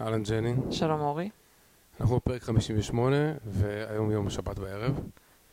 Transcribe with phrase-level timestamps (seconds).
[0.00, 0.54] אהלן ג'ני.
[0.70, 1.30] שלום אורי.
[2.00, 5.00] אנחנו בפרק 58, והיום יום שבת בערב.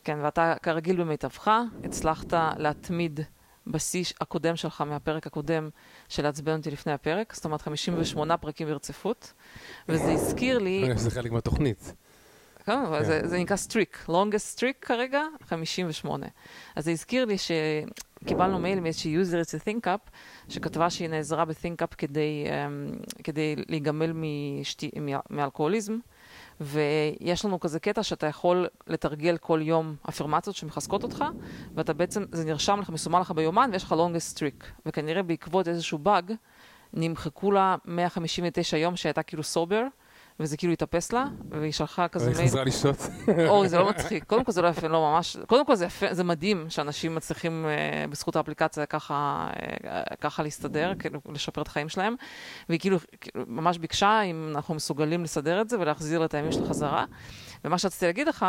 [0.04, 1.50] כן, ואתה כרגיל במיטבך,
[1.84, 3.20] הצלחת להתמיד
[3.66, 5.68] בשיא הקודם שלך מהפרק הקודם
[6.08, 9.32] של לעצבן אותי לפני הפרק, זאת אומרת 58 פרקים ברציפות,
[9.88, 10.88] וזה הזכיר לי...
[10.96, 11.92] זה חלק מהתוכנית.
[12.64, 16.26] כן, אבל זה, נקרא streak, longest streak כרגע, 58.
[16.76, 17.36] אז זה הזכיר לי
[18.24, 20.10] שקיבלנו מייל מאיזושהי user to ThinkUp,
[20.48, 24.90] שכתבה שהיא נעזרה ב-ThinkUp כדי, um, כדי להיגמל משתי,
[25.30, 25.98] מאלכוהוליזם,
[26.60, 31.24] ויש לנו כזה קטע שאתה יכול לתרגל כל יום אפירמציות שמחזקות אותך,
[31.74, 34.64] ואתה בעצם, זה נרשם לך, מסומן לך ביומן, ויש לך longest streak.
[34.86, 36.32] וכנראה בעקבות איזשהו באג,
[36.92, 39.82] נמחקו לה 159 יום שהייתה כאילו סובר,
[40.40, 42.40] וזה כאילו התאפס לה, והיא שלחה כזה מייל.
[42.40, 42.96] היא חזרה לשתות.
[43.48, 44.24] אורי, זה לא מצחיק.
[44.24, 45.36] קודם כל זה לא יפה, לא ממש.
[45.46, 49.48] קודם כל זה יפה, זה מדהים שאנשים מצליחים אה, בזכות האפליקציה ככה,
[49.84, 52.14] אה, ככה להסתדר, כאילו, לשפר את החיים שלהם.
[52.68, 56.66] והיא כאילו, כאילו ממש ביקשה אם אנחנו מסוגלים לסדר את זה ולהחזיר את הימים של
[56.66, 57.04] חזרה.
[57.64, 58.46] ומה שרציתי להגיד לך,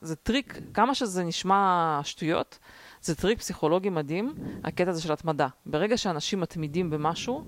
[0.00, 2.58] זה streak, כמה שזה נשמע שטויות,
[3.02, 5.48] זה טריק פסיכולוגי מדהים, הקטע הזה של התמדה.
[5.66, 7.44] ברגע שאנשים מתמידים במשהו,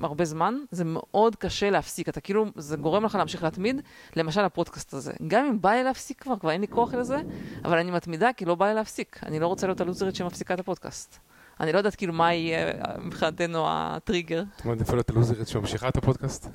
[0.00, 2.08] הרבה זמן, זה מאוד קשה להפסיק.
[2.08, 3.80] אתה כאילו, זה גורם לך להמשיך להתמיד.
[4.16, 5.12] למשל הפודקאסט הזה.
[5.26, 7.20] גם אם בא לי להפסיק כבר, כבר אין לי כוח לזה,
[7.64, 9.20] אבל אני מתמידה כי לא בא לי להפסיק.
[9.26, 11.18] אני לא רוצה להיות הלוזרית שמפסיקה את הפודקאסט.
[11.60, 14.42] אני לא יודעת כאילו מה יהיה מבחינתנו הטריגר.
[14.56, 16.48] זאת אומרת, איפה להיות הלוזרית שממשיכה את הפודקאסט?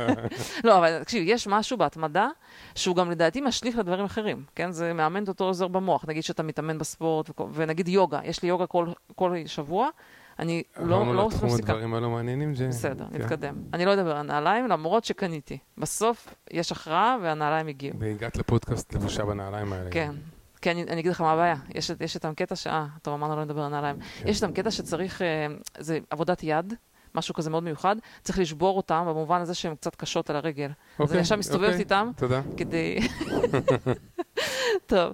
[0.64, 2.28] לא, אבל תקשיב, יש משהו בהתמדה
[2.74, 4.72] שהוא גם לדעתי משליך לדברים אחרים, כן?
[4.72, 6.04] זה מאמן את אותו עוזר במוח.
[6.08, 9.88] נגיד שאתה מתאמן בספורט, ונגיד יוגה, יש לי יוגה כל, כל שבוע.
[10.38, 11.14] אני לא, לא מפסיקה.
[11.14, 12.68] עברנו לתחום הדברים האלו מעניינים, ג'י.
[12.68, 13.22] בסדר, כן.
[13.22, 13.54] נתקדם.
[13.72, 15.58] אני לא אדבר על נעליים, למרות שקניתי.
[15.78, 17.98] בסוף יש הכרעה והנעליים הגיעו.
[17.98, 19.90] והגעת לפודקאסט לבושה בנעליים האלה.
[19.90, 20.14] כן.
[20.60, 21.56] כן, אני, אני אגיד לך מה הבעיה.
[21.74, 22.66] יש, יש איתם קטע ש...
[22.66, 23.96] אה, טוב, אמרנו לא נדבר על נעליים.
[24.00, 24.28] כן.
[24.28, 25.46] יש איתם קטע שצריך, אה,
[25.78, 26.74] זה עבודת יד,
[27.14, 30.70] משהו כזה מאוד מיוחד, צריך לשבור אותם במובן הזה שהן קצת קשות על הרגל.
[30.92, 32.10] אוקיי, אז אני עכשיו מסתובבת אוקיי, איתם.
[32.16, 32.42] תודה.
[32.56, 32.98] כדי...
[34.86, 35.12] טוב,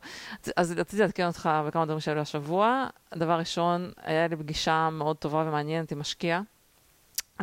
[0.57, 2.87] אז רציתי לעדכן אותך בכמה דברים שהיו השבוע.
[3.15, 6.41] דבר ראשון, היה לי פגישה מאוד טובה ומעניינת עם משקיע.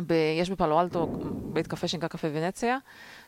[0.06, 1.06] ב, יש בפעלו אלטו
[1.52, 2.78] בית קפה שנקרא קפה ונציה,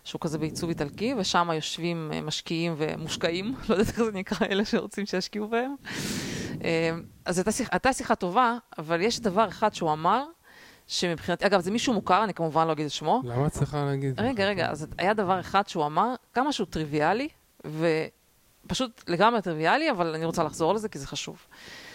[0.05, 4.65] שהוא כזה בעיצוב איטלקי, ושם יושבים אה, משקיעים ומושקעים, לא יודעת איך זה נקרא, אלה
[4.65, 5.75] שרוצים שישקיעו בהם.
[6.65, 6.91] אה,
[7.25, 10.25] אז הייתה הייתה שיחה טובה, אבל יש דבר אחד שהוא אמר,
[10.87, 13.23] שמבחינתי, אגב, זה מישהו מוכר, אני כמובן לא אגיד את שמו.
[13.25, 14.21] למה צריכה להגיד?
[14.21, 17.29] רגע, רגע, אז היה דבר אחד שהוא אמר, כמה שהוא טריוויאלי,
[18.65, 21.47] ופשוט לגמרי טריוויאלי, אבל אני רוצה לחזור לזה כי זה חשוב.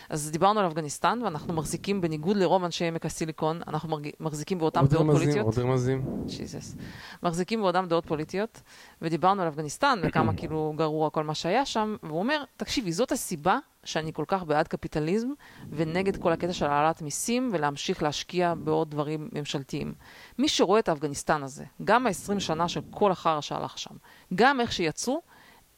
[0.09, 4.09] אז דיברנו על אפגניסטן, ואנחנו מחזיקים, בניגוד לרוב אנשי עמק הסיליקון, אנחנו מרג...
[4.19, 5.45] מחזיקים באותם דעות מזים, פוליטיות.
[5.45, 6.05] עוד רמזים.
[6.27, 6.75] שיזס.
[7.23, 8.61] מחזיקים באותם דעות פוליטיות,
[9.01, 13.57] ודיברנו על אפגניסטן, וכמה כאילו גרוע כל מה שהיה שם, והוא אומר, תקשיבי, זאת הסיבה
[13.83, 15.29] שאני כל כך בעד קפיטליזם,
[15.69, 19.93] ונגד כל הקטע של העלאת מיסים, ולהמשיך להשקיע בעוד דברים ממשלתיים.
[20.39, 23.95] מי שרואה את אפגניסטן הזה, גם ה-20 שנה של כל החרא שהלך שם,
[24.35, 25.21] גם איך שיצאו,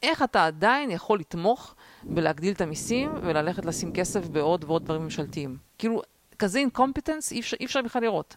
[0.04, 5.58] איך אתה עדיין יכול לתמוך בלהגדיל את המיסים וללכת לשים כסף בעוד ועוד דברים ממשלתיים.
[5.78, 6.02] כאילו,
[6.40, 8.36] כזה incompetence אי אפשר, אי אפשר בכלל לראות.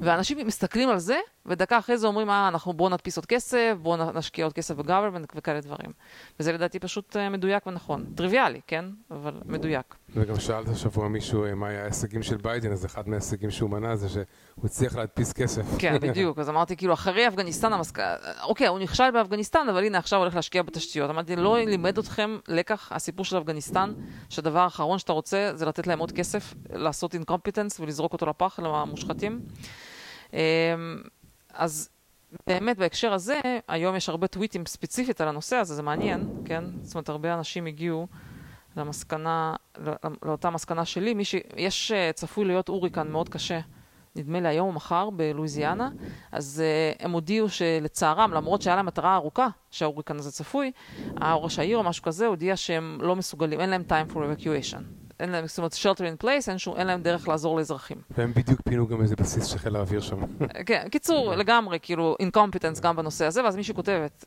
[0.00, 4.12] ואנשים מסתכלים על זה, ודקה אחרי זה אומרים, אה, אנחנו בואו נדפיס עוד כסף, בואו
[4.12, 5.92] נשקיע עוד כסף ב government וכאלה דברים.
[6.40, 8.04] וזה לדעתי פשוט אה, מדויק ונכון.
[8.14, 8.84] טריוויאלי, כן?
[9.10, 9.94] אבל מדויק.
[10.14, 13.96] וגם שאלת השבוע מישהו אה, מה היה ההישגים של ביידן, אז אחד מההישגים שהוא מנה
[13.96, 14.24] זה שהוא
[14.64, 15.62] הצליח להדפיס כסף.
[15.78, 16.38] כן, בדיוק.
[16.38, 17.98] אז אמרתי, כאילו, אחרי אפגניסטן, המסק...
[18.42, 21.10] אוקיי, הוא נכשל באפגניסטן, אבל הנה, עכשיו הולך להשקיע בתשתיות.
[21.10, 23.92] אמרתי, לא לימד אתכם לקח, הסיפור של אפגניסטן,
[24.28, 29.40] שהדבר האחרון שאתה רוצה זה לתת להם עוד כסף, לעשות incompetence ולזרוק אותו לפח למושחתים.
[30.32, 30.38] אמ,
[31.54, 31.88] אז
[32.46, 36.64] באמת בהקשר הזה, היום יש הרבה טוויטים ספציפית על הנושא הזה, זה מעניין, כן?
[36.82, 38.06] זאת אומרת, הרבה אנשים הגיעו
[38.76, 41.24] למסקנה, לא, לאותה מסקנה שלי.
[41.24, 41.34] ש...
[41.56, 43.60] יש, אה, צפוי להיות הוריקן מאוד קשה,
[44.16, 45.90] נדמה לי היום או מחר בלואיזיאנה,
[46.32, 50.72] אז uh, הם הודיעו שלצערם, למרות שהיה להם מטרה ארוכה שההוריקן הזה צפוי,
[51.20, 55.01] ראש העיר או משהו כזה הודיע שהם לא מסוגלים, אין להם time for evacuation.
[55.20, 57.96] אין להם, זאת אומרת, shelter in place, אין, שום, אין להם דרך לעזור לאזרחים.
[58.10, 60.20] והם בדיוק פינו גם איזה בסיס של חיל האוויר שם.
[60.66, 64.24] כן, קיצור, לגמרי, כאילו, incompetence גם בנושא הזה, ואז מישהי כותבת,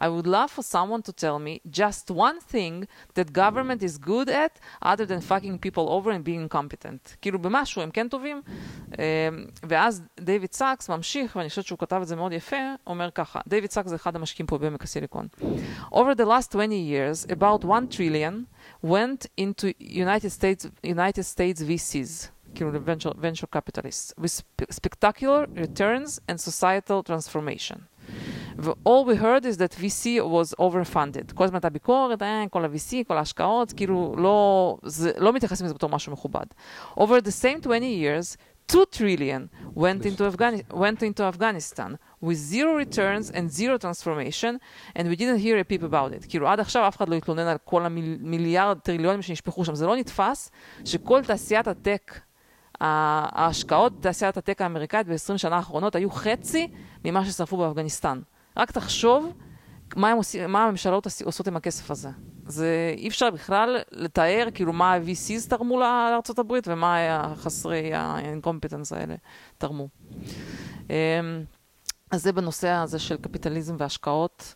[0.00, 4.28] I would love for someone to tell me just one thing that government is good
[4.28, 7.16] at, other than fucking people over and being incompetent.
[7.20, 8.42] כאילו, במשהו הם כן טובים,
[9.62, 13.70] ואז דיוויד סאקס ממשיך, ואני חושבת שהוא כתב את זה מאוד יפה, אומר ככה, דיוויד
[13.70, 15.26] סאקס זה אחד המשקיעים פה בעמק הסיליקון.
[15.92, 18.34] Over the last 20 years, about 1 trillion
[18.83, 24.41] went into United States, United States VCs, כאילו venture, venture capitalists, with
[24.71, 27.77] spectacular returns and societal transformation.
[28.59, 31.33] ו-all we heard is that VC was overfunded.
[31.33, 35.73] כל הזמן הייתה ביקורת, אה, כל ה-VC, כל ההשקעות, כאילו לא, זה, לא מתייחסים לזה
[35.75, 36.45] בתור משהו מכובד.
[36.95, 37.69] Over the same 20
[38.03, 39.47] years, 2 trillion
[39.77, 44.52] went into, Afghani- went into Afghanistan With zero returns and zero transformation,
[44.96, 46.26] and we didn't hear a peep about it.
[46.28, 49.74] כאילו, עד עכשיו אף אחד לא התלונן על כל המיליארד, טריליונים שנשפכו שם.
[49.74, 50.50] זה לא נתפס
[50.84, 52.20] שכל תעשיית הטק,
[52.80, 56.68] ההשקעות בתעשיית הטק האמריקאית ב-20 שנה האחרונות היו חצי
[57.04, 58.20] ממה ששרפו באפגניסטן.
[58.56, 59.32] רק תחשוב
[59.96, 62.08] מה, עושים, מה הממשלות עוש- עושות עם הכסף הזה.
[62.46, 69.14] זה אי אפשר בכלל לתאר כאילו מה ה-VCs תרמו לארה"ב ומה החסרי ה-incompetence האלה
[69.58, 69.88] תרמו.
[72.12, 74.54] אז זה בנושא הזה של קפיטליזם והשקעות,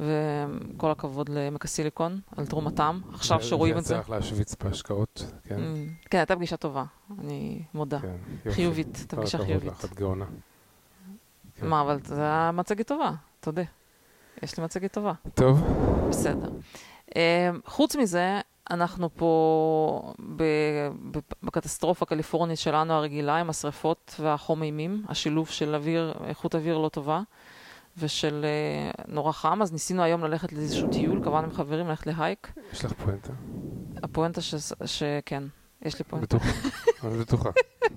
[0.00, 3.00] וכל הכבוד לעמק הסיליקון על תרומתם.
[3.14, 3.94] עכשיו שרואים את זה.
[3.94, 5.58] ויצא לך להשוויץ בהשקעות, כן.
[5.58, 6.84] אמ, כן, הייתה פגישה טובה,
[7.18, 7.98] אני מודה.
[8.00, 8.50] כן.
[8.50, 9.72] חיובית, הייתה כל פגישה הכבוד חיובית.
[9.72, 10.24] לך, את גאונה.
[11.54, 11.66] כן.
[11.66, 12.22] מה, אבל זו
[12.52, 13.62] מצגת טובה, תודה.
[14.42, 15.12] יש לי מצגת טובה.
[15.34, 15.60] טוב,
[16.08, 16.50] בסדר.
[17.10, 17.14] Um,
[17.66, 18.40] חוץ מזה,
[18.70, 20.12] אנחנו פה
[21.42, 27.22] בקטסטרופה הקליפורנית שלנו הרגילה עם השריפות והחום אימים, השילוב של אוויר, איכות אוויר לא טובה
[27.96, 32.52] ושל uh, נורא חם, אז ניסינו היום ללכת לאיזשהו טיול, קבענו עם חברים ללכת להייק.
[32.72, 33.32] יש לך פואנטה?
[34.02, 34.54] הפואנטה ש...
[34.84, 35.42] שכן,
[35.82, 36.36] יש לי פואנטה.
[36.36, 36.48] בטוחה.
[37.04, 37.50] אני בטוחה.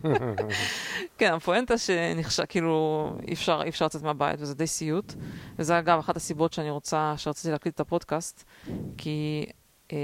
[1.18, 5.14] כן, הפואנטה שנחשב, כאילו, אי אפשר, אי אפשר לצאת מהבית, וזה די סיוט.
[5.60, 8.44] וזה אגב אחת הסיבות שאני רוצה, שרציתי להקליט את הפודקאסט,
[8.98, 9.46] כי,
[9.92, 9.98] אה,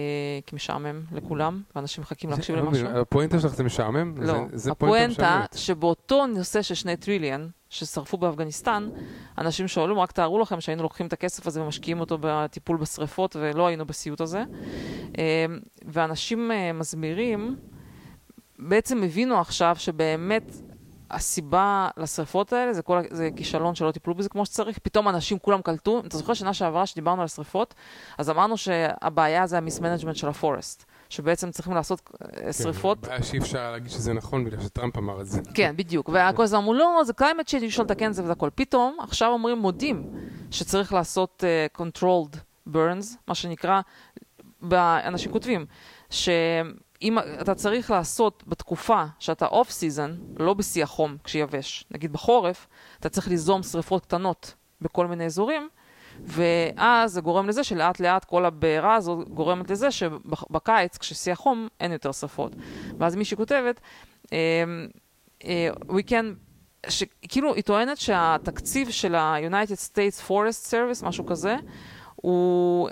[0.45, 2.88] כי משעמם לכולם, ואנשים מחכים להקשיב לא למשהו.
[2.88, 4.13] הפואנטה שלך זה משעמם?
[4.18, 5.57] לא, זה- זה פואנטה הפואנטה.
[5.57, 8.89] שבאותו נושא של שני trillion, ששרפו באפגניסטן,
[9.38, 13.68] אנשים שואלים, רק תארו לכם שהיינו לוקחים את הכסף הזה ומשקיעים אותו בטיפול בשריפות, ולא
[13.68, 14.44] היינו בסיוט הזה.
[15.18, 15.45] אה,
[15.86, 17.56] ואנשים אה, מסבירים,
[18.60, 20.56] בעצם הבינו עכשיו שבאמת
[21.12, 24.80] הסיבה לשריפות האלה זה, כל, זה כישלון שלא טיפלו בזה כמו שצריך.
[24.80, 27.74] פתאום אנשים כולם קלטו, אתה זוכר שנה שעברה שדיברנו על שריפות?
[28.18, 32.12] אז אמרנו שהבעיה זה ה mismanagement של ה forest, שבעצם צריכים לעשות
[32.46, 32.98] אה, שריפות.
[33.00, 35.42] כן, הבעיה שאי אפשר להגיד שזה נכון בגלל שטראמפ אמר את זה.
[35.54, 36.10] כן, בדיוק.
[36.10, 38.50] וכל הזמן אמרו, לא, זה climate change, אי אפשר לתקן את זה וזה הכל.
[38.56, 40.10] פתאום, עכשיו אומרים, מודים
[40.52, 42.38] שצריך לעשות uh, controlled
[42.74, 43.81] burns, מה שנקרא,
[44.74, 45.66] אנשים כותבים,
[47.01, 52.68] שאם אתה צריך לעשות בתקופה שאתה off season, לא בשיא החום, כשיבש, נגיד בחורף,
[53.00, 55.69] אתה צריך ליזום שריפות קטנות בכל מיני אזורים,
[56.24, 61.92] ואז זה גורם לזה שלאט לאט כל הבעירה הזו גורמת לזה שבקיץ, כששיא החום, אין
[61.92, 62.56] יותר שריפות.
[62.98, 63.81] ואז מישהי כותבת,
[64.31, 64.38] אמ,
[65.44, 66.25] אה, we can,
[66.89, 71.56] שכאילו היא טוענת שהתקציב של ה-United States Forest Service, משהו כזה,
[72.15, 72.89] הוא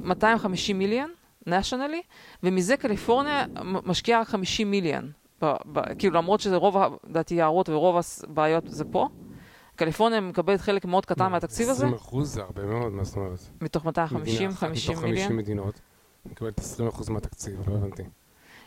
[0.00, 1.10] 250 מיליון,
[1.48, 2.02] nationally,
[2.42, 5.12] ומזה קליפורניה משקיעה רק 50 מיליון.
[5.42, 6.76] ב- ב- כאילו למרות שזה רוב,
[7.08, 7.96] לדעתי, יערות ורוב
[8.28, 9.08] הבעיות זה פה.
[9.76, 13.38] קליפורניה מקבלת חלק מאוד קטן מהתקציב הזה, 20 אחוז זה הרבה מאוד, מה זאת אומרת?
[13.60, 15.36] מתוך 250, מדינה אחת 50 מתוך 50 מיליון.
[15.36, 15.80] מדינות.
[16.26, 18.02] מקבלת 20 אחוז מהתקציב, לא הבנתי.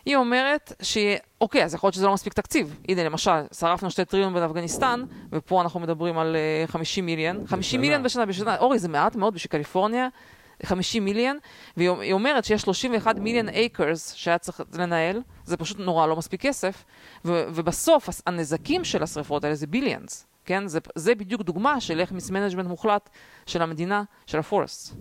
[0.06, 2.80] היא אומרת שאוקיי, אז יכול להיות שזה לא מספיק תקציב.
[2.88, 6.36] הנה, למשל, שרפנו שתי טריליון באפגניסטן, ופה אנחנו מדברים על
[6.68, 7.48] אה, 50 מיליון.
[7.48, 8.58] 50 מיליון בשנה, בשנה.
[8.58, 10.08] אורי, זה מעט מאוד בשביל קליפורניה,
[10.66, 11.38] 50 מיליון,
[11.78, 16.42] והיא היא אומרת שיש 31 מיליון acres שהיה צריך לנהל, זה פשוט נורא לא מספיק
[16.42, 16.84] כסף,
[17.26, 20.28] ו- ובסוף הנזקים של השרפות האלה זה billions.
[20.46, 20.68] כן?
[20.68, 23.10] זה, זה בדיוק דוגמה של איך mismanagement מוחלט
[23.46, 24.96] של המדינה, של הפורסט.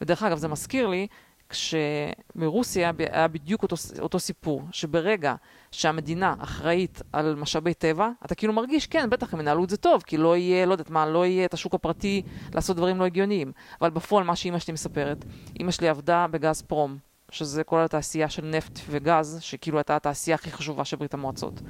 [0.00, 1.06] ודרך אגב, זה מזכיר לי,
[1.48, 5.34] כשברוסיה היה בדיוק אותו, אותו סיפור, שברגע
[5.70, 10.02] שהמדינה אחראית על משאבי טבע, אתה כאילו מרגיש, כן, בטח הם ינהלו את זה טוב,
[10.02, 12.22] כי לא יהיה, לא יודעת מה, לא יהיה את השוק הפרטי
[12.54, 13.52] לעשות דברים לא הגיוניים.
[13.80, 15.24] אבל בפועל, מה שאימא שלי מספרת,
[15.58, 16.98] אימא שלי עבדה בגז פרום,
[17.30, 21.60] שזה כל התעשייה של נפט וגז, שכאילו הייתה התעשייה הכי חשובה של ברית המועצות.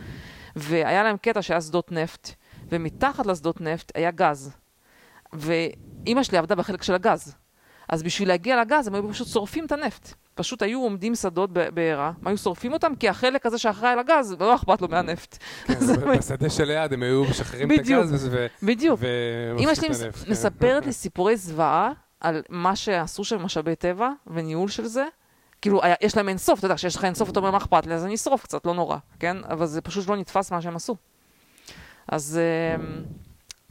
[0.56, 2.30] והיה להם קטע שהיה שדות נפט,
[2.68, 4.56] ומתחת לשדות נפט היה גז.
[5.32, 7.35] ואימא שלי עבדה בחלק של הגז.
[7.88, 10.14] אז בשביל להגיע לגז הם היו פשוט שורפים את הנפט.
[10.35, 14.37] פשוט היו עומדים שדות בבעירה, הם היו שורפים אותם כי החלק הזה שאחראי על הגז,
[14.40, 15.38] לא אכפת לו מהנפט.
[15.66, 15.75] כן,
[16.18, 17.78] בשדה שליד הם היו משחררים את.
[17.78, 19.00] הגז ו- בדיוק.
[19.59, 20.30] אמא שלי כן.
[20.30, 21.90] מספרת לי סיפורי זוועה
[22.21, 25.04] על מה שעשו שם משאבי טבע וניהול של זה.
[25.62, 27.95] כאילו, היה- יש להם אינסוף, אתה יודע, כשיש לך אינסוף, אתה אומר, מה אכפת לי?
[27.95, 29.37] אז אני אשרוף קצת, לא נורא, כן?
[29.50, 30.97] אבל זה פשוט לא נתפס מה שהם עשו.
[32.09, 32.40] אז
[32.78, 33.02] אמ,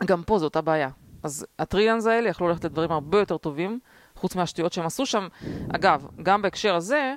[0.05, 0.89] גם פה זו אותה בעיה.
[1.23, 3.79] אז הטריליאנס האלה יכלו ללכת לדברים הרבה יותר טובים,
[4.17, 5.27] חוץ מהשטויות שהם עשו שם.
[5.73, 7.13] אגב, גם בהקשר הזה,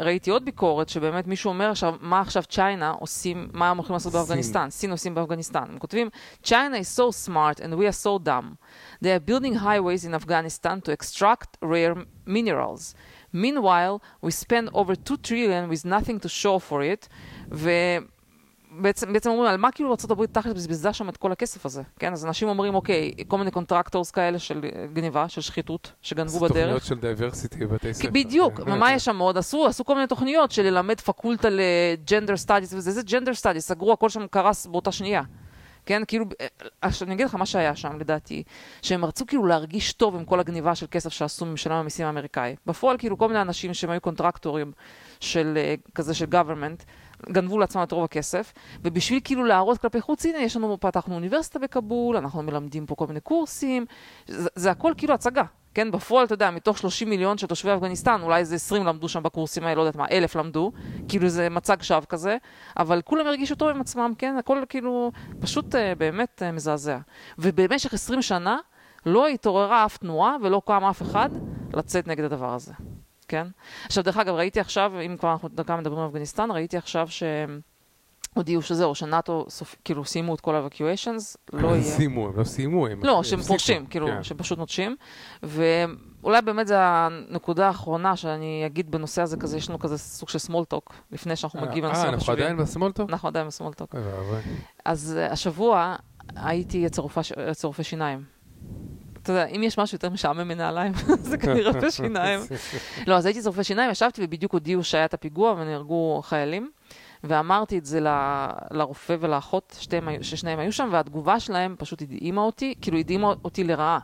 [0.00, 4.12] ראיתי עוד ביקורת שבאמת מישהו אומר עכשיו, מה עכשיו צ'יינה עושים, מה הם הולכים לעשות
[4.12, 4.20] סין.
[4.20, 5.64] באפגניסטן, סין עושים באפגניסטן.
[5.68, 6.08] הם כותבים,
[6.44, 8.56] China is so smart and we are so dumb.
[9.02, 11.94] They are building highways in Afghanistan to extract rare
[12.26, 12.94] minerals.
[13.34, 17.08] Meanwhile, we spend over 2 trillion with nothing to show for it,
[18.70, 22.12] בעצם, בעצם אומרים, על מה כאילו ארה"ב תכל'ס בזבזה שם את כל הכסף הזה, כן?
[22.12, 26.38] אז אנשים אומרים, אוקיי, כל מיני contractors כאלה של אה, גניבה, של שחיתות, שגנבו זה
[26.48, 26.84] תוכניות בדרך.
[26.84, 28.10] של diversity בבתי ספר.
[28.10, 28.72] בדיוק, כן.
[28.72, 29.38] ומה יש שם עוד?
[29.38, 33.68] עשו, עשו כל מיני תוכניות של ללמד פקולטה ל gender studies וזה, זה gender studies,
[33.68, 35.22] סגרו, הכל שם קרס באותה שנייה.
[35.86, 36.46] כן, כאילו, אה,
[36.82, 38.42] עכשיו אני אגיד לך מה שהיה שם לדעתי,
[38.82, 42.56] שהם רצו כאילו להרגיש טוב עם כל הגניבה של כסף שעשו ממשלם המיסים האמריקאי.
[42.66, 44.72] בפועל כאילו כל מיני אנשים שהם היו קונטרקטורים
[45.20, 46.84] של אה, כזה של government,
[47.26, 51.58] גנבו לעצמם את רוב הכסף, ובשביל כאילו להראות כלפי חוץ, הנה, יש לנו, פתחנו אוניברסיטה
[51.58, 53.86] בכבול, אנחנו מלמדים פה כל מיני קורסים,
[54.26, 55.44] זה, זה הכל כאילו הצגה.
[55.74, 59.22] כן, בפועל, אתה יודע, מתוך 30 מיליון של תושבי אפגניסטן, אולי איזה 20 למדו שם
[59.22, 60.72] בקורסים האלה, לא יודעת מה, אלף למדו,
[61.08, 62.36] כאילו זה מצג שווא כזה,
[62.78, 66.98] אבל כולם הרגישו טוב עם עצמם, כן, הכל כאילו פשוט אה, באמת אה, מזעזע.
[67.38, 68.58] ובמשך 20 שנה
[69.06, 71.28] לא התעוררה אף תנועה ולא קם אף אחד
[71.74, 72.72] לצאת נגד הדבר הזה,
[73.28, 73.46] כן?
[73.86, 77.60] עכשיו, דרך אגב, ראיתי עכשיו, אם כבר אנחנו דקה מדברים על אפגניסטן, ראיתי עכשיו שהם
[78.34, 79.76] הודיעו שזהו, שנאטו סופ...
[79.84, 81.82] כאילו סיימו את כל ה-evacuations, לא יהיה...
[81.82, 82.86] סיימו, הם לא סיימו.
[82.86, 83.40] הם לא, שהם.
[83.40, 84.22] פורשים, כאילו, כן.
[84.22, 84.96] שהם פשוט נוטשים.
[85.42, 90.38] ואולי באמת זו הנקודה האחרונה שאני אגיד בנושא הזה, כזה, יש לנו כזה סוג של
[90.38, 93.10] small talk, לפני שאנחנו מגיעים אה, לנושא אנחנו עדיין ב small talk?
[93.10, 93.94] אנחנו עדיין ב small talk.
[93.94, 94.40] אוי ואבוי.
[94.84, 95.96] אז אה, השבוע
[96.36, 98.37] הייתי אצל רופא ש- אצל רופא שיניים.
[99.30, 100.92] אתה יודע, אם יש משהו יותר משעמם מנעליים,
[101.30, 102.40] זה כנראה רופא שיניים.
[103.06, 106.70] לא, אז הייתי אצל רופא שיניים, ישבתי ובדיוק הודיעו שהיה את הפיגוע ונהרגו חיילים.
[107.24, 112.74] ואמרתי את זה ל- לרופא ולאחות, שתיהם ששניהם היו שם, והתגובה שלהם פשוט הדהימה אותי,
[112.80, 113.98] כאילו הדהימה אותי לרעה.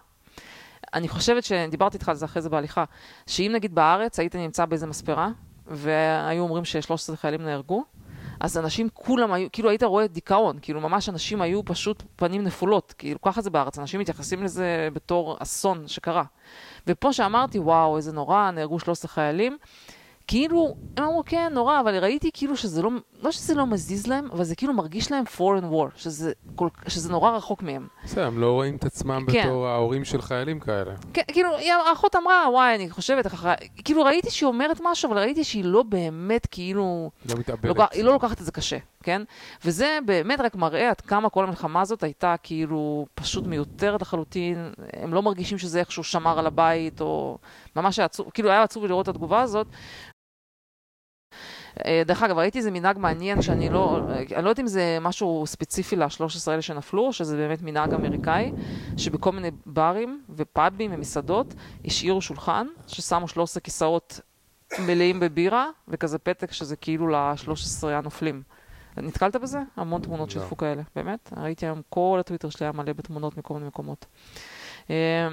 [0.94, 2.84] אני חושבת שדיברתי איתך על זה אחרי זה בהליכה,
[3.26, 5.28] שאם נגיד בארץ היית נמצא באיזה מספרה,
[5.66, 7.84] והיו אומרים ש-13 חיילים נהרגו,
[8.44, 12.94] אז אנשים כולם היו, כאילו היית רואה דיכאון, כאילו ממש אנשים היו פשוט פנים נפולות,
[12.98, 16.22] כאילו ככה זה בארץ, אנשים מתייחסים לזה בתור אסון שקרה.
[16.86, 19.58] ופה שאמרתי, וואו, איזה נורא, נהרגו 13 חיילים,
[20.26, 22.90] כאילו, הם אמרו, כן, נורא, אבל ראיתי כאילו שזה לא,
[23.22, 27.12] לא שזה לא מזיז להם, אבל זה כאילו מרגיש להם foreign war, שזה, כל, שזה
[27.12, 27.86] נורא רחוק מהם.
[28.04, 29.42] בסדר, הם לא רואים את עצמם כן.
[29.42, 30.94] בתור ההורים של חיילים כאלה.
[31.12, 31.50] כן, כאילו,
[31.88, 33.54] האחות אמרה, וואי, אני חושבת ככה,
[33.84, 37.64] כאילו ראיתי שהיא אומרת משהו, אבל ראיתי שהיא לא באמת כאילו, לא מתאבדת.
[37.64, 39.22] לוקח, היא לא לוקחת את זה קשה, כן?
[39.64, 45.14] וזה באמת רק מראה עד כמה כל המלחמה הזאת הייתה כאילו פשוט מיותרת לחלוטין, הם
[45.14, 47.38] לא מרגישים שזה איכשהו שמר על הבית, או
[47.76, 49.66] ממש היה עצוב, כאילו היה עצוב לראות את התגובה הזאת.
[51.86, 55.44] אה, דרך אגב, ראיתי איזה מנהג מעניין שאני לא, אני לא יודעת אם זה משהו
[55.46, 58.52] ספציפי ל-13 האלה שנפלו, או שזה באמת מנהג אמריקאי,
[58.96, 61.54] שבכל מיני ברים ופאבים ומסעדות
[61.84, 64.20] השאירו שולחן, ששמו 13 כיסאות
[64.78, 68.42] מלאים בבירה, וכזה פתק שזה כאילו ל-13 הנופלים.
[68.96, 69.58] נתקלת בזה?
[69.76, 70.40] המון תמונות לא.
[70.40, 71.32] שיתפו כאלה, באמת.
[71.36, 74.06] ראיתי היום, כל הטוויטר שלי היה מלא בתמונות מכל מיני מקומות.
[74.90, 75.28] אה,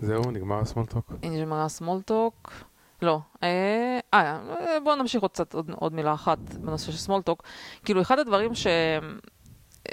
[0.00, 1.12] זהו, נגמר הסמולטוק.
[1.22, 2.52] הנה נגמרה סמולטוק.
[3.02, 3.18] לא.
[3.42, 4.38] אה, אה,
[4.84, 7.42] בואו נמשיך עוד קצת, עוד, עוד מילה אחת בנושא של סמולטוק.
[7.84, 8.66] כאילו, אחד הדברים ש...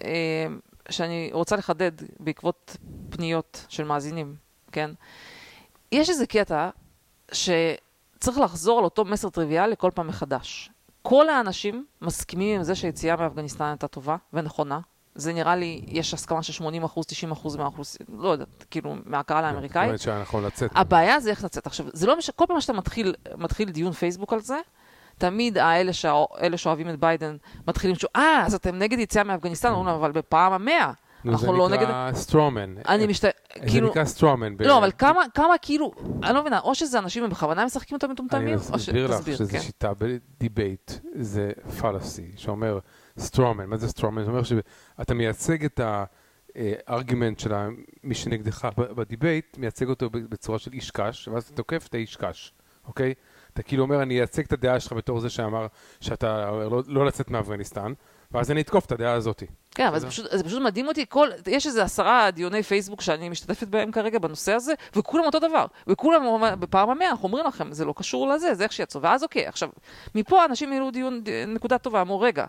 [0.04, 0.48] אה,
[0.90, 2.78] שאני רוצה לחדד בעקבות
[3.10, 4.36] פניות של מאזינים,
[4.72, 4.92] כן?
[5.92, 6.70] יש איזה קטע
[7.32, 10.70] שצריך לחזור על אותו מסר טריוויאלי כל פעם מחדש.
[11.02, 14.80] כל האנשים מסכימים עם זה שהיציאה מאפגניסטן הייתה טובה ונכונה.
[15.18, 19.46] זה נראה לי, יש הסכמה של 80 אחוז, 90 אחוז מהאוכלוסייה, לא יודעת, כאילו, מהקהל
[19.46, 19.82] האמריקאי.
[19.82, 20.72] זאת אומרת שהיה נכון לצאת.
[20.76, 21.68] הבעיה זה איך לצאת.
[21.68, 24.58] עכשיו, זה לא משנה, כל פעם שאתה מתחיל, מתחיל דיון פייסבוק על זה,
[25.18, 25.94] תמיד האלה
[26.58, 29.72] שאוהבים את ביידן מתחילים לשאול, אה, אז אתם נגד יציאה מאפגניסטן?
[29.72, 30.92] אומרים אבל בפעם המאה.
[31.24, 31.84] נו, זה אנחנו לא נגד...
[31.84, 32.75] נקרא strawman.
[32.88, 33.22] אני משת...
[33.24, 33.30] זה
[33.68, 33.90] כאילו...
[33.90, 34.56] נקרא strawman.
[34.60, 35.92] לא, אבל כמה, כמה כאילו,
[36.24, 38.90] אני לא מבינה, או שזה אנשים הם בכוונה משחקים אותם מטומטמים, אני או ש...
[38.90, 39.60] אסביר לך שזו כן.
[39.60, 42.80] שיטה ב debate, זה fallacy, שאומר
[43.18, 44.24] strawman, מה זה strawman?
[44.24, 45.80] זה אומר שאתה מייצג את
[46.56, 47.54] ה argument של
[48.04, 52.16] מי שנגדך ב debate, מייצג אותו בצורה של איש קש, ואז אתה תוקף את האיש
[52.16, 52.54] קש,
[52.88, 53.14] אוקיי?
[53.54, 55.68] אתה כאילו אומר, אני אייצג את הדעה שלך בתור זה שאמר
[56.00, 57.94] שאתה לא- לא לצאת מאפגניסטן,
[58.32, 59.44] ואז אני אתקוף את הדעה הזאת.
[59.77, 60.07] כן, אבל זה?
[60.07, 64.19] פשוט, זה פשוט מדהים אותי, כל, יש איזה עשרה דיוני פייסבוק שאני משתתפת בהם כרגע
[64.19, 65.65] בנושא הזה, וכולם אותו דבר.
[65.88, 66.24] וכולם,
[66.60, 69.01] בפעם המאה, אנחנו אומרים לכם, זה לא קשור לזה, זה איך שיצאו.
[69.01, 69.69] ואז אוקיי, עכשיו,
[70.15, 72.46] מפה אנשים העלו דיון, נקודה טובה, אמרו, רגע,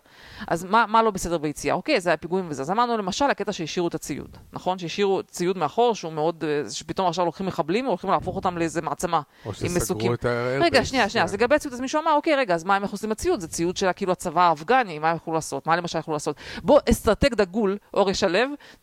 [0.47, 1.75] אז מה, מה לא בסדר ביציאה?
[1.75, 2.63] אוקיי, זה היה פיגועים וזה.
[2.63, 4.79] אז אמרנו למשל, הקטע שהשאירו את הציוד, נכון?
[4.79, 9.21] שהשאירו ציוד מאחור, שהוא מאוד, אה, שפתאום עכשיו לוקחים מחבלים, והולכים להפוך אותם לאיזה מעצמה.
[9.47, 10.15] או שסגרו.
[10.15, 10.59] את ה...
[10.61, 13.11] רגע, שנייה, שנייה, אז לגבי הציוד, אז מישהו אמר, אוקיי, רגע, אז מה הם עושים
[13.11, 13.41] בציוד?
[13.41, 15.67] זה ציוד של כאילו הצבא האפגני, מה הם יכלו לעשות?
[15.67, 16.37] מה למשל יכלו לעשות?
[16.63, 16.81] בוא,
[17.19, 18.39] אסטרטג דגול, אורי שלו,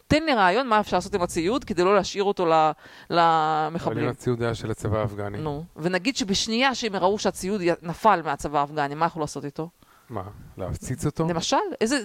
[0.07, 2.71] תן לי רעיון מה אפשר לעשות עם הציוד כדי לא להשאיר אותו ל- אבל
[3.11, 4.07] אם למחבלים.
[4.07, 5.37] הציוד היה של הצבא האפגני.
[5.37, 9.69] נו, ונגיד שבשנייה שהם ראו שהציוד נפל מהצבא האפגני, מה יכלו לעשות איתו?
[10.09, 10.23] מה,
[10.57, 11.27] להפציץ אותו?
[11.29, 11.99] למשל, איזה,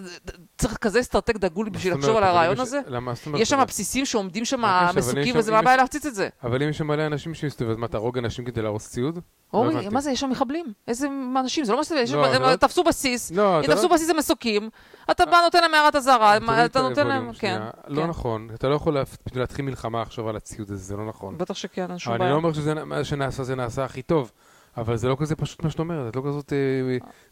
[0.58, 2.80] צריך כזה אסטרטג דגול בשביל לחשוב על הרעיון הזה?
[2.86, 4.62] למה, זאת אומרת, יש שם בסיסים שעומדים שם
[4.96, 6.28] מסוקים, וזה מה הבעיה להפציץ את זה?
[6.44, 9.18] אבל אם יש שם מלא אנשים שמסתובבים, אז מה, תהרוג אנשים כדי להרוס ציוד?
[9.52, 9.88] אורי, הבנתי.
[9.88, 10.72] מה זה, יש שם מחבלים?
[10.88, 11.08] איזה
[11.40, 11.64] אנשים?
[11.64, 13.94] זה לא מסתובב, לא, זה הם לא- תפסו בסיס, לא, אתה תפסו לא...
[13.94, 14.70] בסיס הם מסוקים,
[15.10, 17.32] אתה בא נותן להם הערת אזהרה, אתה נותן להם.
[17.32, 17.62] כן.
[17.86, 18.08] לא כן.
[18.08, 18.96] נכון, אתה לא יכול
[19.34, 21.38] להתחיל מלחמה עכשיו על הציוד הזה, זה לא נכון.
[21.38, 22.30] בטח שכן, אין שום אני בעיה.
[22.30, 24.32] לא אומר שמה שנעשה זה נעשה הכי טוב,
[24.80, 26.58] אבל זה לא כזה פשוט מה שאת אומרת, את לא כזאת אה,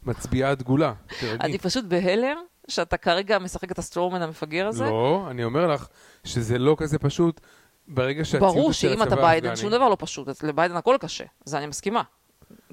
[0.03, 0.93] מצביעה דגולה.
[1.23, 2.37] אני פשוט בהלם
[2.67, 4.83] שאתה כרגע משחק את ה strawman המפגר הזה.
[4.83, 5.87] לא, אני אומר לך
[6.23, 7.41] שזה לא כזה פשוט
[7.87, 11.67] ברגע שהציוד ברור שאם אתה ביידן, שום דבר לא פשוט, לביידן הכל קשה, זה אני
[11.67, 12.03] מסכימה.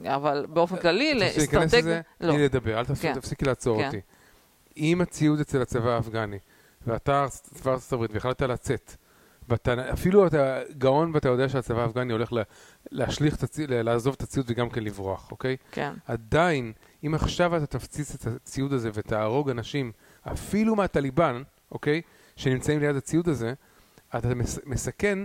[0.04, 1.78] אבל באופן כללי, אתה רוצה להיכנס לאסטרטג...
[1.78, 2.00] לזה?
[2.20, 2.28] לא.
[2.28, 3.14] תני לי לדבר, אל כן.
[3.14, 3.86] תפסיקי לעצור כן.
[3.86, 4.00] אותי.
[4.76, 6.38] אם הציוד אצל הצבא האפגני,
[6.86, 8.96] ואתה צבא ארצות הברית, והחלטת לצאת,
[9.48, 12.42] ואתה אפילו אתה גאון ואתה יודע שהצבא האפגני הולך לה-
[12.90, 15.56] להשליך את הציוד, לעזוב את הציוד וגם כן לברוח, אוקיי?
[15.72, 15.92] כן.
[16.06, 16.72] עדיין,
[17.06, 19.92] אם עכשיו אתה תפציץ את הציוד הזה ותהרוג אנשים,
[20.32, 22.02] אפילו מהטליבן, אוקיי?
[22.36, 23.54] שנמצאים ליד הציוד הזה,
[24.16, 25.18] אתה מס- מסכן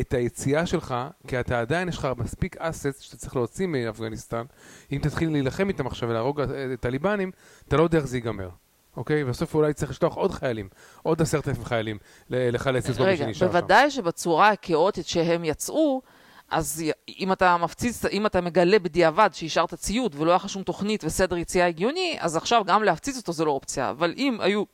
[0.00, 0.94] את היציאה שלך,
[1.26, 4.44] כי אתה עדיין, יש לך מספיק אסט שאתה צריך להוציא מאפגניסטן.
[4.92, 6.46] אם תתחיל להילחם איתם עכשיו ולהרוג אה,
[6.80, 7.30] טליבנים,
[7.68, 8.48] אתה לא יודע איך זה ייגמר.
[8.96, 9.24] אוקיי?
[9.24, 10.68] בסוף אולי צריך לשלוח עוד חיילים,
[11.02, 11.98] עוד עשרת אלפים חיילים,
[12.30, 13.52] לחלץ את כל מי רגע, שנשאר שם.
[13.52, 16.02] בוודאי שבצורה הכאוטית שהם יצאו,
[16.50, 16.84] אז
[17.18, 21.36] אם אתה מפציץ, אם אתה מגלה בדיעבד שהשארת ציוד ולא היה לך שום תוכנית וסדר
[21.36, 23.90] יציאה הגיוני, אז עכשיו גם להפציץ אותו זה לא אופציה.
[23.90, 24.64] אבל אם היו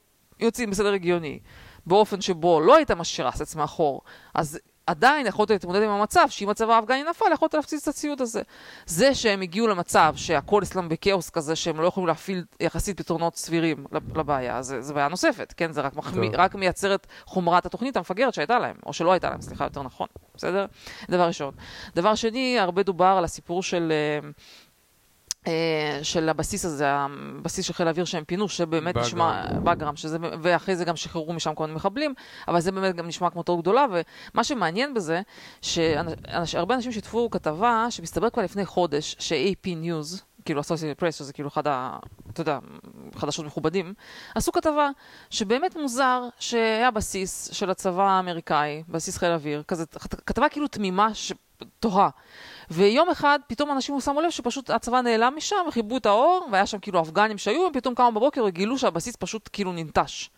[0.40, 1.38] יוצאים בסדר הגיוני,
[1.86, 4.00] באופן שבו לא היית משאיר אסץ מאחור,
[4.34, 8.42] אז עדיין יכולת להתמודד עם המצב שאם הצבא האפגני נפל, יכולת להפציץ את הציוד הזה.
[8.86, 13.84] זה שהם הגיעו למצב שהכל אצלם בכאוס כזה, שהם לא יכולים להפעיל יחסית פתרונות סבירים
[13.92, 15.72] לב- לבעיה, זה, זה בעיה נוספת, כן?
[15.72, 16.40] זה רק, מחמיא, טוב.
[16.40, 20.06] רק מייצר את חומרת התוכנית המפגרת שהייתה להם, או שלא הייתה להם, סליחה, יותר נכון,
[20.34, 20.66] בסדר?
[21.10, 21.54] דבר ראשון.
[21.94, 23.92] דבר שני, הרבה דובר על הסיפור של...
[23.92, 24.28] אה,
[26.02, 29.06] של הבסיס הזה, הבסיס של חיל האוויר שהם פינו, שבאמת באגרם.
[29.06, 32.14] נשמע, באגרם, שזה, ואחרי זה גם שחררו משם כל מיני מחבלים,
[32.48, 35.20] אבל זה באמת גם נשמע כמו טעות גדולה, ומה שמעניין בזה,
[35.62, 41.48] שהרבה אנשים שיתפו כתבה שמסתבר כבר לפני חודש, ש-AP News, כאילו Associated Press, שזה כאילו
[41.48, 41.98] אחד ה...
[42.32, 42.58] אתה יודע,
[43.16, 43.94] חדשות מכובדים,
[44.34, 44.90] עשו כתבה
[45.30, 49.84] שבאמת מוזר שהיה בסיס של הצבא האמריקאי, בסיס חיל האוויר, כזה,
[50.26, 51.32] כתבה כאילו תמימה, ש...
[51.80, 52.08] תוהה.
[52.70, 56.78] ויום אחד פתאום אנשים שמו לב שפשוט הצבא נעלם משם וכיבו את האור, והיה שם
[56.78, 60.30] כאילו אפגנים שהיו, הם פתאום קמו בבוקר וגילו שהבסיס פשוט כאילו ננטש.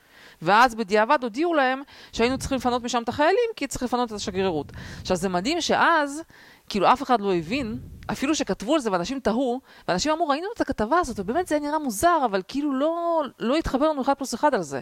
[0.43, 4.73] ואז בדיעבד הודיעו להם שהיינו צריכים לפנות משם את החיילים, כי צריך לפנות את השגרירות.
[5.01, 6.23] עכשיו זה מדהים שאז,
[6.71, 7.79] כאילו אף אחד לא הבין,
[8.13, 11.67] אפילו שכתבו על זה ואנשים תהו, ואנשים אמרו, ראינו את הכתבה הזאת, ובאמת זה היה
[11.67, 14.81] נראה מוזר, אבל כאילו לא, לא התחבר לנו אחד פלוס אחד על זה.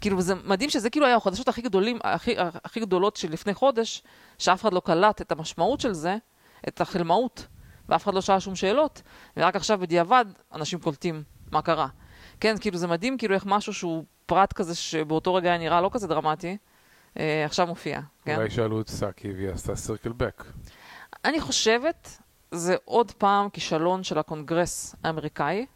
[0.00, 4.02] כאילו, זה מדהים שזה כאילו היה החדשות הכי גדולים, הכי, הכי גדולות של לפני חודש,
[4.38, 6.16] שאף אחד לא קלט את המשמעות של זה,
[6.68, 7.46] את החלמאות,
[7.88, 9.02] ואף אחד לא שאל שום שאלות,
[9.36, 11.88] ורק עכשיו בדיעבד אנשים קולטים מה קרה.
[12.40, 15.90] כן, כאילו זה מדהים, כאילו איך משהו שהוא פרט כזה שבאותו רגע היה נראה לא
[15.92, 16.56] כזה דרמטי,
[17.18, 18.36] אה, עכשיו מופיע, כן?
[18.36, 20.44] אולי שאלו את סאקי והיא עשתה circle back.
[21.24, 22.18] אני חושבת,
[22.50, 25.66] זה עוד פעם כישלון של הקונגרס האמריקאי.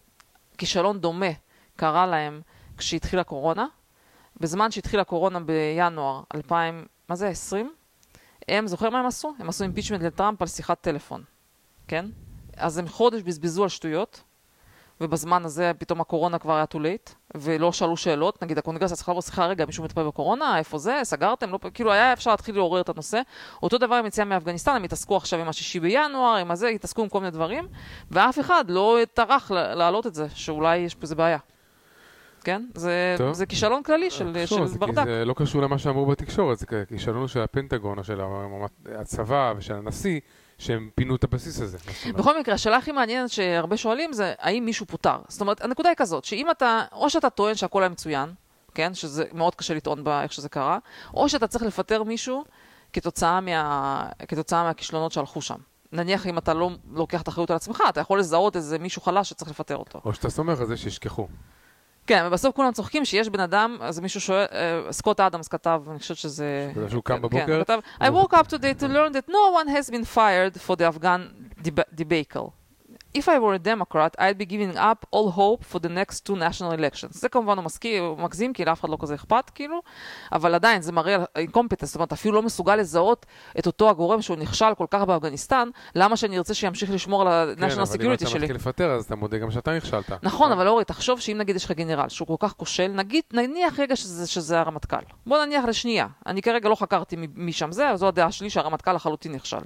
[0.58, 1.30] כישלון דומה
[1.76, 2.40] קרה להם
[2.76, 3.66] כשהתחילה הקורונה.
[4.40, 7.74] בזמן שהתחילה הקורונה בינואר 2000, מה זה, 20?
[8.48, 9.34] הם, זוכר מה הם עשו?
[9.38, 11.22] הם עשו impeachment לטראמפ על שיחת טלפון,
[11.88, 12.06] כן?
[12.56, 14.22] אז הם חודש בזבזו על שטויות,
[15.00, 19.08] ובזמן הזה פתאום הקורונה כבר היה too late, ולא שאלו שאלות, נגיד הקונגרס היה צריך
[19.08, 22.80] לעבור שיחה, רגע, מישהו מטפל בקורונה, איפה זה, סגרתם, לא, כאילו היה אפשר להתחיל לעורר
[22.80, 23.20] את הנושא.
[23.62, 27.08] אותו דבר עם יציאה מאפגניסטן, הם התעסקו עכשיו עם השישי בינואר, עם הזה, התעסקו עם
[27.08, 27.64] כל מיני דברים,
[28.10, 31.38] ואף אחד לא טרח לה- להעלות את זה, שאולי יש פה איזה בעיה.
[32.44, 32.62] כן?
[32.74, 33.32] זה, טוב.
[33.32, 35.04] זה כישלון כללי של, תחשוב, של זה כי ברדק.
[35.04, 38.20] זה לא קשור למה שאמרו בתקשורת, זה כישלון של הפנטגון, או של
[38.94, 40.20] הצבא ושל הנשיא,
[40.58, 41.78] שהם פינו את הבסיס הזה.
[42.14, 45.18] בכל מקרה, השאלה הכי מעניינת שהרבה שואלים זה, האם מישהו פוטר?
[45.28, 48.32] זאת אומרת, הנקודה היא כזאת, שאם אתה, או שאתה טוען שהכל היה מצוין,
[48.74, 48.94] כן?
[48.94, 50.78] שזה מאוד קשה לטעון באיך שזה קרה,
[51.14, 52.44] או שאתה צריך לפטר מישהו
[52.92, 55.58] כתוצאה, מה, כתוצאה מהכישלונות שהלכו שם.
[55.92, 59.30] נניח אם אתה לא לוקח את האחריות על עצמך, אתה יכול לזהות איזה מישהו חלש
[59.30, 60.00] שצריך לפטר אותו.
[60.04, 61.28] או שאתה סומך על זה שישכחו.
[62.06, 65.98] כן, ובסוף כולם צוחקים שיש בן אדם, אז מישהו שואל, אה, סקוט אדמס כתב, אני
[65.98, 66.72] חושבת שזה...
[66.88, 70.04] שהוא קם כן, בבוקר, I woke up today to learn that no one has been
[70.04, 71.20] fired for the Afghan
[71.62, 72.63] deb- debacle.
[73.18, 76.36] If I were a Democrat, I'd be giving up all hope for the next two
[76.36, 77.10] national elections.
[77.10, 77.64] זה כמובן הוא
[78.00, 79.82] הוא מגזים, כי לאף אחד לא כזה אכפת, כאילו,
[80.32, 83.26] אבל עדיין זה מראה על אינקומפטנס, זאת אומרת, אפילו לא מסוגל לזהות
[83.58, 87.64] את אותו הגורם שהוא נכשל כל כך באפגניסטן, למה שאני ארצה שימשיך לשמור על כן,
[87.64, 88.40] ה-national אבל אם security אתה שלי?
[88.40, 90.12] מתחיל לפטר, אז אתה מודה גם שאתה נכשלת.
[90.22, 93.80] נכון, אבל אורי, תחשוב שאם נגיד יש לך גנרל שהוא כל כך כושל, נגיד, נניח
[93.80, 94.96] רגע שזה, שזה הרמטכ"ל.
[95.26, 96.06] בוא נניח לשנייה.
[96.26, 99.56] אני כרגע לא חקרתי משם זה, אבל זו הדעה שלי שהרמטכ"ל לחלוטין נכשל.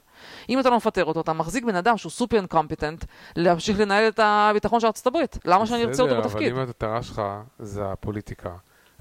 [0.49, 3.05] אם אתה לא מפטר אותו, אתה מחזיק בן אדם שהוא סופר incompetent,
[3.39, 5.39] להמשיך לנהל את הביטחון של ארצות הברית.
[5.45, 6.53] למה שאני ארצה אותו בתפקיד?
[6.53, 7.23] אבל אם המטרה שלך
[7.59, 8.51] זה הפוליטיקה,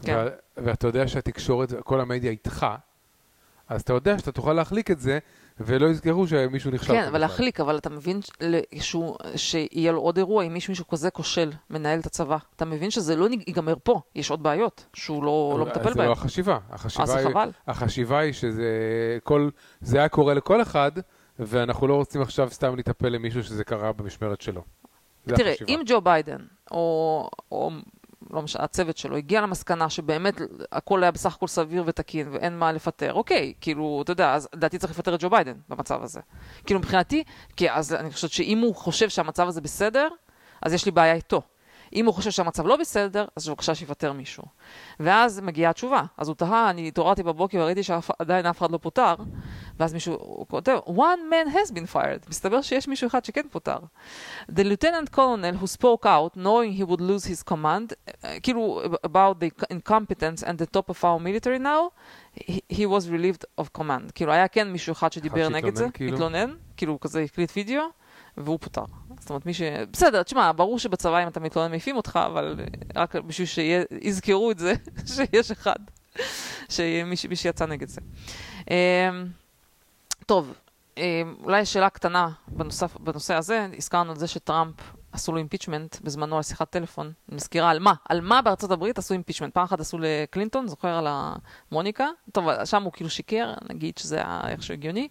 [0.01, 0.25] כן.
[0.57, 2.65] ואתה יודע שהתקשורת, כל המדיה איתך,
[3.69, 5.19] אז אתה יודע שאתה תוכל להחליק את זה,
[5.59, 6.93] ולא יזכרו שמישהו נכשל.
[6.93, 7.19] כן, אבל.
[7.19, 8.19] להחליק, אבל אתה מבין
[8.79, 12.37] שהוא- שיהיה לו עוד אירוע, אם מישהו מישהו כזה כושל מנהל את הצבא.
[12.55, 16.07] אתה מבין שזה לא ייגמר פה, יש עוד בעיות שהוא לא לא מטפל זה בהן.
[16.07, 16.57] לא החשיבה.
[16.69, 17.49] אז החשיבה זה היא, חבל.
[17.67, 18.67] החשיבה היא שזה
[19.23, 19.49] כל,
[19.81, 20.91] זה היה קורה לכל אחד,
[21.39, 24.61] ואנחנו לא רוצים עכשיו סתם להיטפל למישהו שזה קרה במשמרת שלו.
[25.25, 25.71] תראה, החשיבה.
[25.71, 27.71] אם ג'ו ביידן, או, או
[28.29, 32.71] לא משנה, הצוות שלו, הגיע למסקנה שבאמת הכל היה בסך הכל סביר ותקין ואין מה
[32.71, 36.19] לפטר, אוקיי, כאילו, אתה יודע, אז לדעתי צריך לפטר את ג'ו ביידן במצב הזה.
[36.65, 37.23] כאילו, מבחינתי,
[37.55, 40.07] כי אז אני חושבת שאם הוא חושב שהמצב הזה בסדר,
[40.61, 41.41] אז יש לי בעיה איתו.
[41.93, 44.43] אם הוא חושב שהמצב לא בסדר, אז בבקשה שיפטר מישהו.
[44.99, 46.03] ואז מגיעה התשובה.
[46.17, 49.15] אז הוא תהה, אני התעוררתי בבוקר וראיתי שעדיין אף אחד לא פוטר,
[49.79, 52.29] ואז מישהו הוא כותב, one man has been fired.
[52.29, 53.77] מסתבר שיש מישהו אחד שכן פוטר.
[54.51, 59.39] The lieutenant colonel who spoke out, knowing he would lose his command, uh, כאילו about
[59.39, 61.91] the incompetence and the top of our military now,
[62.35, 64.11] he, he was relieved of command.
[64.15, 66.13] כאילו היה כן מישהו אחד שדיבר נגד זה, כאילו?
[66.13, 67.81] התלונן, כאילו כזה הקליט וידאו,
[68.37, 68.83] והוא פוטר.
[69.19, 69.61] זאת אומרת, מי ש...
[69.93, 72.55] בסדר, תשמע, ברור שבצבא אם אתה מתלונן מעיפים אותך, אבל
[72.95, 74.73] רק בשביל שיזכרו את זה,
[75.15, 75.79] שיש אחד,
[76.69, 78.01] שמי מי שיצא נגד זה.
[78.71, 79.27] אמ,
[80.25, 80.53] טוב,
[80.97, 84.75] אמ, אולי שאלה קטנה בנוסף, בנושא הזה, הזכרנו את זה שטראמפ
[85.11, 87.11] עשו לו impeachment בזמנו על שיחת טלפון.
[87.29, 87.93] אני מזכירה על מה?
[88.09, 89.53] על מה בארצות הברית עשו impeachment?
[89.53, 92.07] פעם אחת עשו לקלינטון, זוכר על המוניקה?
[92.31, 95.07] טוב, שם הוא כאילו שיקר, נגיד שזה היה איכשהו הגיוני.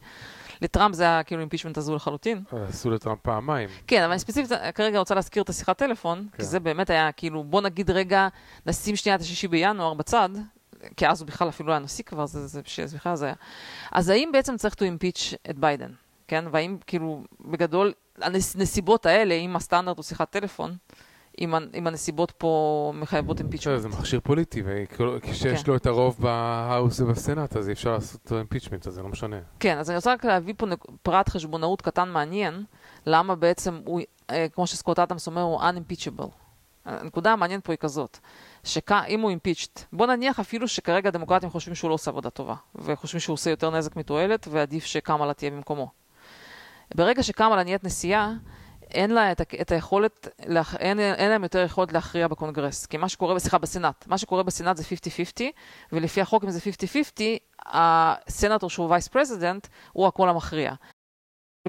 [0.62, 2.42] לטראמפ זה היה כאילו impeachment הזו לחלוטין.
[2.68, 3.68] עשו לטראמפ פעמיים.
[3.86, 6.36] כן, אבל אני ספציפית כרגע רוצה להזכיר את השיחת טלפון, כן.
[6.36, 8.28] כי זה באמת היה כאילו, בוא נגיד רגע,
[8.66, 10.28] נשים שנייה את השישי בינואר בצד,
[10.96, 13.34] כי אז הוא בכלל אפילו לא היה נשיא כבר, זה, זה, זה בכלל זה היה.
[13.92, 15.90] אז האם בעצם צריך to impeach את ביידן,
[16.28, 16.44] כן?
[16.52, 17.92] והאם כאילו, בגדול,
[18.22, 20.76] הנסיבות האלה, אם הסטנדרט הוא שיחת טלפון,
[21.38, 23.78] אם, הנסיבות פה מחייבות בסדר, impeachment.
[23.78, 25.70] זה מכשיר פוליטי, וכשיש כן.
[25.70, 29.36] לו את הרוב ב house ובסנאט, אז אי אפשר לעשות impeachment, אז זה לא משנה.
[29.60, 30.66] כן, אז אני רוצה רק להביא פה
[31.02, 32.64] פרט חשבונאות קטן מעניין,
[33.06, 36.28] למה בעצם הוא, אה, כמו שסקוט אדמס אומר, הוא unimpeachable.
[36.84, 38.18] הנקודה המעניינת פה היא כזאת,
[38.64, 43.20] שאם הוא impeached, בוא נניח אפילו שכרגע הדמוקרטים חושבים שהוא לא עושה עבודה טובה, וחושבים
[43.20, 45.90] שהוא עושה יותר נזק מתועלת, ועדיף שקמאלה תהיה במקומו.
[46.94, 48.32] ברגע שקמאלה נהיית נשיאה,
[48.96, 50.28] אין לה את, את היכולת.
[50.78, 52.86] אין, אין להם יותר יכולת להכריע בקונגרס.
[52.86, 54.06] כי מה שקורה, סליחה, בסנאט.
[54.06, 54.84] מה שקורה בסנאט זה
[55.38, 55.42] 50-50,
[55.92, 56.60] ולפי החוק, אם זה
[57.18, 57.22] 50-50,
[57.66, 60.74] הסנאטור שהוא vice president, הוא הקול המכריע.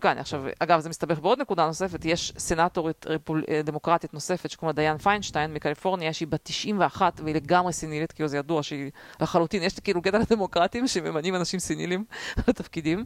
[0.01, 3.43] כאן, עכשיו, אגב, זה מסתבך בעוד נקודה נוספת, יש סנאטורית רפול...
[3.49, 8.29] אה, דמוקרטית נוספת שקוראים לה דיין פיינשטיין מקליפורניה, שהיא בת 91 והיא לגמרי סנילית, כאילו
[8.29, 12.05] זה ידוע שהיא לחלוטין, יש כאילו קטע לדמוקרטים שממנים אנשים סנילים
[12.47, 13.05] לתפקידים,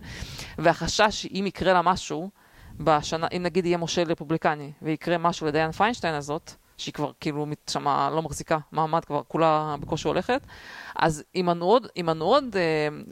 [0.57, 2.29] והחשש שאם יקרה לה משהו,
[2.83, 8.09] בשנה, אם נגיד יהיה מושל רפובליקני ויקרה משהו לדיין פיינשטיין הזאת, שהיא כבר כאילו שמה
[8.09, 10.41] לא מחזיקה מעמד, כבר כולה בקושי הולכת,
[10.95, 12.61] אז ימנו עוד, ימנו עוד אה,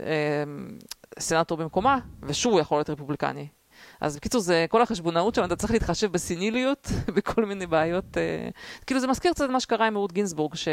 [0.05, 0.43] אה,
[1.19, 3.47] סנאטור במקומה, ושוב הוא יכול להיות רפובליקני.
[4.01, 8.17] אז בקיצור, זה כל החשבונאות שם, אתה צריך להתחשב בסיניליות, בכל מיני בעיות.
[8.17, 8.49] אה,
[8.87, 10.67] כאילו זה מזכיר קצת מה שקרה עם רות גינסבורג, ש,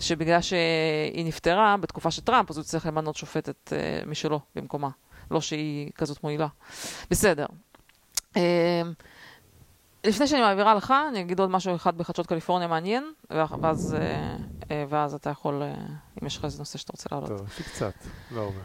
[0.00, 4.88] שבגלל שהיא נפטרה בתקופה של טראמפ, אז הוא צריך למנות שופטת אה, משלו במקומה.
[5.30, 6.46] לא שהיא כזאת מועילה.
[7.10, 7.46] בסדר.
[8.36, 8.82] אה,
[10.04, 14.36] לפני שאני מעבירה לך, אני אגיד עוד משהו אחד בחדשות קליפורניה מעניין, ואז, אה,
[14.70, 15.74] אה, ואז אתה יכול, אה,
[16.22, 17.28] אם יש לך איזה נושא שאתה רוצה להעלות.
[17.28, 17.94] טוב, יש לי קצת,
[18.30, 18.60] לא הרבה.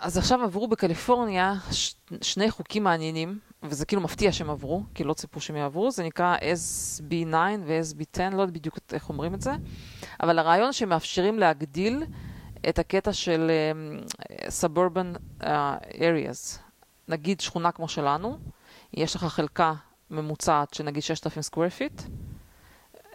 [0.00, 5.14] אז עכשיו עברו בקליפורניה ש- שני חוקים מעניינים, וזה כאילו מפתיע שהם עברו, כי לא
[5.14, 7.34] ציפו שהם יעברו, זה נקרא SB9
[7.66, 9.52] ו-SB10, לא יודעת בדיוק איך אומרים את זה,
[10.22, 12.04] אבל הרעיון שמאפשרים להגדיל
[12.68, 13.50] את הקטע של
[14.00, 14.12] um,
[14.48, 15.44] suburban uh,
[15.92, 16.58] areas.
[17.08, 18.38] נגיד שכונה כמו שלנו,
[18.96, 19.74] יש לך חלקה
[20.10, 22.02] ממוצעת של נגיד 6,000 square feet,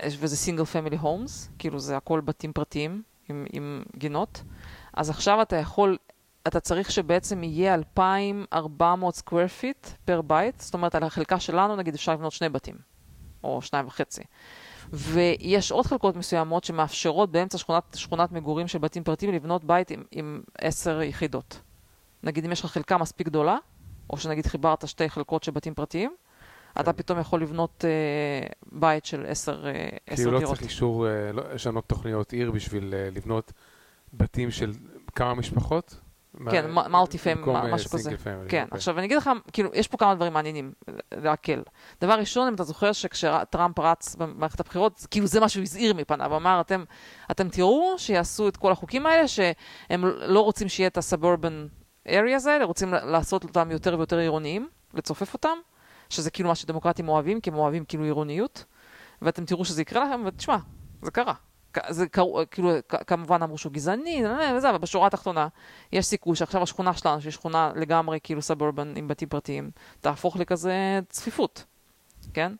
[0.05, 4.43] וזה single family homes, כאילו זה הכל בתים פרטיים עם, עם גינות.
[4.93, 5.97] אז עכשיו אתה יכול,
[6.47, 11.93] אתה צריך שבעצם יהיה 2,400 square feet פר בית, זאת אומרת על החלקה שלנו נגיד
[11.93, 12.75] אפשר לבנות שני בתים,
[13.43, 14.23] או שניים וחצי.
[14.93, 20.03] ויש עוד חלקות מסוימות שמאפשרות באמצע שכונת, שכונת מגורים של בתים פרטיים לבנות בית עם,
[20.11, 21.61] עם עשר יחידות.
[22.23, 23.57] נגיד אם יש לך חלקה מספיק גדולה,
[24.09, 26.15] או שנגיד חיברת שתי חלקות של בתים פרטיים,
[26.79, 30.55] אתה פתאום יכול לבנות אה, בית של עשר, אה, עשר כאילו לא דירות.
[30.55, 33.53] צריך אישור, אה, לא- לשנות תוכניות עיר בשביל אה, לבנות
[34.13, 34.71] בתים של
[35.15, 35.99] כמה משפחות?
[36.51, 38.17] כן, מולטי פיימ, אה, משהו כזה.
[38.23, 38.65] כן, אוקיי.
[38.71, 40.71] עכשיו אני אגיד לך, כאילו, יש פה כמה דברים מעניינים
[41.11, 41.63] להקל.
[42.01, 46.35] דבר ראשון, אם אתה זוכר שכשטראמפ רץ במערכת הבחירות, כאילו זה מה שהוא הזהיר מפניו,
[46.35, 46.83] אמר, אתם,
[47.31, 51.78] אתם תראו שיעשו את כל החוקים האלה, שהם לא רוצים שיהיה את ה-suburban
[52.09, 55.57] areas האלה, רוצים לעשות אותם יותר ויותר עירוניים, לצופף אותם,
[56.09, 58.65] שזה כאילו מה שדמוקרטים אוהבים, כי הם אוהבים כאילו עירוניות,
[59.21, 60.57] ואתם תראו שזה יקרה לכם, ותשמע,
[61.01, 61.33] זה קרה.
[61.89, 62.71] זה קרו, כאילו,
[63.07, 65.47] כמובן אמרו שהוא גזעני, לא, לא, וזה, אבל בשורה התחתונה,
[65.91, 70.99] יש סיכוי שעכשיו השכונה שלנו, שהיא שכונה לגמרי כאילו סבורבן עם בתים פרטיים, תהפוך לכזה
[71.09, 71.63] צפיפות,
[72.33, 72.51] כן?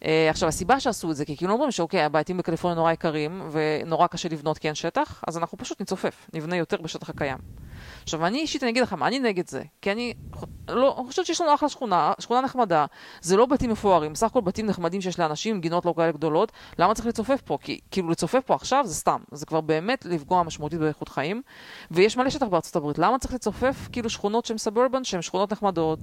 [0.00, 4.06] Uh, עכשיו, הסיבה שעשו את זה, כי כאילו אומרים שאוקיי, הבעייתים בקליפורניה נורא יקרים, ונורא
[4.06, 7.38] קשה לבנות כי אין שטח, אז אנחנו פשוט נצופף, נבנה יותר בשטח הקיים.
[8.04, 10.14] עכשיו, אני אישית, אני אגיד לכם, אני נגד זה, כי אני
[10.68, 12.86] לא, חושבת שיש לנו אחלה שכונה, שכונה נחמדה,
[13.20, 16.94] זה לא בתים מפוארים, בסך הכל בתים נחמדים שיש לאנשים, גינות לא כאלה גדולות, למה
[16.94, 17.58] צריך לצופף פה?
[17.60, 21.42] כי כאילו לצופף פה עכשיו זה סתם, זה כבר באמת לפגוע משמעותית באיכות חיים,
[21.90, 25.98] ויש מלא שטח בארצות הברית, למה צריך לצופף כאילו שכונות שהן סבורבן, שהן שכונות נחמדות,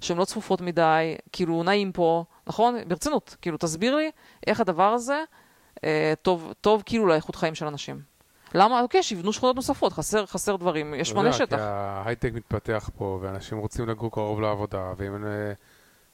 [0.00, 2.76] שהן לא צפופות מדי, כאילו נעים פה, נכון?
[2.86, 4.10] ברצינות, כאילו תסביר לי
[4.46, 5.24] איך הדבר הזה
[5.84, 8.09] אה, טוב, טוב כאילו לאיכות חיים של אנשים.
[8.54, 8.80] למה?
[8.80, 11.56] אוקיי, שיבנו שכונות נוספות, חסר, חסר דברים, יש מלא שטח.
[11.56, 15.14] כי ההייטק מתפתח פה, ואנשים רוצים לגור קרוב לעבודה, ואם...
[15.14, 15.52] הם, אה,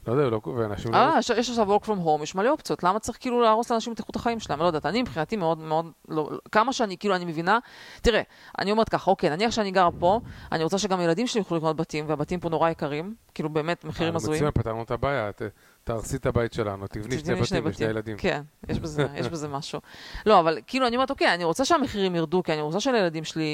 [0.06, 0.96] לא יודע, לא, ואנשים לא...
[0.96, 3.92] אה, יש- יש עכשיו work from home, יש מלא אופציות, למה צריך כאילו להרוס לאנשים
[3.92, 4.58] את איכות החיים שלהם?
[4.60, 7.58] לא יודעת, אני מבחינתי מאוד מאוד, לא, לא- כמה שאני, כאילו, אני מבינה,
[8.02, 8.22] תראה,
[8.58, 10.20] אני אומרת ככה, אוקיי, נניח שאני גרה פה,
[10.52, 14.12] אני רוצה שגם ילדים שלי יוכלו לקנות בתים, והבתים פה נורא יקרים, כאילו באמת מחירים
[14.12, 14.36] אה, הזויים.
[14.38, 15.42] מצוין, פתרנו את הבעיה, ת-
[15.86, 18.16] תהרסי את הבית שלנו, תבני שני בתים ושני ילדים.
[18.16, 19.80] כן, יש בזה, יש בזה משהו.
[20.26, 23.44] לא, אבל כאילו, אני אומרת, אוקיי, אני רוצה שהמחירים ירדו, כי אני רוצה שלילדים שלי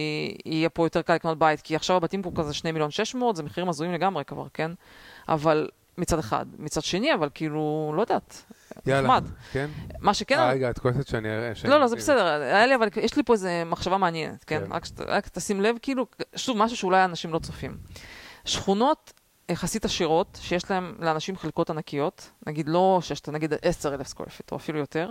[0.44, 3.42] יהיה פה יותר קל לקנות בית, כי עכשיו הבתים פה כזה 2 מיליון 600, זה
[3.42, 4.70] מחירים הזויים לגמרי כבר, כן?
[5.28, 5.68] אבל
[5.98, 6.46] מצד אחד.
[6.58, 8.42] מצד שני, אבל כאילו, לא יודעת,
[8.86, 9.24] יאללה, נחמד.
[9.52, 9.70] כן?
[10.00, 10.38] מה שכן...
[10.38, 11.54] אה, רגע, את כועסת שאני אראה...
[11.54, 14.62] שאני- לא, לא, זה בסדר, היה לי, אבל יש לי פה איזה מחשבה מעניינת, כן?
[14.66, 14.72] כן.
[14.72, 17.76] רק, רק תשים לב, כאילו, שוב, משהו שאולי אנשים לא צופים.
[18.44, 19.12] שכונות
[19.52, 24.56] יחסית עשירות, שיש להם לאנשים חלקות ענקיות, נגיד לא ששת, נגיד 10,000 square feet, או
[24.56, 25.10] אפילו יותר,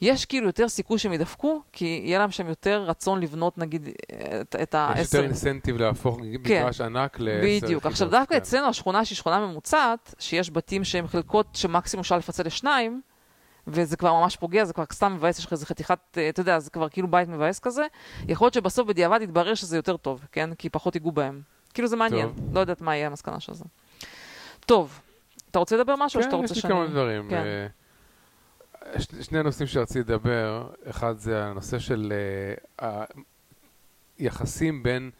[0.00, 3.88] יש כאילו יותר סיכוי שהם ידפקו, כי יהיה להם שם יותר רצון לבנות, נגיד,
[4.40, 5.00] את, את יש ה-10.
[5.00, 7.86] יותר incentive להפוך מגרש ענק לעשר בדיוק.
[7.86, 8.40] עכשיו, דווקא כן.
[8.40, 13.00] אצלנו, השכונה שהיא שכונה ממוצעת, שיש בתים שהם חלקות שמקסימום אפשר לפצל לשניים,
[13.66, 16.58] וזה כבר ממש פוגע, זה כבר סתם מבאס, יש לך איזה חתיכת, אה, אתה יודע,
[16.58, 17.86] זה כבר כאילו בית מבאס כזה.
[18.28, 20.54] יכול להיות שבסוף בדיעבד יתברר שזה יותר טוב, כן?
[20.54, 21.42] כי פחות ייגעו בהם.
[21.74, 22.54] כאילו זה מעניין, טוב.
[22.54, 23.64] לא יודעת מה יהיה המסקנה של זה.
[24.66, 25.00] טוב,
[25.50, 26.74] אתה רוצה לדבר משהו או שאתה כן, רוצה יש לי שאני...
[26.74, 27.30] כמה דברים.
[27.30, 27.42] כן.
[28.86, 32.12] אה, ש- שני נושאים שרציתי לדבר, אחד זה הנושא של
[32.82, 33.04] אה,
[34.18, 35.10] היחסים בין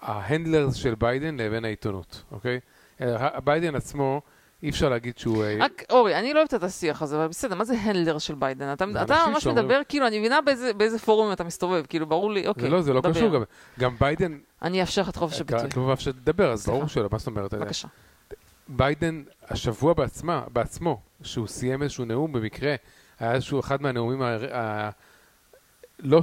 [0.00, 2.60] ה handlers של ביידן לבין העיתונות, אוקיי?
[3.00, 4.20] אה, ביידן עצמו,
[4.62, 5.44] אי אפשר להגיד שהוא...
[5.44, 8.34] אה, רק, אורי, אני לא אוהבת את השיח הזה, אבל בסדר, מה זה handler של
[8.34, 8.72] ביידן?
[8.72, 12.30] אתה, אתה ממש שאומרים- מדבר, כאילו, אני מבינה באיזה, באיזה פורום אתה מסתובב, כאילו, ברור
[12.32, 13.12] לי, אוקיי, זה לא, זה לא דבר.
[13.12, 13.42] קשור, גם-
[13.78, 15.64] גם ביידן, אני אאפשר לך את חופש הביטוי.
[15.68, 16.66] את לא מאפשר לדבר, אז.
[16.66, 17.54] ברור שלא, מה זאת אומרת?
[17.54, 17.88] בבקשה.
[18.68, 22.74] ביידן השבוע בעצמה, בעצמו, שהוא סיים איזשהו נאום במקרה,
[23.20, 24.36] היה איזשהו אחד מהנאומים ה...
[24.54, 24.90] ה...
[25.98, 26.20] לא.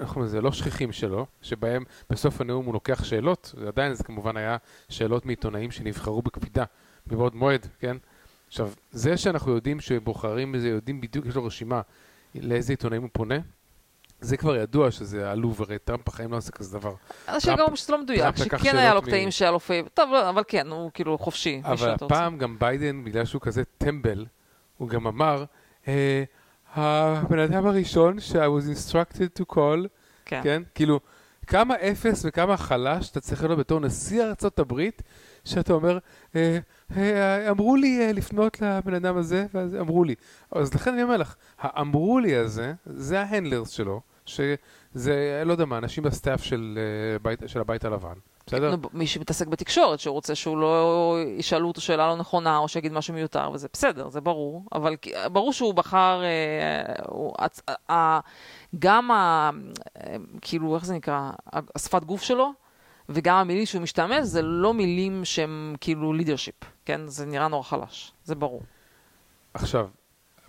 [0.00, 0.40] איך קוראים לזה?
[0.40, 4.56] לא שכיחים שלו, שבהם בסוף הנאום הוא לוקח שאלות, ועדיין זה כמובן היה
[4.88, 6.64] שאלות מעיתונאים שנבחרו בקפידה
[7.12, 7.96] מבעוד מועד, כן?
[8.48, 11.80] עכשיו, זה שאנחנו יודעים שבוחרים בזה, יודעים בדיוק, יש לו רשימה
[12.34, 13.34] לאיזה עיתונאים הוא פונה,
[14.20, 16.94] זה כבר ידוע שזה עלוב, הרי טראמפ בחיים לא עושה כזה דבר.
[17.28, 20.42] אנשים גם שזה לא מדויק, שכן היה לו קטעים שהיה לו five, טוב, לא, אבל
[20.48, 21.60] כן, הוא כאילו חופשי.
[21.64, 21.90] אבל.
[21.90, 24.26] הפעם גם ביידן, בגלל שהוא כזה טמבל,
[24.76, 25.44] הוא גם אמר,
[25.88, 26.24] אה,
[26.74, 29.88] הבן אדם הראשון ש- I was instructed to call,
[30.24, 30.40] כן.
[30.44, 30.62] כן?
[30.74, 31.00] כאילו,
[31.46, 35.02] כמה אפס וכמה חלש אתה צריך להיות בתור נשיא ארצות הברית,
[35.44, 35.98] שאתה אומר,
[36.36, 36.58] אה,
[37.50, 40.14] אמרו לי אה, לפנות לבן אדם הזה, ואז אמרו לי.
[40.52, 45.64] אז לכן אני אומר לך, האמרו לי הזה, זה ה handlers שלו, שזה, לא יודע
[45.64, 48.14] מה, אנשים ב staff של, אה, בית, של הבית הלבן,
[48.46, 48.74] בסדר?
[48.92, 53.14] מי שמתעסק בתקשורת, שהוא רוצה שהוא לא ישאלו אותו שאלה לא נכונה, או שיגיד משהו
[53.14, 54.64] מיותר, וזה בסדר, זה ברור.
[54.72, 54.96] אבל
[55.32, 56.22] ברור שהוא בחר,
[57.90, 58.20] אה,
[58.78, 59.50] גם ה...
[59.96, 61.30] אה, כאילו, איך זה נקרא?
[61.76, 62.52] השפת גוף שלו,
[63.10, 67.00] וגם המילים שהוא משתמש, זה לא מילים שהם כאילו לידרשיפ, כן?
[67.06, 68.62] זה נראה נורא חלש, זה ברור.
[69.54, 69.88] עכשיו,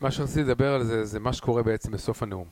[0.02, 2.47] מה שרציתי לדבר על זה, זה מה שקורה בעצם בסוף הנאום.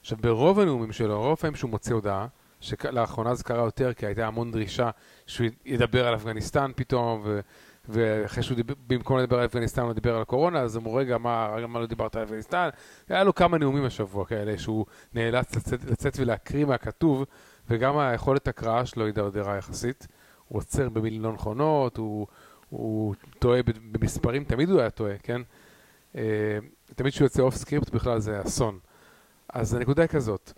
[0.00, 2.26] עכשיו, ברוב הנאומים שלו, רוב פעמים שהוא מוציא הודעה,
[2.60, 4.90] שלאחרונה זה קרה יותר, כי הייתה המון דרישה
[5.26, 7.40] שהוא ידבר על אפגניסטן פתאום, ו...
[7.88, 11.48] ואחרי שהוא דיבר, במקום לדבר על אפגניסטן הוא דיבר על הקורונה, אז אמרו, רגע, מה,
[11.56, 12.68] רגע, מה לא דיברת על אפגניסטן?
[13.08, 17.24] היה לו כמה נאומים השבוע כאלה, שהוא נאלץ לצאת, לצאת ולהקריא מהכתוב,
[17.70, 20.06] וגם היכולת הקראה שלו הידרדרה יחסית.
[20.48, 22.26] הוא עוצר במילים לא נכונות, הוא,
[22.70, 23.60] הוא טועה
[23.92, 25.42] במספרים, תמיד הוא היה טועה, כן?
[26.16, 26.58] אה,
[26.94, 28.78] תמיד כשהוא יוצא off script בכלל זה אסון.
[29.48, 30.52] אז הנקודה היא כזאת,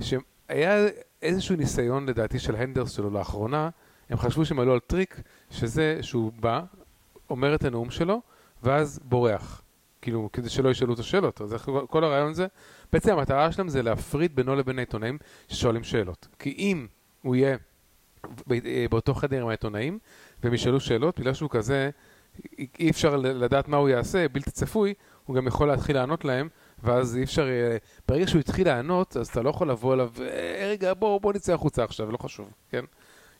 [0.00, 0.86] שהיה
[1.22, 3.68] איזשהו ניסיון לדעתי של handlers שלו לאחרונה,
[4.10, 5.20] הם חשבו שהם עלו על טריק,
[5.50, 6.62] שזה שהוא בא,
[7.30, 8.20] אומר את הנאום שלו,
[8.62, 9.62] ואז בורח.
[10.02, 11.40] כאילו, כדי שלא ישאלו אותו שאלות.
[11.40, 11.54] אז
[11.88, 12.46] כל הרעיון זה,
[12.92, 16.28] בעצם המטרה שלהם זה להפריד בינו לבין העיתונאים ששואלים שאלות.
[16.38, 16.86] כי אם
[17.22, 17.56] הוא יהיה
[18.52, 19.98] אה, באותו חדר עם העיתונאים,
[20.42, 21.90] והם ישאלו שאלות, בגלל שהוא כזה
[22.80, 24.94] אי- אפשר לדעת מה הוא יעשה, בלתי צפוי,
[25.26, 26.48] הוא גם יכול להתחיל לענות להם,
[26.82, 27.76] ואז אי אפשר, אה,
[28.08, 31.54] ברגע שהוא התחיל לענות, אז אתה לא יכול לבוא אליו, "אה, רגע, בוא, בוא נצא
[31.54, 32.84] החוצה עכשיו, לא חשוב, כן?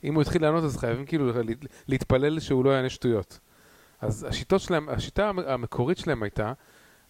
[0.04, 1.40] אם הוא התחיל לענות, אז חייבים כאילו לה-
[1.88, 3.38] להתפלל שהוא לא יענה שטויות.
[4.00, 6.52] אז השיטות שלהם, השיטה המ- המקורית שלהם הייתה,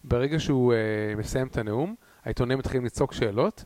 [0.03, 0.77] ברגע שהוא אה,
[1.17, 3.63] מסיים את הנאום, העיתונאים מתחילים לצעוק שאלות,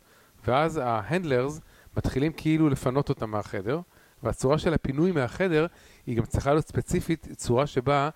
[0.48, 1.62] ואז ההנדלרס
[1.98, 3.80] מתחילים כאילו לפנות אותם מהחדר,
[4.24, 5.66] והצורה של הפינוי מהחדר
[6.06, 8.10] היא גם צריכה להיות ספציפית, צורה שבה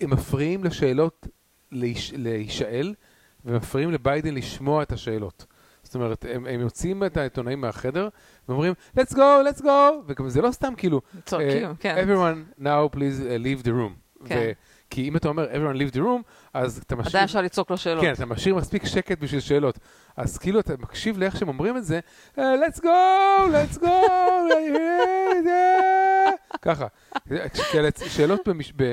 [0.00, 1.26] הם מפריעים לשאלות
[1.72, 2.94] להיש- להישאל,
[3.44, 5.46] ומפריעים לביידן לשמוע את השאלות.
[5.90, 8.08] זאת אומרת, הם, הם יוצאים את העיתונאים מהחדר,
[8.48, 9.68] ואומרים, let's go, let's go,
[10.06, 12.06] וגם זה לא סתם כאילו, צועקים, אה, כן.
[12.08, 14.24] everyone now please uh, leave the room.
[14.24, 14.36] כן.
[14.38, 14.52] ו-
[14.90, 16.22] כי אם אתה אומר everyone leave the room,
[16.54, 17.10] אז אתה משאיר...
[17.10, 18.04] עדיין אפשר לצעוק לו שאלות.
[18.04, 19.78] כן, אתה משאיר מספיק שקט בשביל שאלות.
[20.20, 22.00] אז כאילו אתה מקשיב לאיך שהם אומרים את זה,
[22.36, 22.86] "Uh, let's go,
[23.52, 23.86] let's go,
[26.62, 26.86] ככה.
[28.08, 28.48] שאלות,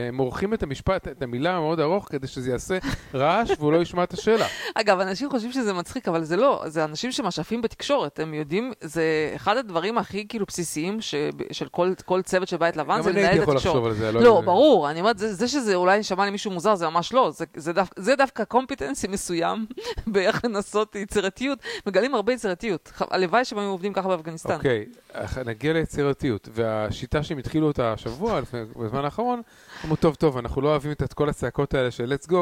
[0.10, 2.78] הם עורכים את המשפט, את המילה המאוד ארוך, כדי שזה יעשה
[3.14, 4.46] רעש והוא לא ישמע את השאלה.
[4.76, 9.32] אגב, אנשים חושבים שזה מצחיק, אבל זה לא, זה אנשים שמשאפים בתקשורת, הם יודעים, זה
[9.36, 11.16] אחד הדברים הכי כאילו בסיסיים ש,
[11.52, 13.76] של כל, כל צוות של בית לבן, גם זה אני לנהל הייתי את יכול התקשורת.
[13.76, 14.12] לחשוב על זה.
[14.12, 17.72] לא, ברור, אני אומרת, זה, זה שזה אולי נשמע למישהו מוזר, זה ממש לא, זה,
[17.96, 19.66] זה דווקא קומפיטנסי מסוים
[20.08, 22.92] באיך לנסות יצירתיות, מגלים הרבה יצירתיות.
[23.00, 24.56] הלוואי שהם היו עובדים ככה באפגניסטן.
[24.56, 26.50] אוקיי, אך נגיע ליצירתיות.
[26.52, 29.42] והשיטה שהם התחילו אותה השבוע, לפני, בזמן האחרון,
[29.86, 32.36] אמרו, טוב, טוב, אנחנו לא אוהבים את כל הצעקות האלה של let's go,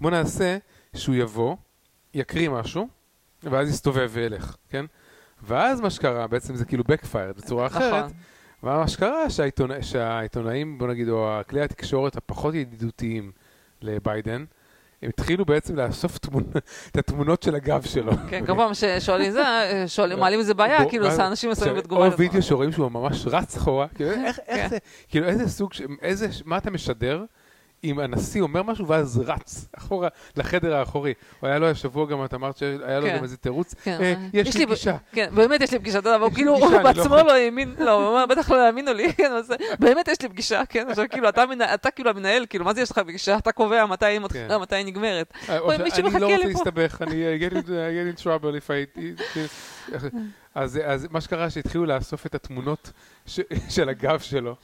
[0.00, 0.58] בוא נעשה
[0.96, 1.56] שהוא יבוא,
[2.14, 2.88] יקריא משהו,
[3.42, 4.84] ואז יסתובב וילך, כן?
[5.42, 8.16] ואז מה שקרה, בעצם זה כאילו backfired בצורה אחרת, נכון.
[8.62, 13.32] ומה שקרה שהעיתונא, שהעיתונאים, בוא נגיד, או כלי התקשורת הפחות ידידותיים
[13.82, 14.44] לביידן,
[15.02, 16.44] הם התחילו בעצם לאסוף תמונ...
[16.90, 18.12] את התמונות של הגב שלו.
[18.28, 19.42] כן, כל פעם ששואלים זה,
[19.86, 22.06] שואלים, מעלים איזה בעיה, כאילו, אנשים מסוימים בתגובה.
[22.06, 24.68] או וידאו שרואים שהוא ממש רץ אחורה, כאילו, איך, כן.
[24.68, 25.70] זה, כאילו, איזה סוג,
[26.02, 27.24] איזה, מה אתה משדר
[27.84, 31.14] אם הנשיא אומר משהו ואז רץ אחורה לחדר האחורי.
[31.40, 33.16] הוא היה לו השבוע גם, את אמרת שהיה לו כן.
[33.16, 34.96] גם איזה תירוץ, כן, "אה, יש לי פגישה.
[35.12, 37.16] כן, באמת יש לי פגישה, אתה יודע, כאילו, הוא אני לא בעצמו.
[37.16, 39.32] לא האמין, לא, הוא אומר, בטח לא יאמינו לי, כן,
[39.78, 42.98] באמת יש לי פגישה, כן, עכשיו כאילו, אתה כאילו המנהל, כאילו, מה זה יש לך
[42.98, 43.36] פגישה?
[43.38, 44.48] אתה קובע מתי כן.
[44.76, 45.32] היא נגמרת.
[45.48, 46.46] אה, או בואי, ש- מישהו אני לא רוצה.
[46.48, 47.52] להסתבך, אני get
[48.18, 49.00] in trouble if I...
[50.54, 52.92] אז, אז מה שקרה שהתחילו לאסוף את התמונות
[53.26, 54.56] ש, של הגב שלו,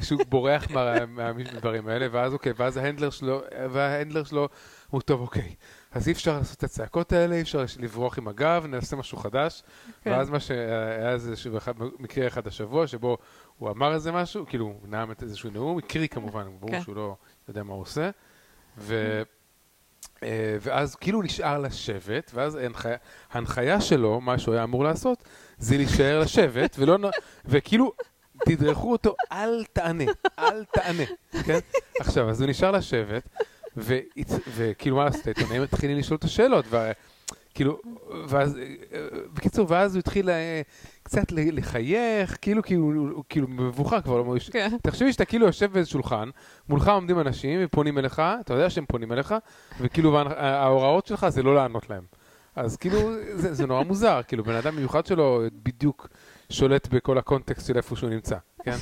[0.00, 4.48] שהוא בורח מה- מהדברים האלה, ואז אוקיי, ואז ההנדלר שלו, וההנדלר שלו,
[4.90, 5.54] הוא טוב אוקיי,
[5.92, 9.62] אז אי אפשר לעשות את הצעקות האלה, אי אפשר לברוח עם הגב, נעשה משהו חדש,
[10.02, 10.10] כן.
[10.10, 11.34] ואז מה שהיה איזה
[11.98, 13.18] מקרה אחד השבוע, שבו
[13.58, 16.80] הוא אמר איזה משהו, כאילו, הוא נאם את איזשהו נאום, הקריא כמובן, ברור כן.
[16.80, 17.16] שהוא לא
[17.48, 18.10] יודע מה הוא עושה,
[18.78, 19.22] ו...
[20.22, 20.28] אה,
[20.60, 22.58] ואז כאילו נשאר לשבת, ואז
[23.32, 25.22] ההנחיה, שלו, מה שהוא היה אמור לעשות,
[25.58, 27.10] זה להישאר לשבת, ולא, נ-
[27.44, 27.92] וכאילו,
[28.46, 30.04] תדרכו אותו, אל תענה,
[30.38, 31.02] אל תענה,
[31.46, 31.58] כן?
[32.00, 33.28] עכשיו, אז הוא נשאר לשבת,
[33.76, 37.78] והצ- וכאילו, מה לעשות, העיתונאים מתחילים לשאול את השאלות, וכאילו,
[38.28, 39.00] ואז, אה, אה,
[39.34, 40.28] בקיצור, ואז הוא התחיל
[41.08, 44.70] קצת לחייך, כאילו, כאילו, הוא- הוא כאילו מבוכר כבר, הוא- כן.
[44.82, 46.28] תחשבי שאתה כאילו יושב באיזה שולחן,
[46.68, 49.34] מולך עומדים אנשים ופונים אליך, אתה יודע שהם פונים אליך,
[49.80, 52.02] וכאילו ההוראות שלך זה לא לענות להם.
[52.56, 52.98] אז כאילו,
[53.34, 56.08] זה, זה נורא מוזר, כאילו בן אדם במיוחד שלו בדיוק
[56.50, 58.76] שולט בכל הקונטקסט של איפה שהוא נמצא, כן?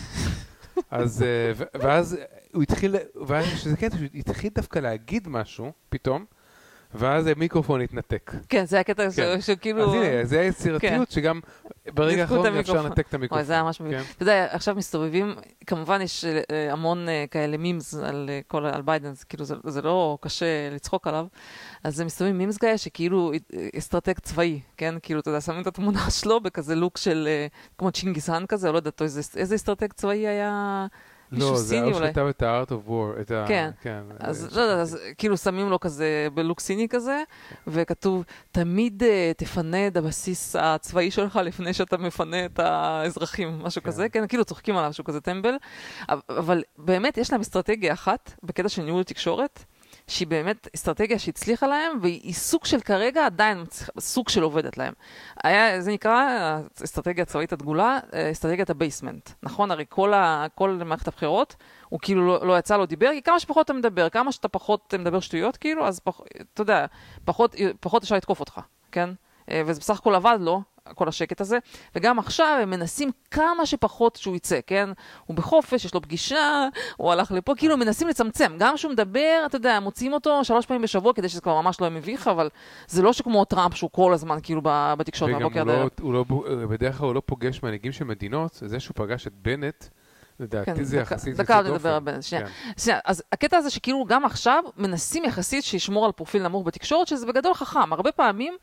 [0.90, 2.16] אז, אה, ואז
[2.54, 2.94] הוא התחיל,
[3.26, 6.24] ואז שזה קטע, שהוא התחיל דווקא להגיד משהו, פתאום,
[6.98, 8.32] ואז המיקרופון התנתק.
[8.48, 9.40] כן, זה הקטע כן.
[9.40, 9.84] שכאילו...
[9.84, 11.40] אז הנה, זה היצירתיות שגם
[11.94, 12.82] ברגע האחרון אפשר.
[12.82, 13.38] לנתק את המיקרופון.
[13.38, 14.02] וואי, זה היה ממש מביך.
[14.02, 14.12] כן.
[14.14, 15.34] אתה יודע, עכשיו מסתובבים,
[15.66, 19.54] כמובן יש אה, המון אה, כאלה memes על אה, כל, על ביידן, זה כאילו, זה,
[19.66, 21.26] זה לא קשה לצחוק עליו.
[21.84, 23.32] אז הם מסתובבים memes כאלה שכאילו
[23.78, 24.94] אסטרטג צבאי, כן?
[25.02, 27.28] כאילו, אתה יודע, שמים את התמונה שלו בכזה look של,
[27.78, 30.86] כמו צ'ינגיסהן כזה, או לא יודעת, איזה, איזה אסטרטג צבאי היה...
[31.32, 32.08] מישהו לא, זה סיני ההוא אולי.
[32.08, 33.44] שכתב את ה-Art of War, את ה...
[33.48, 33.70] כן.
[33.82, 34.02] כן.
[34.18, 37.22] אז אה, לא יודעת, אז כאילו שמים לו כזה ב look סיני כזה,
[37.66, 43.88] וכתוב, תמיד אה, תפנה את הבסיס הצבאי שלך לפני שאתה מפנה את האזרחים, משהו כן.
[43.88, 45.54] כזה, כן, כאילו צוחקים עליו שהוא כזה טמבל,
[46.08, 49.64] אבל- אבל באמת יש להם אסטרטגיה אחת, בקטע של ניהול תקשורת,
[50.08, 53.64] שהיא באמת אסטרטגיה שהצליחה להם, והיא סוג של כרגע עדיין
[54.00, 54.92] סוג של עובדת להם.
[55.44, 56.22] היה, זה נקרא,
[56.80, 59.30] האסטרטגיה הצבאית הדגולה, אה, אסטרטגיית ה basement.
[59.42, 59.70] נכון?
[59.70, 61.56] הרי כל, ה, כל מערכת הבחירות,
[61.88, 64.94] הוא כאילו לא, לא יצא, לא דיבר, כי כמה שפחות אתה מדבר, כמה שאתה פחות
[64.98, 66.20] מדבר שטויות, כאילו, אז פח,
[66.54, 66.86] אתה יודע,
[67.24, 68.60] פחות, פחות אפשר לתקוף אותך,
[68.92, 69.10] כן?
[69.50, 70.62] אה, וזה בסך הכל עבד לו,
[70.94, 71.58] כל השקט הזה,
[71.94, 74.88] וגם עכשיו הם מנסים כמה שפחות שהוא יצא, כן?
[75.26, 78.52] הוא בחופש, יש לו פגישה, הוא הלך לפה, כאילו מנסים לצמצם.
[78.58, 81.86] גם כשהוא מדבר, אתה יודע, מוציאים אותו שלוש פעמים בשבוע כדי שזה כבר ממש לא
[81.86, 82.48] יהיה מביך, אבל
[82.86, 85.88] זה לא שכמו טראמפ שהוא כל הזמן כאילו בתקשורת וגם מהבוקר הוא עד לא.
[86.00, 86.24] הוא לא,
[86.68, 89.84] בדרך כלל הוא לא פוגש מנהיגים של מדינות, זה שהוא פגש את בנט
[90.40, 92.46] לדעתי זה דקה- יחסית דקה נדבר על שנייה.
[92.46, 92.52] כן.
[92.78, 97.26] שנייה, אז הקטע הזה שכאילו גם עכשיו מנסים יחסית שישמור על פרופיל נמוך בתקשורת, שזה
[97.26, 97.92] בגדול חכם.
[97.92, 98.56] הרבה פעמים,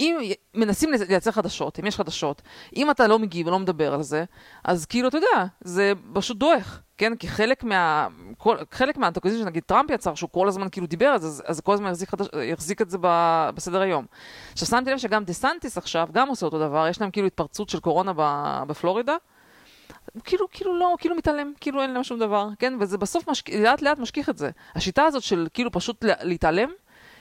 [0.00, 0.18] אם
[0.54, 2.42] מנסים לייצ- לייצר חדשות, אם יש חדשות,
[2.76, 4.24] אם אתה לא מגיב ולא מדבר על זה,
[4.64, 7.16] אז כאילו, אתה יודע, זה פשוט דועך, כן?
[7.16, 8.08] כי חלק מה...
[8.38, 11.60] כל, חלק מהאנטגוניזם שנגיד טראמפ יצר, שהוא כל הזמן כאילו דיבר על זה, אז, אז
[11.60, 14.04] כל הזמן יחזיק, חדש, יחזיק את זה ב, בסדר היום.
[14.52, 17.68] עכשיו, שמתי לב שגם דה סנטיס עכשיו, גם עושה אותו דבר, יש להם כאילו התפרצות
[17.68, 18.22] של קורונה ב,
[18.66, 19.14] בפלורידה.
[20.12, 22.72] הוא כאילו, כאילו לא, הוא כאילו מתעלם, כאילו אין להם שום דבר, כן?
[22.80, 23.50] וזה בסוף משק...
[23.50, 24.50] לאט לאט משכיח את זה.
[24.74, 26.68] השיטה הזאת של כאילו פשוט לה- להתעלם,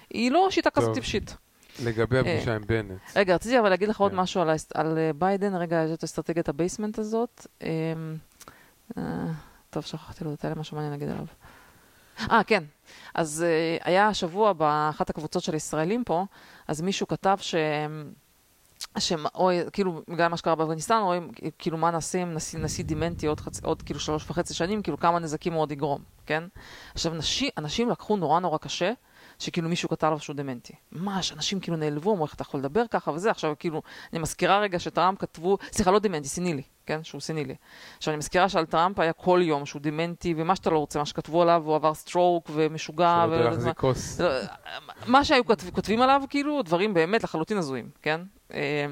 [0.09, 0.95] היא לא שיטה כזאת טוב.
[0.95, 1.35] טיפשית.
[1.83, 2.99] לגבי הפגישה עם בנט.
[3.15, 4.17] רגע, רציתי אבל להגיד לך עוד כן.
[4.17, 7.47] משהו על, על אה, ביידן, רגע, יש את אסטרטגיית ה basement הזאת.
[7.61, 7.67] אמ,
[8.97, 9.03] אה,
[9.69, 11.25] טוב, שכחתי לו, היה משהו מעניין להגיד עליו.
[12.31, 12.63] אה, כן.
[13.15, 16.25] אז אה, היה השבוע באחת הקבוצות של הישראלים פה,
[16.67, 17.55] אז מישהו כתב ש...
[18.99, 23.39] שאוי, כאילו, בגלל מה שקרה באפגניסטן, רואים כאילו מה נעשה עם נשיא, נשיא דימנטי עוד,
[23.39, 23.63] חצ...
[23.63, 26.43] עוד כאילו שלוש וחצי שנים, כאילו כמה נזקים הוא עוד יגרום, כן?
[26.93, 28.93] עכשיו, נשי, אנשים לקחו נורא נורא קשה,
[29.39, 30.73] שכאילו מישהו כתב לו שהוא דמנטי.
[30.91, 33.81] ממש, אנשים כאילו נעלבו, אמרו איך אתה יכול לדבר ככה וזה, עכשיו כאילו,
[34.13, 37.03] אני מזכירה רגע שטראמפ כתבו, סליחה, לא דמנטי, סינילי, כן?
[37.03, 37.55] שהוא סינילי.
[37.97, 41.05] עכשיו, אני מזכירה שעל טראמפ היה כל יום שהוא דמנטי, ומה שאתה לא רוצה, מה
[41.05, 43.23] שכתבו עליו, הוא עבר stroke ומשוגע.
[43.27, 44.19] שלא יודע להחזיק כוס.
[44.21, 44.29] לא,
[45.05, 48.21] מה שהיו כותב, כותבים עליו, כאילו, דברים באמת לחלוטין הזויים, כן?
[48.53, 48.85] אה,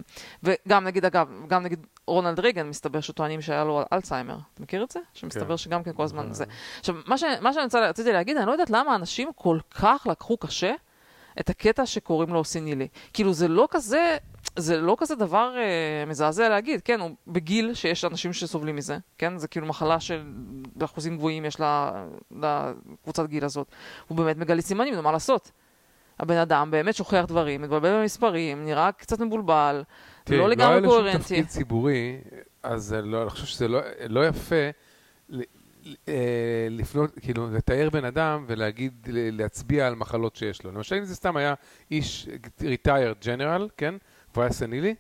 [0.44, 4.38] וגם נגיד, אגב, גם נגיד רונלד רייגן, מסתבר שטוענים שהיה לו אלצהיימר.
[4.54, 5.00] אתה מכיר את זה?
[5.14, 5.58] שמסתבר כן.
[5.58, 6.34] שגם כן כל הזמן אה.
[6.34, 6.46] זה.
[6.80, 10.38] עכשיו, מה, ש, מה שאני רציתי להגיד, אני לא יודעת למה אנשים כל כך לקחו
[10.38, 10.74] קשה
[11.40, 12.88] את הקטע שקוראים לו סינילי.
[13.14, 14.18] כאילו, זה לא כזה...
[14.56, 19.38] זה לא כזה דבר אה, מזעזע להגיד, כן, הוא בגיל שיש אנשים שסובלים מזה, כן,
[19.38, 21.92] זה כאילו מחלה שבאחוזים גבוהים יש לה,
[22.32, 23.68] לקבוצת גיל הזאת.
[24.08, 25.52] הוא באמת מגלה סימנים, מה לעשות.
[26.20, 29.84] הבן אדם באמת שוכח דברים, מתבלבל במספרים, נראה קצת מבולבל,
[30.24, 31.20] תראי, לא היה לגמרי לו שום קוהרנטי.
[31.24, 32.18] תפקיד ציבורי,
[32.64, 33.80] אז לא- אני חושב שזה לא-
[34.10, 34.56] לא יפה
[36.08, 36.14] אה,
[36.70, 40.72] לפנות, כאילו, לתאר בן אדם ולהגיד, להצביע על מחלות שיש לו.
[40.72, 41.54] למשל, אם זה סתם היה
[41.92, 42.28] איש
[42.62, 43.96] retired general, כן?
[44.34, 44.96] והוא היה סנילי.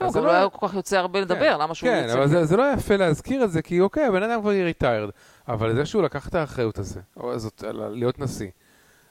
[0.00, 2.18] לא, אז גם לא היה כל כך יוצא הרבה לדבר, למה שהוא כן, יוצא?
[2.18, 5.10] אבל זה, לא יפה להזכיר את זה, כי אוקיי, הבן אדם כבר retired,
[5.48, 8.48] אבל זה שהוא לקח את האחריות הזאת, להיות נשיא,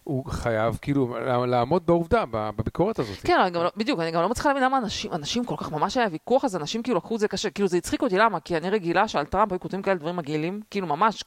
[0.04, 3.18] הוא חייב כאילו לעמוד בעובדה, בביקורת הזאת.
[3.24, 5.72] כן, אני גם לא, בדיוק, אני גם לא מצליחה להבין למה אנשים, אנשים כל כך,
[5.72, 8.40] ממש היה ויכוח הזה, אנשים כאילו לקחו את זה קשה, כאילו זה הצחיק אותי, למה?
[8.40, 11.24] כי אני רגילה שעל טראמפ היו כותבים כאלה דברים מגעילים, כאילו ממש,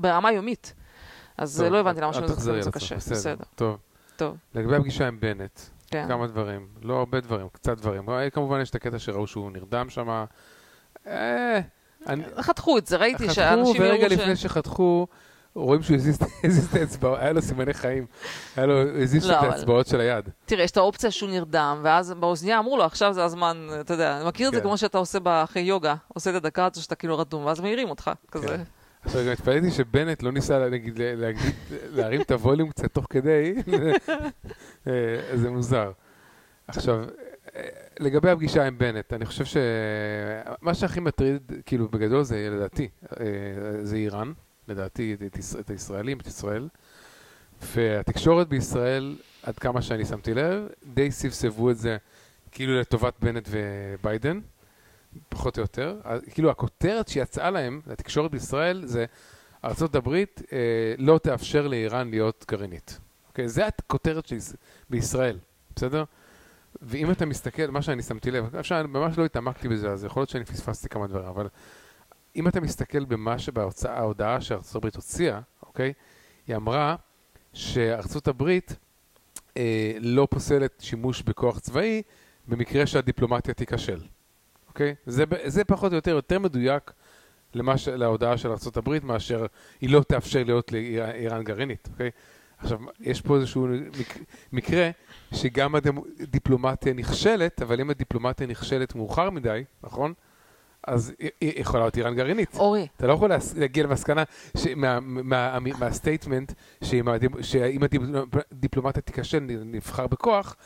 [0.00, 0.74] ברמה יומית.
[1.38, 3.14] אז טוב, לא הבנתי למה אל שהם תחזרי לקחו את זה על קשה.
[3.14, 3.76] בסדר, טוב.
[4.16, 5.60] טוב, לגבי הפגישה עם בנט,
[5.90, 6.08] כן.
[6.08, 8.10] כמה דברים, לא הרבה דברים, קצת דברים.
[8.10, 10.24] אה, כמובן יש את הקטע שראו שהוא נרדם שם.
[11.06, 11.60] אה,
[12.06, 14.12] אני- חתכו את זה, ראיתי חתכו, שאנשים ורגע יראו ש...
[14.18, 15.06] לפני שחתכו,
[15.54, 18.06] רואים שהוא הזיז את האצבעות, היה לו סימני חיים.
[18.56, 20.28] היה לו, הזיז לא, את אבל- האצבעות של היד.
[20.46, 24.16] תראה, יש את האופציה שהוא נרדם, ואז באוזנייה אמרו לו, עכשיו זה הזמן, אתה יודע,
[24.16, 24.66] אני מכיר את זה כן.
[24.66, 28.10] כמו שאתה עושה אחרי יוגה, עושה את הדקה הזו שאתה כאילו רדום, ואז מעירים אותך,
[28.30, 28.56] כזה.
[29.04, 31.00] עכשיו גם התפלאתי שבנט לא ניסה נגיד
[31.70, 33.54] להרים את הווליום קצת תוך כדי,
[34.86, 34.92] אה,
[35.34, 35.92] זה מוזר.
[36.66, 37.04] עכשיו,
[37.56, 37.68] אה,
[38.00, 42.88] לגבי הפגישה עם בנט, אני חושב שמה שהכי מטריד, כאילו בגדול זה לדעתי,
[43.20, 43.26] אה,
[43.82, 44.32] זה איראן,
[44.68, 45.16] לדעתי
[45.60, 46.68] את הישראלים, את ישראל,
[47.62, 51.96] והתקשורת בישראל, עד כמה שאני שמתי לב, די סבסבו את זה
[52.50, 54.40] כאילו לטובת בנט וביידן.
[55.28, 56.00] פחות או יותר.
[56.30, 59.04] כאילו הכותרת שיצאה להם, לתקשורת בישראל, זה
[59.64, 60.24] ארה"ב אה,
[60.98, 62.98] לא תאפשר לאיראן להיות גרעינית.
[63.28, 63.48] אוקיי?
[63.48, 64.52] זה הכותרת של יש-
[64.90, 65.38] בישראל,
[65.76, 66.04] בסדר?
[66.82, 70.30] ואם אתה מסתכל, מה שאני שמתי לב, אפשר, ממש לא התעמקתי בזה, אז יכול להיות
[70.30, 71.48] שאני פספסתי כמה דברים, אבל
[72.36, 74.40] אם אתה מסתכל במה שבהוצאה, ההודעה
[74.76, 75.92] הברית הוציאה, אוקיי?
[76.46, 76.96] היא אמרה
[78.28, 78.76] הברית
[79.56, 82.02] אה, לא פוסלת שימוש בכוח צבאי
[82.48, 84.00] במקרה שהדיפלומטיה תיכשל.
[84.74, 84.94] אוקיי?
[85.06, 86.92] זה, זה פחות או יותר יותר מדויק
[87.54, 89.46] למה ש, להודעה של ארה"ב מאשר
[89.80, 92.10] היא לא תאפשר להיות לאיראן גרעינית, אוקיי?
[92.58, 93.66] עכשיו, יש פה איזשהו
[94.00, 94.18] מק,
[94.52, 94.90] מקרה
[95.34, 100.12] שגם הדיפלומטיה נכשלת, אבל אם הדיפלומטיה נכשלת מאוחר מדי, נכון?
[100.86, 101.30] אז היא-
[101.60, 102.54] יכולה להיות איראן גרעינית.
[102.58, 104.22] אורי, אתה לא יכול להגיע למסקנה
[105.78, 106.52] מה statement
[106.84, 107.80] שאם הדיפ- שאם
[108.52, 110.56] הדיפלומטיה תיכשל, נבחר בכוח,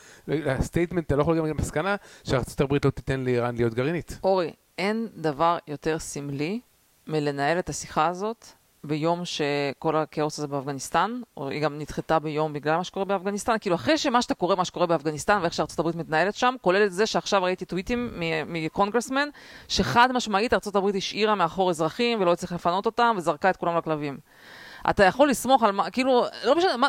[0.45, 4.19] ה statement, אתה לא יכול להגיע למסקנה שארצות הברית לא תיתן לאיראן להיות גרעינית.
[4.23, 6.59] אורי, אין דבר יותר סמלי
[7.07, 8.45] מלנהל את השיחה הזאת
[8.83, 13.75] ביום שכל הכאוס הזה באפגניסטן, או היא גם נדחתה ביום בגלל מה שקורה באפגניסטן, כאילו
[13.75, 17.05] אחרי שמה שאתה קורא, מה שקורה באפגניסטן ואיך שארצות הברית מתנהלת שם, כולל את זה
[17.05, 18.11] שעכשיו ראיתי טוויטים
[18.47, 19.29] מקונגרסמן,
[19.67, 24.17] שחד משמעית ארצות הברית השאירה מאחור אזרחים ולא הצליחה לפנות אותם וזרקה את כולם לכלבים.
[24.89, 26.87] אתה יכול לסמוך על מה, כאילו, לא משנה, מה,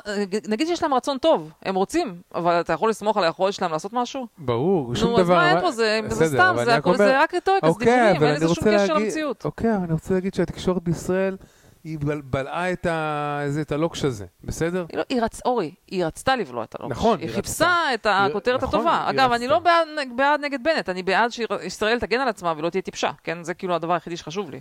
[0.49, 3.93] נגיד שיש להם רצון טוב, הם רוצים, אבל אתה יכול לסמוך על היכולת שלהם לעשות
[3.93, 4.27] משהו?
[4.39, 5.23] ברור, שום נו, דבר.
[5.23, 7.67] אז מה אין פה, זה זה בסדר, סתם, אבל זה הכל- אומר- זה רק רטוריקה,
[7.67, 9.45] זה אוקיי, דיבורים, אבל אין לזה שום קשר להגיד- למציאות.
[9.45, 11.37] אוקיי, אבל אני רוצה להגיד שהתקשורת בישראל,
[11.85, 14.85] היא בל- בלעה את ה- זה- את הלוקש הזה, בסדר?
[14.89, 15.41] היא לא, היא רצ...
[15.45, 16.97] אורי, היא רצתה לבלוע את הלוקש.
[16.97, 19.05] נכון, היא היא חיפשה את הכותרת נכון, הטובה.
[19.11, 19.55] אגב, אני רצתה.
[19.55, 23.43] לא בעד, בעד נגד בנט, אני בעד שישראל תגן על עצמה ולא תהיה טיפשה, כן?
[23.43, 24.61] זה כאילו הדבר היחידי שחשוב לי.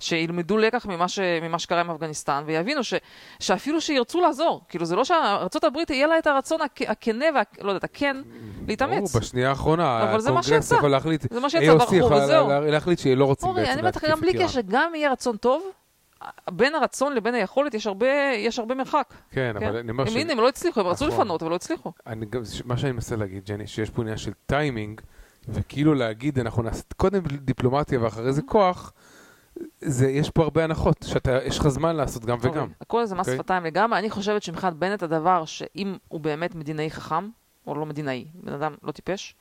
[0.00, 1.18] שילמדו לקח ממה, ש...
[1.42, 2.94] ממה שקרה עם אפגניסטן, ויבינו ש...
[3.40, 4.60] שאפילו שירצו לעזור.
[4.68, 6.82] כאילו, זה לא שארה"ב יהיה לה את הרצון הכ...
[6.86, 7.42] הכנה וה...
[7.60, 8.16] לא יודעת, הכן,
[8.68, 8.94] להתאמץ.
[9.14, 10.74] ברור, בשנייה האחרונה, אבל זה מה הקונגרס שיצא.
[10.74, 12.48] יכול להחליט, זה מה שיצא AOC ברחוב, יכולה וזהו.
[12.48, 14.44] לה- להחליט שהיא לא רוצים אורי, בעצם אני אומרת לך, להתקיף גם בלי.
[14.44, 15.62] קשר, גם אם יהיה רצון טוב,
[16.50, 18.06] בין הרצון לבין היכולת יש הרבה,
[18.36, 19.14] יש הרבה מרחק.
[19.30, 19.66] כן, כן?
[19.66, 20.16] אבל אני אומר הם, ש...
[20.16, 21.20] הנה, הם לא הצליחו, הם רצו נכון.
[21.20, 21.92] לפנות, אבל לא הצליחו.
[22.06, 25.00] אני גם, מה שאני מנסה להגיד, ג'ני, שיש פה עניין של טיימינג,
[25.48, 28.92] וכאילו להגיד, אנחנו נעשה קודם דיפלומטיה ואחרי זה כוח,
[29.80, 32.68] זה, יש פה הרבה הנחות, שיש לך זמן לעשות גם וגם.
[32.80, 33.36] הכל זה מס אוקיי.
[33.36, 33.98] שפתיים לגמרי.
[33.98, 37.28] אני חושבת שמבחינת בנט הדבר שאם הוא באמת מדינאי חכם,
[37.66, 39.34] או לא מדינאי, בן אדם לא טיפש,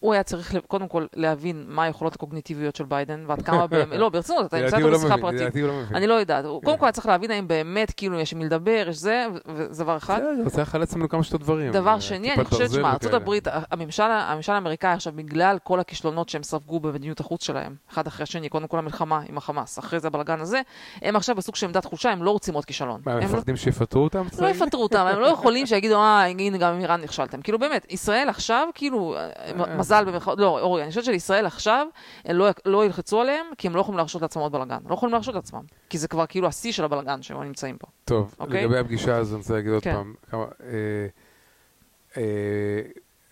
[0.00, 4.08] הוא היה צריך קודם כל להבין מה היכולות הקוגניטיביות של ביידן, ועד כמה באמת, לא,
[4.08, 5.54] ברצינות, אתה נמצא איתו הוא בשיחה פרטית.
[5.56, 5.80] הוא לא.
[5.94, 6.44] אני לא יודעת.
[6.44, 9.26] הוא- קודם כל היה צריך להבין האם באמת, כאילו, יש עם מי לדבר, יש זה,
[9.46, 10.20] וזה דבר אחד.
[10.20, 11.72] בסדר, רוצה לחלץ ממנו כמה שיותר דברים.
[11.72, 12.96] דבר אה, שני, אני חושבת וכאלה.
[13.12, 13.30] ארה"ב,
[13.70, 14.02] הממשל,
[14.48, 18.78] האמריקאי עכשיו, בגלל כל הכישלונות שהם ספגו במדיניות החוץ שלהם, אחד אחרי השני, קודם כל
[18.78, 20.60] המלחמה עם החמאס, אחרי זה הבלגן הזה,
[21.02, 23.00] הם עכשיו בסוג של עמדת חולשה, הם לא רוצים עוד כישלון.
[23.06, 24.24] מה, הם לא- מפחדים שיפטרו אותם?
[24.38, 27.42] לא יפטרו אותם, הם לא יכולים שיגידו, אה, הנה, גם עם איראן נכשלתם.
[27.42, 29.76] כאילו, באמת, ישראל עכשיו, כאילו, אה.
[29.88, 31.86] מזל במרכאות, לא, אורי, אני חושבת שלישראל עכשיו,
[32.24, 34.78] הם לא, לא ילחצו עליהם, כי הם לא יכולים להרשות לעצמם עוד בלאגן.
[34.88, 35.62] לא יכולים להרשות לעצמם.
[35.88, 37.88] כי זה כבר כאילו השיא של הבלאגן שהם נמצאים בו.
[38.04, 38.64] טוב, אוקיי?
[38.64, 39.94] לגבי הפגישה הזו, אני רוצה להגיד עוד כן.
[39.94, 40.44] פעם, כמה...
[40.44, 41.06] אה,
[42.16, 42.22] אה,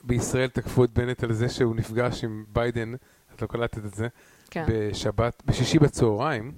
[0.05, 2.95] בישראל תקפו את בנט על זה שהוא נפגש עם ביידן,
[3.35, 4.09] את לא קלטת את זה,
[4.51, 4.65] כן.
[4.69, 6.53] בשבת, בשישי בצהריים,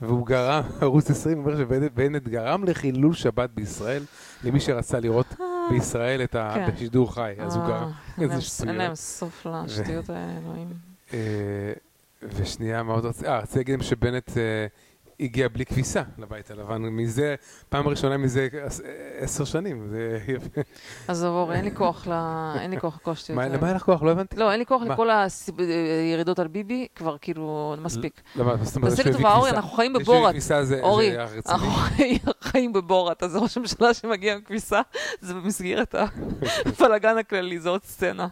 [0.00, 4.02] והוא גרם, ערוץ 20 אומר שבנט גרם לחילול שבת בישראל,
[4.44, 5.26] למי שרצה לראות
[5.70, 6.52] בישראל את ה...
[6.54, 6.70] כן.
[6.74, 7.90] בשידור חי, אז הוא אה, גרם.
[8.20, 8.68] איזה שטויות.
[8.68, 10.68] אין להם סוף לשטויות האלה, אלוהים.
[11.14, 11.18] אה,
[12.22, 13.26] ושנייה, מה עוד רציתי?
[13.28, 14.66] אה, רציתי להגיד להם שבנט אה,
[15.20, 17.34] הגיע בלי כביסה לבית הלבן, מזה,
[17.68, 18.80] פעם ראשונה מזה עש-
[19.18, 20.60] עשר שנים, זה יפה.
[21.08, 22.12] עזוב, אורי, אין לי כוח ל...
[22.60, 22.98] אין לי כוח
[23.34, 23.56] מה, האלה.
[23.56, 24.02] למה אין לך כוח?
[24.02, 24.36] לא הבנתי.
[24.36, 24.82] לא, אין לי כוח?
[24.82, 28.22] לכל הירידות על ביבי, כבר כאילו, מספיק.
[28.36, 29.56] למה, מה זאת אומרת תעשה לי שהוא הביא טובה, אורי, כביסה?
[29.56, 30.30] אנחנו חיים בבורת.
[30.32, 31.16] כביסה אורי.
[31.48, 34.80] אנחנו חיים- חיים בבורת, אז ראש הממשלה שמגיע עם כביסה,
[35.20, 35.94] זה במסגרת
[36.66, 38.28] הבלאגן הכללי, זו עוד סצנה.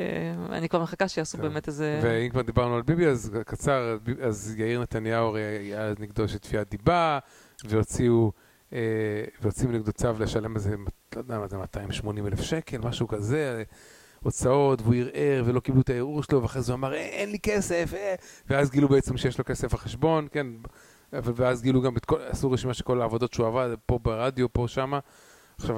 [0.00, 1.46] אה, אני כבר מחכה שיעשו טוב.
[1.46, 2.00] באמת איזה...
[2.02, 6.70] ואם כבר דיברנו על ביבי, אז קצר, אז יאיר נתניהו הרי היה נגדו של תביעת
[6.70, 7.18] דיבה,
[7.64, 8.32] והוציאו,
[8.72, 8.78] אה,
[9.42, 10.70] והוציאו נגדו צו לשלם איזה,
[11.16, 13.62] לא יודע מה זה, 280 אלף שקל, משהו כזה,
[14.22, 17.38] הוצאות, והוא ערער ולא קיבלו את הערעור שלו, ואחרי זה הוא אמר, "אה, אין לי
[17.38, 18.14] כסף, אה",
[18.48, 20.46] ואז גילו בעצם שיש לו כסף בחשבון, כן,
[21.12, 24.64] ואז גילו גם את כל, עשו רשימה של כל העבודות שהוא עבד, פה ברדיו, פה
[24.68, 24.98] שמה.
[25.62, 25.76] עכשיו,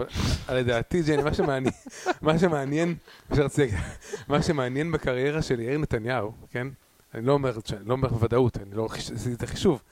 [0.49, 1.72] לדעתי, ג'ני, מה שמעניין,
[2.22, 2.39] מה
[4.43, 6.68] שמעניין, מה בקריירה של יאיר נתניהו, כן?
[7.14, 9.82] אני לא אומר, אני לא אומר בוודאות, אני לא עשיתי את החישוב.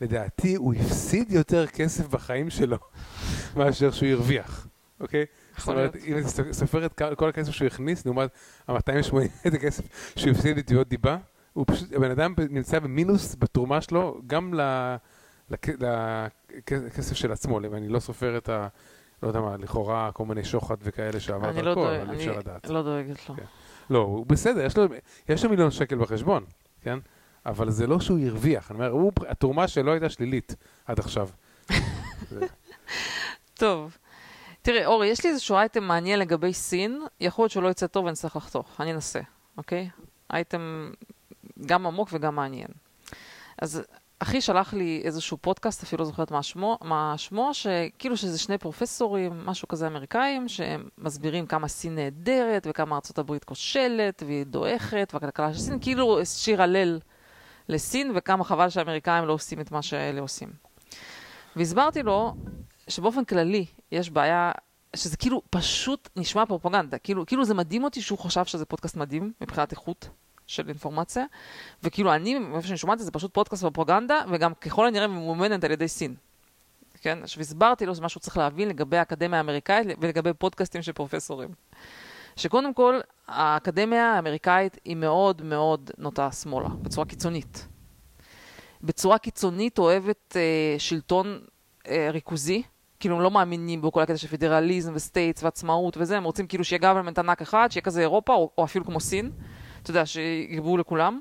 [0.00, 2.78] לדעתי, הוא הפסיד יותר כסף בחיים שלו
[3.56, 4.66] מאשר שהוא הרוויח,
[5.00, 5.24] אוקיי?
[5.58, 5.96] זאת אומרת.
[5.96, 8.30] אם אתה סופר את כל הכסף שהוא הכניס, לעומת
[8.68, 9.84] ה-280 את הכסף
[10.16, 11.16] שהוא הפסיד בתביעות דיבה,
[11.52, 14.54] הוא פשוט, הבן אדם נמצא במינוס בתרומה שלו, גם
[16.70, 18.68] לכסף של עצמו, ואני לא סופר את ה...
[19.22, 22.14] לא יודע מה, לכאורה כל מיני שוחד וכאלה שעבר אני לא דרכו, דואג- אבל אי
[22.14, 22.66] אני אפשר לדעת.
[22.68, 23.34] לא דואגת לו.
[23.36, 23.42] כן.
[23.90, 24.84] לא, הוא בסדר, יש לו,
[25.28, 26.44] יש לו מיליון שקל בחשבון,
[26.82, 26.98] כן?
[27.46, 30.54] אבל זה לא שהוא הרוויח, אני אומר, הוא, התרומה שלו הייתה שלילית
[30.86, 31.28] עד עכשיו.
[32.30, 32.46] זה-
[33.54, 33.96] טוב.
[34.62, 38.04] תראה, אורי, יש לי איזשהו אייטם מעניין לגבי סין, יכול להיות שהוא לא יצא טוב
[38.04, 39.20] ונצטרך לחתוך, אני אנסה,
[39.58, 39.88] אוקיי?
[40.32, 40.90] אייטם
[41.66, 42.68] גם עמוק וגם מעניין.
[43.62, 43.82] אז
[44.22, 48.58] אחי שלח לי איזשהו פודקאסט, אפילו לא זוכרת מה שמו, מה שמו, שכאילו שזה שני
[48.58, 55.54] פרופסורים, משהו כזה אמריקאים, שהם מסבירים כמה סין נהדרת וכמה ארה"ב כושלת והיא דועכת, והכלכלה
[55.54, 56.98] של סין, כאילו שיר הלל
[57.68, 60.48] לסין, וכמה חבל שהאמריקאים לא עושים את מה שאלה עושים.
[61.56, 62.34] והסברתי לו
[62.88, 64.52] שבאופן כללי יש בעיה,
[64.96, 69.32] שזה כאילו פשוט נשמע פרופגנדה, כאילו, כאילו זה מדהים אותי שהוא חשב שזה פודקאסט מדהים
[69.40, 70.08] מבחינת איכות
[70.50, 71.24] של אינפורמציה,
[71.82, 75.70] וכאילו אני, מאיפה שאני שומעת את זה, פשוט פודקאסט פרופגנדה, וגם ככל הנראה ממומנת על
[75.70, 76.14] ידי סין.
[77.00, 77.18] כן?
[77.22, 81.48] עכשיו הסברתי לו, זה מה שהוא צריך להבין לגבי האקדמיה האמריקאית ולגבי פודקאסטים של פרופסורים.
[82.36, 87.66] שקודם כל, האקדמיה האמריקאית היא מאוד מאוד נוטה שמאלה, בצורה קיצונית.
[88.82, 91.40] בצורה קיצונית אוהבת אה, שלטון
[91.88, 92.62] אה, ריכוזי,
[93.00, 96.64] כאילו הם לא מאמינים בכל הקטע של פדרליזם ו states ועצמאות וזה, הם רוצים כאילו
[96.64, 99.30] שיהיה government ענק אחד, שיהיה כזה אירופה, או, או אפילו כמו סין,
[99.82, 101.20] אתה יודע, שיגבו לכולם.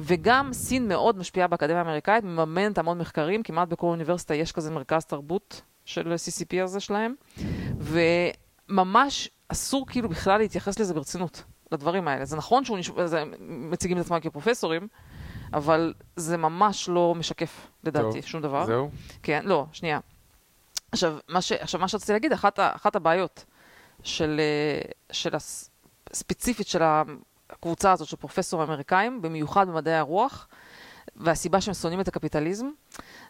[0.00, 5.04] וגם סין מאוד משפיעה באקדמיה האמריקאית, מממנת המון מחקרים, כמעט בכל אוניברסיטה יש כזה מרכז
[5.04, 7.14] תרבות של CCP הזה שלהם,
[8.68, 11.42] וממש אסור כאילו בכלל להתייחס לזה ברצינות,
[11.72, 12.24] לדברים האלה.
[12.24, 12.76] זה נכון שהם
[13.40, 14.88] מציגים את עצמם כפרופסורים,
[15.52, 18.66] אבל זה ממש לא משקף, לדעתי, טוב, שום דבר.
[18.66, 18.90] זהו?
[19.22, 20.00] כן, לא, שנייה.
[20.92, 23.44] עכשיו, מה, ש, עכשיו, מה שרציתי להגיד, אחת, ה- אחת הבעיות
[24.02, 24.80] של, אה,
[25.12, 25.70] של הס,
[26.12, 26.82] ספציפית של
[27.50, 30.48] הקבוצה הזאת של פרופסורים אמריקאים, במיוחד במדעי הרוח,
[31.16, 32.66] והסיבה שהם שונאים את הקפיטליזם,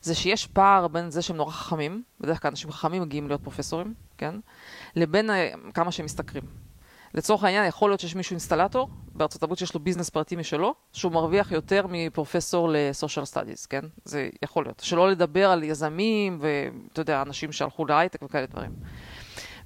[0.02, 3.94] זה שיש פער בין זה שהם נורא חכמים, בדרך כלל אנשים חכמים מגיעים להיות פרופסורים,
[4.18, 4.34] כן?
[4.96, 6.42] לבין אה, כמה שהם משתכרים.
[7.14, 11.12] לצורך העניין, יכול להיות שיש מישהו אינסטלטור, בארצות הברית שיש לו ביזנס פרטי משלו, שהוא
[11.12, 13.84] מרוויח יותר מפרופסור ל-social studies, כן?
[14.04, 14.80] זה יכול להיות.
[14.80, 18.70] שלא לדבר על יזמים ואתה יודע, אנשים שהלכו להייטק וכאלה דברים.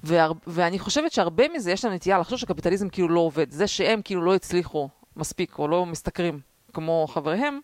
[0.03, 0.31] והר...
[0.47, 3.51] ואני חושבת שהרבה מזה יש להם נטייה לחשוב שקפיטליזם כאילו לא עובד.
[3.51, 6.39] זה שהם כאילו לא הצליחו מספיק או לא משתכרים
[6.73, 7.59] כמו חבריהם,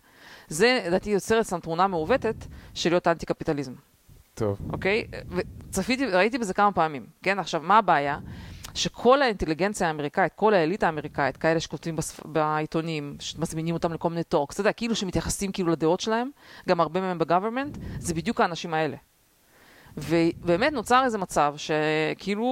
[0.47, 3.73] זה לדעתי יוצר אצלם תמונה מעוותת של להיות אנטי-קפיטליזם.
[4.33, 4.59] טוב.
[4.73, 5.07] אוקיי?
[5.29, 7.39] וצפיתי, ראיתי בזה כמה פעמים, כן?
[7.39, 8.17] עכשיו, מה הבעיה?
[8.73, 12.25] שכל האינטליגנציה האמריקאית, כל האליטה האמריקאית, כאלה שכותבים בספ...
[12.25, 16.29] בעיתונים, שמזמינים אותם לכל מיני talks, אתה יודע, כאילו שמתייחסים כאילו לדעות שלהם,
[16.69, 18.97] גם הרבה מהם ב government, זה בדיוק האנשים האלה.
[19.99, 22.47] ובאמת נוצר איזה מצב שכאילו,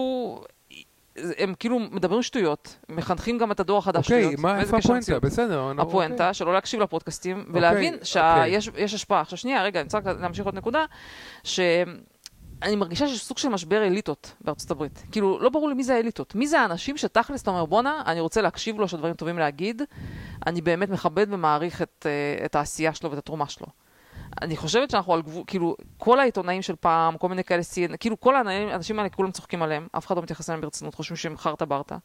[1.38, 4.40] הם כאילו מדברים שטויות, מחנכים גם את הדור החדש אוקיי, שטויות.
[4.40, 5.20] מה, ואיזה איפה הפואנטה?
[5.20, 5.72] בסדר.
[5.78, 6.34] הפואנטה, אוקיי.
[6.34, 8.62] שלא להקשיב לפודקאסטים, ולהבין אוקיי.
[8.62, 9.22] שיש השפעה.
[9.22, 10.86] עכשיו שנייה, רגע, אני רק להמשיך עוד נקודה,
[11.44, 15.04] שאני מרגישה שיש סוג של משבר אליטות בארצות הברית.
[15.12, 16.36] כאילו, לא ברור לי מי זה האליטות.
[16.36, 19.82] מי זה האנשים שתכלס אתה אומר, בואנה, אני רוצה להקשיב לו, יש דברים טובים להגיד,
[20.48, 23.68] אני באמת מכבד ומעריך את, אה, את העשייה שלו ואת התרומה שלו.
[24.42, 28.20] אני חושבת שאנחנו על גבול, כאילו, כל העיתונאים של פעם, כל מיני כאלה CNN, כאילו
[28.20, 31.66] כל האנשים האלה, כולם צוחקים עליהם, אף אחד לא מתייחס אליהם ברצינות, חושבים שהם חרטה
[31.66, 31.98] ברטה,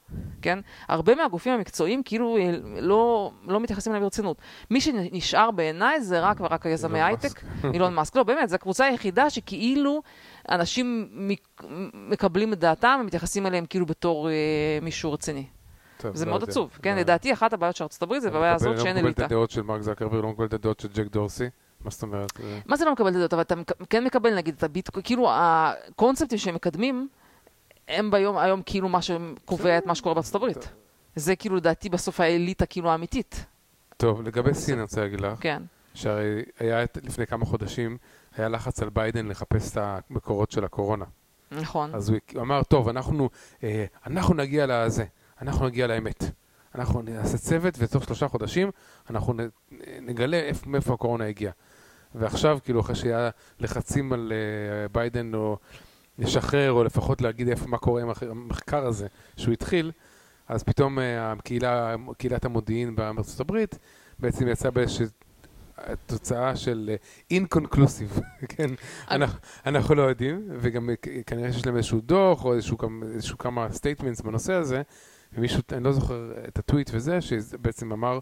[0.43, 0.59] כן?
[0.89, 4.37] הרבה מהגופים המקצועיים כאילו אה, לא, לא מתייחסים אליהם ברצינות.
[4.70, 7.43] מי שנשאר בעיניי זה רק ורק היזמי הייטק,
[7.74, 8.16] אילון מאסק.
[8.16, 10.03] לא, באמת, זו הקבוצה היחידה שכאילו
[10.51, 11.62] אנשים מק-
[11.95, 14.35] מקבלים את דעתם ומתייחסים אליהם כאילו בתור אה,
[14.83, 15.47] מישהו רציני.
[15.97, 16.51] טוב, זה לא מאוד יודע.
[16.51, 16.78] עצוב.
[16.83, 19.11] כן, לא- לדעתי אחת הבעיות של ארצות הברית זה אני הבעיה הזאת שאין לא מקבל
[19.11, 19.24] את אליטה.
[19.24, 21.45] הדעות של מרק זקרברג, לא מקבל את הדעות של ג'ק דורסי.
[21.85, 22.33] מה זאת אומרת?
[22.66, 23.33] מה זה לא מקבל את הדעות?
[23.33, 23.55] אבל אתה
[23.91, 27.09] כן מקבל נגיד את הביטקוין, כאילו הקונספטים שהם מקדמים,
[27.89, 30.68] הם ביום, היום כאילו מה שקובע את מה שקורה בארצות הברית.
[31.16, 33.45] זה כאילו לדעתי בסוף האליטה כאילו האמיתית.
[33.97, 35.62] טוב, לגבי סין אני רוצה להגיד לך, כן.
[35.95, 37.97] שהרי היה לפני כמה חודשים,
[38.37, 41.05] היה לחץ על ביידן לחפש את המקורות של הקורונה.
[41.51, 41.95] נכון.
[41.95, 43.30] אז הוא אמר, טוב, אנחנו,
[43.62, 45.05] אה, אנחנו נגיע לזה,
[45.43, 46.24] אנחנו נגיע לאמת.
[46.74, 48.70] אנחנו נעשה צוות, ותוך שלושה חודשים
[49.11, 49.35] אנחנו
[50.01, 51.53] נגלה איפה, מאיפה הקורונה הגיעה.
[52.14, 55.56] ועכשיו, כאילו, אחרי שהיה לחצים על אה, ביידן או
[56.18, 59.06] לשחרר, או לפחות להגיד איפה, מה קורה עם המחקר הזה
[59.36, 59.92] שהוא התחיל,
[60.48, 63.78] אז פתאום אה, הקהילה, קהילת המודיעין בארצות הברית
[64.18, 65.06] בעצם יצאה באיזושהי
[66.06, 66.90] תוצאה של
[67.30, 68.20] אה, inconclusive,
[68.56, 68.70] כן?
[69.10, 70.94] אנחנו, אנחנו לא יודעים, וגם אה,
[71.26, 72.78] כנראה שיש להם איזשהו דוח, או איזשהו,
[73.14, 74.82] איזשהו כמה statements בנושא הזה,
[75.32, 78.18] ומישהו, אני לא זוכר את הטוויט וזה, שבעצם אמר,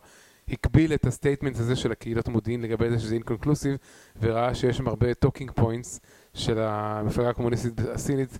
[0.50, 3.76] הקביל את ה statement הזה של הקהילות המודיעין לגבי זה שזה inconclusive,
[4.20, 6.00] וראה שיש שם הרבה talking points
[6.34, 8.38] של המפלגה הקומוניסטית הסינית,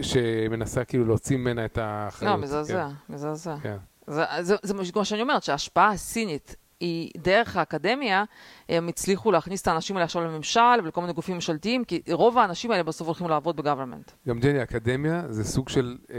[0.00, 2.34] שמנסה כאילו להוציא ממנה את האחריות.
[2.36, 3.56] לא, מזעזע, מזעזע.
[3.62, 3.76] כן.
[4.06, 8.24] זה, זה, זה מה שאני אומרת, שההשפעה הסינית היא דרך האקדמיה,
[8.68, 12.70] הם הצליחו להכניס את האנשים האלה עכשיו לממשל ולכל מיני גופים ממשלתיים, כי רוב האנשים
[12.70, 14.10] האלה בסוף הולכים לעבוד בגוברמנט.
[14.28, 16.16] גם ג'ני, אקדמיה זה סוג של, אה,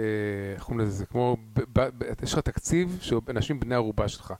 [0.54, 4.34] איך קוראים לזה, זה כמו, ב, ב, יש לך תקציב שהוא אנשים בני ערובה שלך.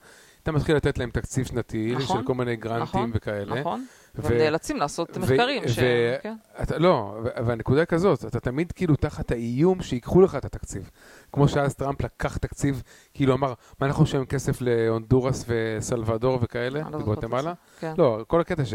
[0.44, 3.60] אתה מתחיל לתת להם תקציב שנתי נכון, של כל מיני גרנטים נכון, וכאלה.
[3.60, 3.86] נכון?
[4.16, 5.68] ו- והם נאלצים לעשות ו- מחקרים.
[5.68, 5.80] ש...
[5.80, 6.36] ו- כן.
[6.62, 10.90] אתה, לא, ו- והנקודה כזאת, אתה תמיד כאילו תחת האיום שיקחו לך את התקציב.
[11.32, 12.84] כמו שאז טראמפ לקח תקציב,
[13.14, 16.98] כאילו אמר, מה אנחנו משלמים כסף להונדורס וסלבדור וכאלה, לא.
[17.00, 17.54] בגואטמלה?
[17.80, 17.94] כן.
[17.98, 18.74] לא, כל הקטע ש...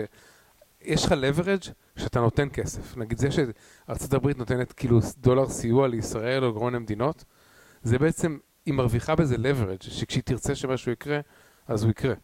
[0.83, 2.97] יש לך leverage שאתה נותן כסף.
[2.97, 7.25] נגיד זה שארצות הברית נותנת כאילו דולר סיוע לישראל או כל מיני מדינות,
[7.83, 11.21] זה בעצם, היא מרוויחה בזה leverage, שכשהיא תרצה שמשהו יקרה,
[11.69, 12.15] אז הוא יקרה.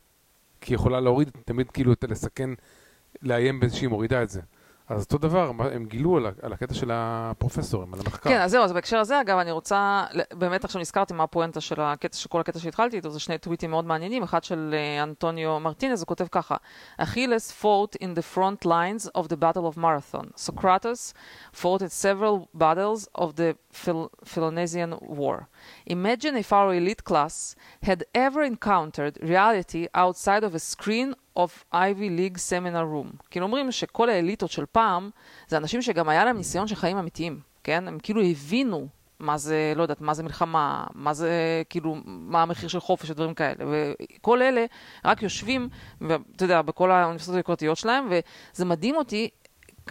[0.60, 2.50] כי היא יכולה להוריד, תמיד כאילו את- לסכן,
[3.22, 4.40] לאיים בזה שהיא מורידה את זה.
[4.88, 8.30] אז אותו דבר, הם גילו על, על הקטע של הפרופסורים, על המחקר.
[8.30, 11.80] כן, אז זהו, אז בהקשר הזה, אגב, אני רוצה, באמת עכשיו נזכרתי מה הפואנטה של
[11.80, 15.60] הקטע, של כל הקטע שהתחלתי איתו, זה שני טוויטים מאוד מעניינים, אחד של אה, אנטוניו
[15.60, 16.56] מרטינז, הוא כותב ככה,
[17.00, 20.26] Achilles fought in the front lines of the battle of Marathon.
[20.36, 21.14] Socrates
[21.52, 25.36] fought at several battles of the Phil- Peloponnesian War.
[25.90, 27.54] Imagine if our elite class
[27.84, 33.16] had ever encountered reality outside of a screen of Ivy League seminar room.
[33.30, 35.10] כאילו אומרים שכל האליטות של פעם,
[35.48, 37.88] זה אנשים שגם היה להם ניסיון של חיים אמיתיים, כן?
[37.88, 38.88] הם כאילו הבינו
[39.18, 43.34] מה זה, לא יודעת, מה זה מלחמה, מה זה, כאילו, מה המחיר של חופש ודברים
[43.34, 43.54] כאלה.
[43.58, 44.64] וכל אלה
[45.04, 45.68] רק יושבים,
[46.00, 49.28] ואתה יודע, בכל האוניברסיטאות היוקרתיות שלהם, וזה מדהים אותי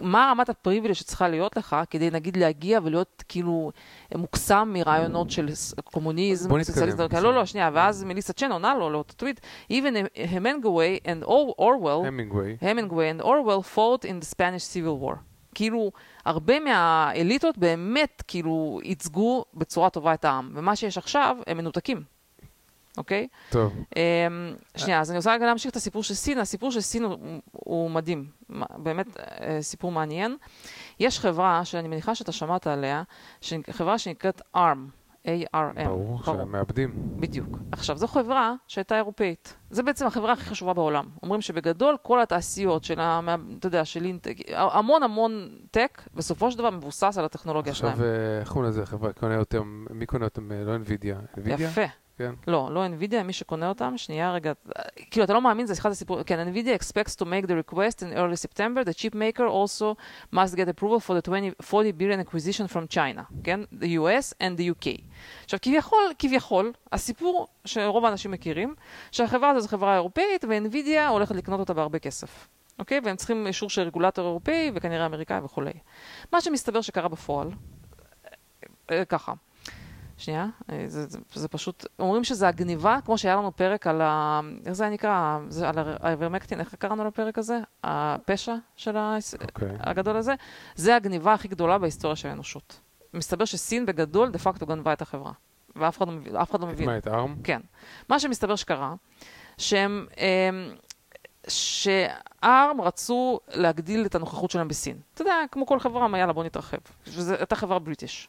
[0.02, 3.72] מה רמת הפריביליה שצריכה להיות לך כדי נגיד להגיע ולהיות כאילו
[4.14, 5.48] מוקסם מרעיונות של
[5.84, 7.22] קומוניזם, נתקדם.
[7.22, 9.40] לא, לא, שנייה, ואז מליסה צ'ן עונה לו לאותו טוויט,
[9.70, 9.74] even
[10.16, 11.26] Hemingway and
[11.58, 12.56] Orwell, המינגווי.
[12.60, 15.16] Hemingway and Orwell fought in the Spanish Civil War.
[15.54, 15.90] כאילו,
[16.24, 22.13] הרבה מהאליטות באמת כאילו ייצגו בצורה טובה את העם, ומה שיש עכשיו, הם מנותקים.
[22.96, 23.28] אוקיי?
[23.50, 23.72] טוב.
[23.90, 23.96] Um,
[24.76, 26.38] שנייה, אז אני רוצה רגע להמשיך את הסיפור של סין.
[26.38, 27.18] הסיפור של סין הוא,
[27.52, 28.26] הוא מדהים,
[28.76, 29.20] באמת uh,
[29.60, 30.36] סיפור מעניין.
[31.00, 33.02] יש חברה שאני מניחה שאתה שמעת עליה,
[33.70, 34.90] חברה שנקראת ARM,
[35.24, 35.84] A-R-M.
[35.84, 36.92] ברור, שהם מאבדים.
[37.16, 37.58] בדיוק.
[37.72, 39.56] עכשיו, זו חברה שהייתה אירופאית.
[39.70, 41.04] זו בעצם החברה הכי חשובה בעולם.
[41.22, 43.20] אומרים שבגדול כל התעשיות של, ה,
[43.58, 47.92] אתה יודע, של אינטק, המון המון טק, בסופו של דבר מבוסס על הטכנולוגיה שלהם.
[47.92, 48.86] עכשיו, אה, איך קוראים לזה?
[48.86, 50.52] חברה קונה אותם, מי קונה אותם?
[50.52, 51.38] לא NVIDIA.
[51.38, 51.62] NVIDIA?
[51.62, 52.03] יפה.
[52.18, 52.34] כן.
[52.46, 54.52] לא, לא NVIDIA, מי שקונה אותם, שנייה רגע,
[55.10, 58.16] כאילו אתה לא מאמין, זה אחד הסיפורים, כן, NVIDIA expects to make the request in
[58.16, 59.96] early September, the chip maker also
[60.32, 64.60] must get approval for the 20, 40 billion acquisition from China, כן, the US and
[64.60, 65.00] the UK.
[65.44, 68.74] עכשיו כביכול, כביכול, הסיפור שרוב האנשים מכירים,
[69.12, 72.48] שהחברה הזו זו חברה אירופאית ו-NVIDIA הולכת לקנות אותה בהרבה כסף.
[72.78, 73.00] אוקיי?
[73.04, 75.72] והם צריכים אישור של רגולטור אירופאי וכנראה אמריקאי וכולי.
[76.32, 77.50] מה שמסתבר שקרה בפועל,
[79.08, 79.32] ככה.
[80.16, 84.40] שנייה, אה, זה, זה, זה פשוט, אומרים שזה הגניבה, כמו שהיה לנו פרק על ה...
[84.66, 85.38] איך זה היה נקרא?
[85.48, 87.58] זה על האיברמקטין, איך קראנו לפרק הזה?
[87.84, 89.16] הפשע של ה...
[89.34, 89.42] okay.
[89.42, 89.76] אוקיי.
[89.80, 90.34] הגדול הזה?
[90.74, 92.80] זה הגניבה הכי גדולה בהיסטוריה של האנושות.
[93.14, 95.32] מסתבר שסין בגדול דה פקטו גנבה את החברה.
[95.76, 96.86] ואף אחד לא, אחד לא מבין.
[96.86, 97.34] מה, את ארם?
[97.44, 97.60] כן.
[98.08, 98.94] מה שמסתבר שקרה,
[99.58, 100.06] שהם...
[100.18, 100.74] אמ,
[101.48, 104.96] שארם רצו להגדיל את הנוכחות שלהם בסין.
[105.14, 106.78] אתה יודע, כמו כל חברה, יאללה, בוא נתרחב.
[107.06, 108.28] וזו הייתה חברה British.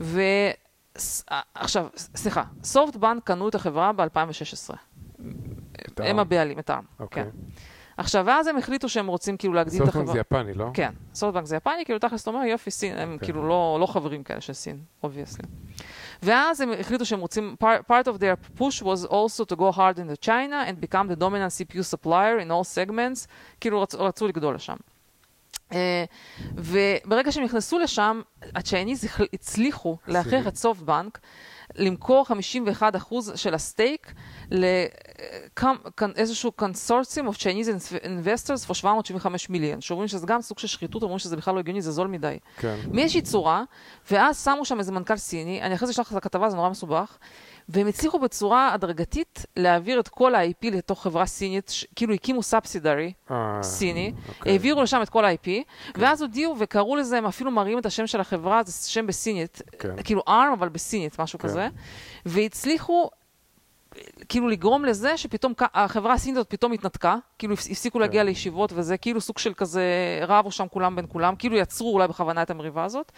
[0.00, 0.20] ו...
[1.30, 4.76] אה, עכשיו, סליחה, סופטבנק קנו את החברה ב-2016.
[5.96, 6.84] הם הבעלים, את ארם.
[7.00, 7.24] אוקיי.
[7.24, 7.30] כן.
[7.96, 10.06] עכשיו, ואז הם החליטו שהם רוצים כאילו להגדיל את החברה.
[10.06, 10.70] סופטבנק זה יפני, לא?
[10.74, 13.24] כן, סופטבנק זה יפני, כאילו תכלס אתה אומר, יופי, סין, הם okay.
[13.24, 15.44] כאילו לא, לא חברים כאלה של סין, obviously.
[16.22, 20.26] ואז הם החליטו שהם רוצים, part of their push was also to go hard into
[20.26, 23.26] China and become the dominant CPU supplier in all segments,
[23.60, 24.76] כאילו רצ, רצו לגדול לשם.
[25.70, 25.74] Uh,
[26.54, 28.20] וברגע שהם נכנסו לשם,
[28.54, 29.96] הצ'ייניז הצליחו.
[30.08, 31.18] להכריח את סופטבנק
[31.76, 32.26] למכור
[33.02, 34.12] 51% של הסטייק
[36.00, 41.18] לאיזשהו קונסורציום of Chinese investors for 775 מיליון, שאומרים שזה גם סוג של שחיתות, אומרים
[41.18, 42.38] שזה בכלל לא הגיוני, זה זול מדי.
[42.56, 42.76] כן.
[42.92, 43.62] מאיזושהי צורה,
[44.10, 46.70] ואז שמו שם איזה מנכ"ל סיני, אני אחרי זה אשלח לך את הכתבה, זה נורא
[46.70, 47.18] מסובך,
[47.68, 53.58] והם הצליחו בצורה הדרגתית להעביר את כל ה-IP לתוך חברה סינית, כאילו הקימו סאבסידרי אה,
[53.62, 54.52] סיני, אוקיי.
[54.52, 55.48] העבירו לשם את כל ה-IP,
[55.94, 60.02] ואז הודיעו וקראו לזה, הם אפילו מראים את השם של החברה, זה שם בסינית, כן.
[60.02, 61.48] כאילו ARM אבל בסינית, משהו כן.
[61.48, 61.59] כזה,
[62.26, 63.10] והצליחו
[64.28, 68.00] כאילו לגרום לזה שפתאום החברה הסינית הזאת פתאום התנתקה, כאילו הפס- הפסיקו כן.
[68.00, 69.84] להגיע לישיבות וזה כאילו סוג של כזה
[70.28, 73.12] רבו שם כולם בין כולם, כאילו יצרו אולי בכוונה את המריבה הזאת,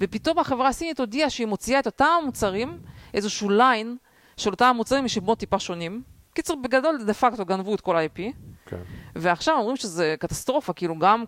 [0.00, 2.78] ופתאום החברה הסינית הודיעה שהיא מוציאה את אותם המוצרים,
[3.14, 3.96] איזשהו ליין
[4.36, 6.02] של אותם המוצרים משמות טיפה שונים.
[6.34, 8.20] קיצור, בגדול דה פקטו גנבו את כל ה-IP,
[8.66, 8.76] כן.
[9.16, 11.24] ועכשיו אומרים שזה קטסטרופה, כאילו גם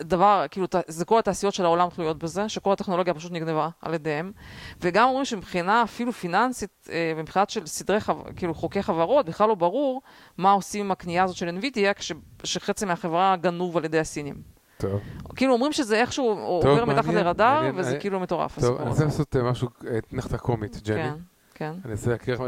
[0.00, 4.32] דבר, כאילו זה כל התעשיות של העולם תלויות בזה, שכל הטכנולוגיה פשוט נגנבה על ידיהם,
[4.80, 8.24] וגם אומרים שמבחינה אפילו פיננסית, אה, מבחינת של סדרי, חו...
[8.36, 10.02] כאילו חוקי חברות, בכלל לא ברור
[10.38, 12.12] מה עושים עם הקנייה הזאת של NVIDIA, כש...
[12.44, 14.34] שחצי מהחברה גנוב על ידי הסינים.
[14.76, 15.00] טוב.
[15.36, 18.60] כאילו אומרים שזה איכשהו עובר מתחת לרדאר, מעניין, וזה אני- כאילו מטורף.
[18.60, 18.88] טוב, אני.
[18.90, 21.02] רוצה לעשות אה, משהו, אה, נחתה קומית, ג'ני.
[21.02, 21.14] כן,
[21.54, 22.42] כן, אני רוצה להקריא לך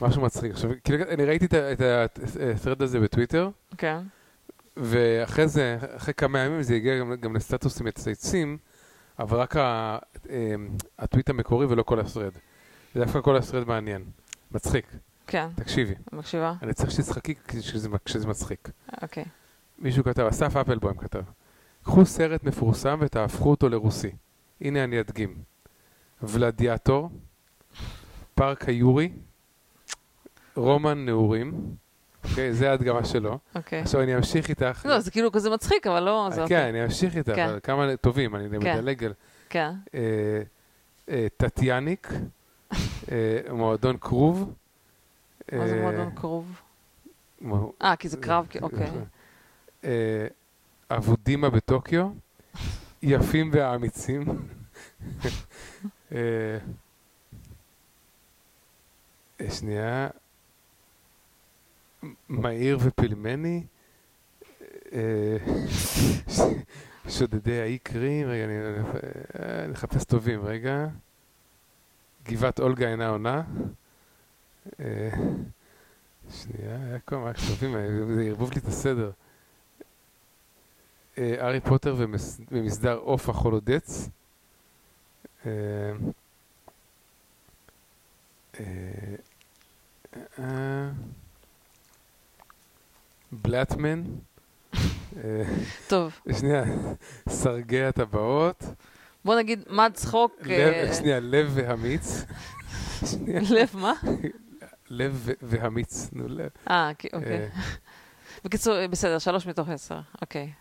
[0.00, 0.52] משהו מצחיק.
[0.52, 2.18] עכשיו, כאילו, אני ראיתי את
[2.54, 3.98] הסרט הזה בטוויטר, כן,
[4.80, 8.58] ואחרי זה, אחרי כמה ימים זה הגיע גם, גם לסטטוסים מצייצים,
[9.18, 9.98] אבל רק ה,
[10.30, 10.54] אה,
[10.98, 12.32] הטוויט המקורי ולא כל הסרד.
[12.94, 14.04] דווקא כל הסרד מעניין.
[14.50, 14.86] מצחיק.
[15.26, 16.54] כן, תקשיבי, מקשיבה.
[16.62, 18.70] אני צריך שתשחקי כשזה, כשזה מצחיק.
[19.02, 19.24] אוקיי.
[19.78, 21.22] מישהו כתב, אסף אפלבוים כתב,
[21.82, 24.10] קחו סרט מפורסם ותהפכו אותו לרוסי.
[24.60, 25.34] הנה אני אדגים.
[26.22, 27.10] ולדיאטור,
[28.34, 29.12] פארק היורי,
[30.56, 31.74] רומן נעורים,
[32.24, 33.38] אוקיי, זה ההדגמה שלו.
[33.54, 33.80] אוקיי.
[33.80, 34.86] עכשיו אני אמשיך איתך.
[34.86, 36.28] לא, זה כאילו כזה מצחיק, אבל לא...
[36.48, 36.66] כן.
[36.68, 37.58] אני אמשיך איתך, כן.
[37.62, 39.12] כמה טובים, אני מדלג על...
[39.50, 40.00] כן, אה,
[41.08, 42.08] אה, טטיאניק,
[42.72, 42.76] אה,
[43.52, 44.52] מועדון כרוב.
[45.52, 46.60] מה זה מועדון קרוב?
[47.40, 48.90] מו- אה, כי זה קרב, אוקיי.
[50.90, 52.08] אבודימה בטוקיו,
[53.02, 54.24] יפים והאמיצים.
[56.12, 56.18] אה,
[59.50, 60.08] שנייה.
[62.28, 63.64] מהיר ופילמני.
[64.92, 65.36] אה,
[67.08, 68.54] שודדי האי קרים, רגע, אני
[69.62, 70.86] אני מחפש טובים, רגע.
[72.24, 73.42] גבעת אולגה אינה עונה.
[74.80, 75.10] אה,
[76.30, 77.74] שנייה, היה כל מה כתובים,
[78.14, 79.10] זה ערבוב לי את הסדר.
[81.18, 84.08] אה, הארי פוטר ומס- ומסדר עוף החולודץ.
[93.32, 94.02] אה, אה, אה, בלטמן.
[95.16, 95.42] אה,
[95.88, 96.64] טוב, שנייה,
[97.28, 98.64] סרגי הטבעות.
[99.24, 102.24] בוא נגיד מד צחוק, לב, אה, שנייה, לב והמיץ.
[103.26, 103.92] לב מה?
[104.90, 106.08] לב והמיץ.
[106.12, 106.48] נו, לב.
[106.70, 107.10] אה, אוקיי.
[107.40, 107.48] אה,
[108.44, 110.52] בקיצור, אה, בסדר, שלוש מתוך עשר, אוקיי.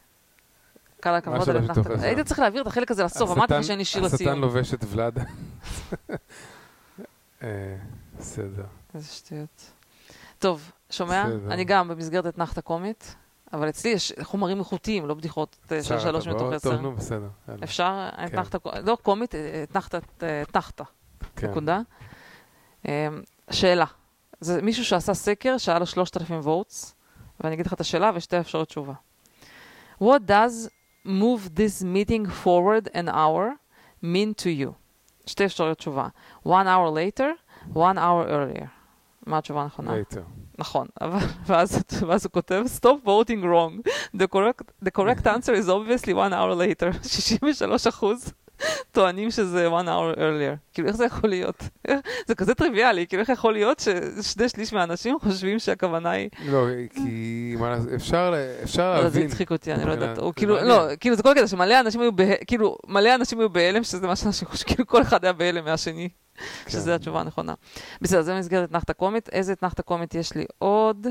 [1.04, 1.70] כל הכבוד על.
[1.72, 1.82] עשר?
[2.02, 4.42] היית צריך להעביר את החלק הזה לסוף, אמרתי לך השטן- שאין לי שיר השטן לסיום.
[4.42, 5.20] לובש את ולאד.
[7.44, 7.76] אה,
[8.20, 8.66] בסדר.
[8.96, 9.72] איזה שטויות.
[10.40, 11.26] טוב, שומע?
[11.26, 11.54] בסדר.
[11.54, 13.16] אני גם במסגרת אתנחתא קומית,
[13.54, 16.54] אבל אצלי יש חומרים איכותיים, לא בדיחות אה, של שלוש מתוך.
[16.54, 16.72] עשר.
[16.72, 17.28] טוב, נו, בסדר.
[17.64, 18.10] אפשר?
[18.26, 20.84] אתנחתא, לא קומית, אה, אתנחתא, אה, אתנחתא,
[21.36, 21.50] כן.
[21.50, 21.82] נקודה.
[22.88, 23.08] אה,
[23.52, 23.86] שאלה.
[24.40, 26.96] זה מישהו שעשה סקר שהיה לו 3,000 וואטס,
[27.40, 28.94] ואני אגיד לך את השאלה ושתי אפשרות תשובה.
[30.02, 30.70] What does
[31.06, 33.46] move this meeting forward an hour
[34.04, 34.72] mean to you?
[35.26, 36.08] שתי אפשרויות תשובה.
[36.46, 37.28] One hour later,
[37.74, 38.66] one hour earlier.
[39.26, 39.92] מה התשובה הנכונה?
[39.92, 40.49] later.
[40.60, 43.92] נכון, אבל ואז, ואז הוא כותב, stop voting wrong.
[44.18, 46.92] The correct, the correct answer is obviously one hour later.
[47.02, 48.34] 63 אחוז
[48.92, 50.58] טוענים שזה one hour earlier.
[50.74, 51.64] כאילו, איך זה יכול להיות?
[52.28, 56.30] זה כזה טריוויאלי, כאילו, איך יכול להיות ששני שליש מהאנשים חושבים שהכוונה היא...
[56.46, 57.56] לא, כי
[57.96, 58.38] אפשר לא,
[58.98, 59.26] זה להבין.
[59.28, 60.18] הצחיק אותי, אני לא יודעת.
[60.18, 60.64] הוא זה כאילו.
[60.64, 62.12] לא, כאילו, זה כל קטע שמלא אנשים היו,
[62.48, 66.10] כאילו, מלא אנשים היו בהלם, שזה מה שאנשים חושבים, כאילו, כל אחד היה בהלם מהשני,
[66.66, 66.70] כן.
[66.72, 67.54] שזו התשובה הנכונה.
[68.02, 69.30] בסדר, זה במסגרת אתנחתא קומית.
[69.32, 71.08] איזה אתנחתא קומית יש לי עוד?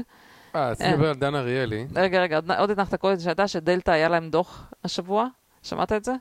[0.57, 0.93] אה, אז אה.
[0.93, 1.87] נדבר על דן אריאלי.
[1.97, 5.27] רגע, רגע, עוד- עוד אתנחתא קומית שהייתה שדלתא היה להם דוח השבוע,
[5.63, 6.13] שמעת את זה?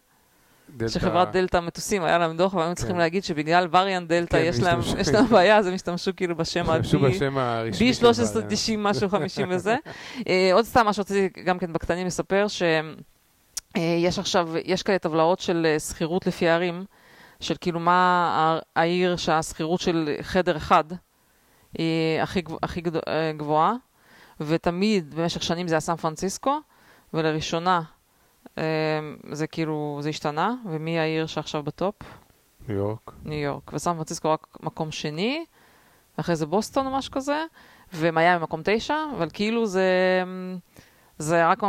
[0.70, 3.02] דלתא- שחברת דלתא מטוסים היה להם דוח, צריכים כן.
[3.02, 6.36] להגיד שבגלל וריאנט דלתא כן, יש להם השתמשו- יש להם בעיה, אז הם השתמשו כאילו
[6.36, 7.12] בשם השתמשו ה-D.
[7.12, 9.76] בשם הרשמי של B1390 משהו 50 וזה.
[10.30, 15.66] אה, עוד סתם מה שרציתי גם כן בקטנים לספר, שיש עכשיו, יש כאלה טבלאות של
[15.70, 16.86] אה, שכירות לפי ערים,
[17.40, 17.92] של כאילו מה
[18.76, 20.84] ה- העיר שהשכירות של חדר אחד
[21.78, 23.74] היא הכי, הכי אה, גבוהה,
[24.40, 26.60] ותמיד במשך שנים זה היה סן פרנסיסקו,
[27.14, 27.82] ולראשונה אה,
[29.32, 31.96] זה כאילו, זה השתנה, ומי העיר שעכשיו בטופ?
[32.68, 33.12] ניו יורק.
[33.26, 35.46] ניו יורק, וסן פרנסיסקו רק מקום שני,
[36.18, 37.46] ואחרי זה בוסטון או משהו כזה,
[37.94, 39.90] ומיאמי מקום תשע, אבל כאילו זה,
[41.18, 41.60] זה רק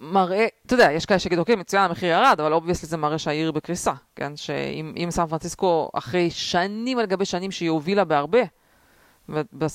[0.00, 3.52] מראה, אתה יודע, יש כאלה שיגידו, אוקיי, מצוין, המחיר ירד, אבל obviously זה מראה שהעיר
[3.52, 4.36] בקריסה, כן?
[4.36, 8.40] שאם אם סן פרנסיסקו, אחרי שנים על גבי שנים שהיא הובילה בהרבה,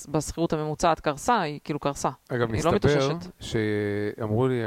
[0.08, 2.10] בשכירות הממוצעת קרסה, היא כאילו קרסה.
[2.30, 3.32] אגב, היא לא מסתבר מתאוששת.
[3.40, 4.62] שאמרו לי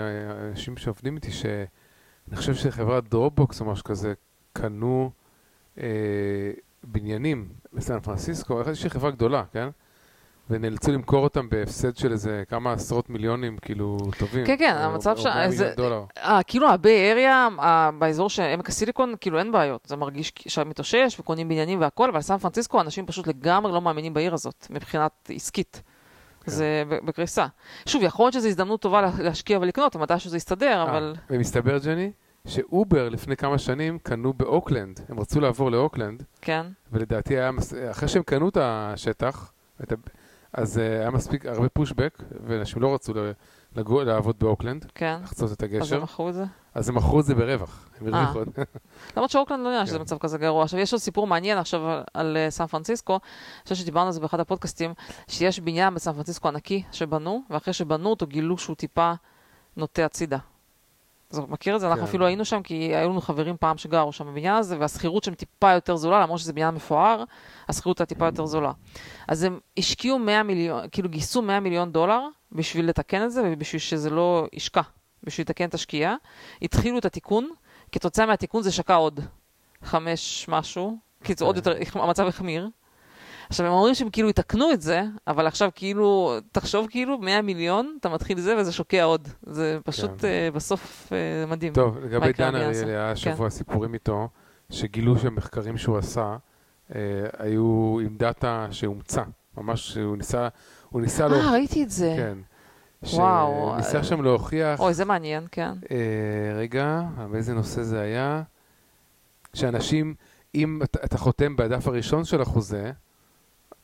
[0.50, 1.30] אנשים שעובדים איתי
[2.26, 4.12] שאני חושב שחברת דרופבוקס או משהו כזה
[4.52, 5.10] קנו
[5.80, 5.86] אה,
[6.84, 9.68] בניינים בסן פרנסיסקו, איזושהי חברה גדולה, כן?
[10.50, 14.46] ונאלצו למכור אותם בהפסד של איזה כמה עשרות מיליונים, כאילו, טובים.
[14.46, 16.04] כן, כן, או- המצב או ש- 100 זה- מיליון דולר.
[16.18, 19.86] אה, כאילו הביי אריה, אה, באזור של עמק הסיליקון, כאילו אין בעיות.
[19.86, 24.34] זה מרגיש שמתאושש וקונים בניינים והכל, אבל סן פרנסיסקו, אנשים פשוט לגמרי לא מאמינים בעיר
[24.34, 25.82] הזאת, מבחינת עסקית.
[26.46, 26.52] כן.
[26.52, 27.46] זה בקריסה.
[27.86, 31.14] שוב, יכול להיות שזו הזדמנות טובה לה- להשקיע ולקנות, מתי שזה יסתדר, אבל...
[31.16, 32.10] אה, ומסתבר, ג'ני,
[32.46, 36.66] שאובר לפני כמה שנים קנו באוקלנד, הם רצו לעבור לאוקלנד, כן.
[36.92, 39.94] ולדעתי היה, מס- אחרי שהם קנו את השטח, את ה...
[40.52, 43.12] אז uh, היה מספיק הרבה pushback, ואנשים לא רצו
[43.76, 45.18] לגור, לעבוד באוקלנד, כן.
[45.22, 46.44] לחצות את אז הגשר, הם מכרו את זה.
[46.74, 47.88] אז הם מכרו את זה ברווח.
[48.00, 48.22] הם אה.
[48.22, 48.50] הרוויחו.
[49.16, 50.02] למרות שאוקלנד לא נראה שזה כן.
[50.02, 50.62] מצב כזה גרוע.
[50.62, 53.12] עכשיו, יש עוד סיפור מעניין עכשיו על, על אה, סן פרנסיסקו.
[53.12, 54.94] אני חושב שדיברנו על זה באחד הפודקאסטים,
[55.28, 59.12] שיש בניין בסן פרנסיסקו ענקי שבנו, ואחרי שבנו אותו גילו שהוא טיפה
[59.76, 60.38] נוטה הצידה.
[61.30, 61.86] אז מכיר את זה?
[61.86, 62.08] אנחנו כן.
[62.08, 65.72] אפילו היינו שם, כי היו לנו חברים פעם שגרו שם בבניין הזה, והשכירות שם טיפה
[65.72, 67.24] יותר זולה, למרות שזה בניין מפואר,
[67.68, 68.72] השכירות הייתה טיפה יותר זולה.
[69.28, 73.80] אז הם השקיעו 100 מיליון, כאילו גייסו 100 מיליון דולר בשביל לתקן את זה, ובשביל
[73.80, 74.82] שזה לא ישקע,
[75.22, 76.14] בשביל לתקן את השקיעה.
[76.62, 77.48] התחילו את התיקון,
[77.92, 79.20] כתוצאה מהתיקון זה שקע עוד
[79.82, 82.68] חמש משהו, כי זה עוד יותר, המצב החמיר.
[83.48, 87.96] עכשיו, הם אומרים שהם כאילו יתקנו את זה, אבל עכשיו כאילו, תחשוב כאילו, 100 מיליון,
[88.00, 89.28] אתה מתחיל זה וזה שוקע עוד.
[89.42, 90.26] זה פשוט כן.
[90.26, 91.72] אה, בסוף אה, מדהים.
[91.72, 92.54] טוב, לגבי דן?
[92.54, 93.12] אריאלי, היה כן.
[93.12, 94.28] השבוע סיפורים איתו,
[94.70, 96.36] שגילו שהמחקרים שהוא עשה,
[96.94, 97.00] אה,
[97.38, 99.22] היו עם דאטה שאומצה.
[99.56, 100.48] ממש, הוא ניסה,
[100.90, 101.34] הוא ניסה לו...
[101.36, 102.14] אה, ראיתי את זה.
[102.16, 102.38] כן.
[103.02, 103.76] וואו.
[103.76, 104.80] ניסה שם להוכיח...
[104.80, 105.72] אוי, זה מעניין, כן.
[105.90, 105.96] אה,
[106.58, 108.42] רגע, באיזה נושא זה היה?
[109.54, 110.14] שאנשים,
[110.54, 112.92] אם אתה, אתה חותם בדף הראשון של החוזה,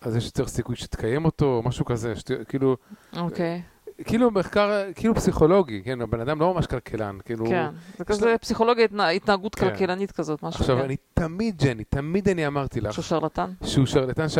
[0.00, 2.76] אז יש יותר סיכוי שתקיים אותו, או משהו כזה, שת, כאילו,
[3.16, 3.62] אוקיי.
[4.04, 7.46] כאילו מחקר, כאילו פסיכולוגי, כן, הבן אדם לא ממש כלכלן, כאילו...
[7.46, 7.66] כן,
[7.98, 9.70] זה כזה לו- פסיכולוגיה, התנה- התנהגות כן.
[9.70, 10.60] כלכלנית כזאת, משהו.
[10.60, 10.84] עכשיו, כן.
[10.84, 13.50] אני תמיד, ג'ני, תמיד אני אמרתי לך, שהוא שרלטן?
[13.64, 14.38] שהוא שרלטן ש...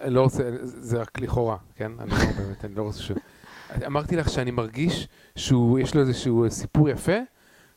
[0.00, 1.92] אני לא רוצה, זה רק לכאורה, כן?
[2.00, 3.12] אני לא באמת, אני לא רוצה ש...
[3.86, 7.16] אמרתי לך שאני מרגיש שהוא, יש לו איזשהו סיפור יפה,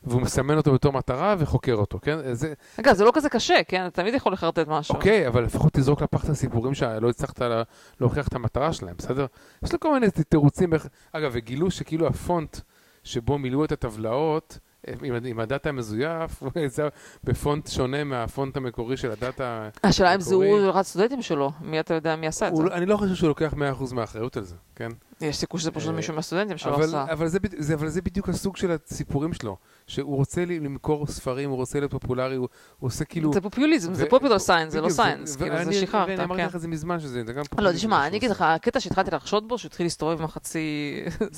[0.02, 2.34] והוא מסמן אותו בתור מטרה וחוקר אותו, כן?
[2.34, 3.86] זה, אגב, זה לא כזה קשה, כן?
[3.86, 4.94] אתה תמיד יכול לחרטט משהו.
[4.94, 7.62] אוקיי, אבל לפחות תזרוק לפח את הסיפורים שלא הצלחת לה-
[8.00, 9.26] להוכיח את המטרה שלהם, בסדר?
[9.64, 10.72] יש לו כל מיני תירוצים,
[11.12, 12.56] אגב, וגילו שכאילו הפונט
[13.04, 14.58] שבו מילאו את הטבלאות,
[15.02, 16.88] עם, עם הדאטה המזויף, הוא יצא
[17.24, 19.68] בפונט שונה מהפונט המקורי של הדאטה.
[19.84, 20.60] השאלה אם זה המקורי.
[20.60, 22.62] הוא רק סטודנטים שלו, מי אתה יודע מי עשה את זה?
[22.62, 24.88] לא- אני לא חושב שהוא לוקח 100% מהאחריות על זה, כן?
[25.20, 26.86] יש סיכוי שזה פשוט אה, מישהו מהסטודנטים שלו עשה.
[27.26, 29.56] זה, זה, אבל זה בדיוק הסוג של הסיפורים שלו,
[29.86, 32.48] שהוא רוצה למכור ספרים, הוא רוצה להיות פופולרי, הוא,
[32.80, 33.32] עושה כאילו...
[33.32, 36.48] זה פופוליזם, זה popular science, זה לא science, כאילו, זה שחררת, ואני אמרתי כן.
[36.48, 38.30] לך את זה מזמן שזה, זה גם לא, פופוליזם תשמע, שהוא אני אגיד.
[38.30, 40.60] לך, הקטע שהתחלתי לחשוד בו, שהוא התחיל להסתובב עם החצי...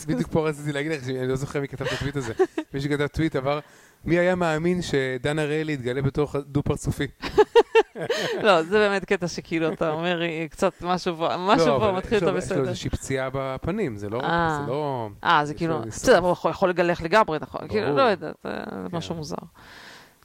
[0.06, 2.32] בדיוק פה רציתי להגיד לך, שאני לא זוכר מי כתב את הטוויט הזה.
[2.74, 3.60] מי שכתב טוויט עבר,
[4.06, 7.06] מי היה מאמין שדנה ריילי יתגלה בתור דו-פרצופי?
[8.42, 11.98] לא, זה באמת קטע שכאילו, אתה אומר, היא קצת משהו פה, משהו לא, פה אבל
[11.98, 12.68] מתחיל לו- איתו יש לו בסדר.
[12.68, 14.20] איזושהי פציעה בפנים, זה לא...
[14.20, 14.58] אה.
[14.60, 15.08] זה לא...
[15.24, 17.68] אה, כאילו, בסדר, הוא יכול- לגלח לגמרי, נכון?
[17.68, 17.96] כאילו.
[17.96, 18.50] לא יודעת, זה
[18.90, 18.96] כן.
[18.96, 19.36] משהו מוזר.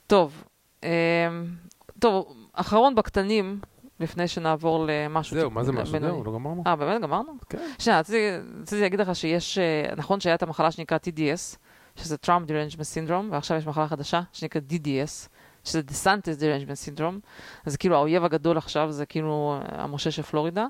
[0.06, 0.44] טוב,
[0.82, 0.88] אמ,
[1.98, 3.58] טוב, אחרון בקטנים,
[4.00, 5.36] לפני שנעבור למשהו...
[5.36, 5.98] זהו, מה זה משהו?
[6.00, 6.62] זהו, לא גמרנו?
[6.66, 7.32] אה, באמת גמרנו?
[7.48, 7.58] כן.
[7.78, 8.18] שנייה, רציתי
[8.62, 11.56] רציתי להגיד לך שיש, אה, נכון שהיה את המחלה שנקרא TDS,
[11.96, 15.28] שזה Trump Derangement Syndrome, ועכשיו יש מחלה חדשה שנקראת DDS,
[15.64, 17.26] שזה DeSantis Derangement Syndrome,
[17.66, 20.66] אז כאילו האויב הגדול עכשיו, זה כאילו אה, המשה של פלורידה,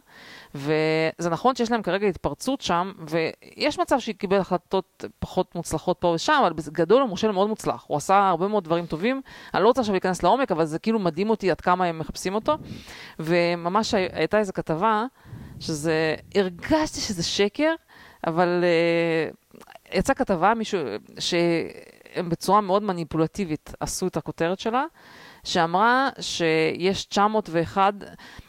[0.55, 6.09] וזה נכון שיש להם כרגע התפרצות שם, ויש מצב שהוא קיבל החלטות פחות מוצלחות פה
[6.09, 9.21] ושם, אבל בגדול הוא מושל מאוד מוצלח, הוא עשה הרבה מאוד דברים טובים,
[9.55, 12.35] אני לא רוצה עכשיו להיכנס לעומק, אבל זה כאילו מדהים אותי עד כמה הם מחפשים
[12.35, 12.57] אותו,
[13.19, 15.05] וממש הי- הייתה איזו כתבה,
[15.61, 17.75] שזה, הרגשתי שזה שקר,
[18.27, 20.81] אבל uh, יצאה כתבה, מישהו,
[21.19, 24.85] שהם בצורה מאוד מניפולטיבית עשו את הכותרת שלה,
[25.45, 27.95] שאמרה שיש 901,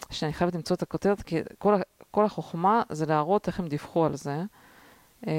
[0.10, 1.76] שאני חייבת למצוא את הכותרת, כי כל,
[2.12, 4.42] כל החוכמה זה להראות איך הם דיווחו על זה.
[5.28, 5.32] אמ,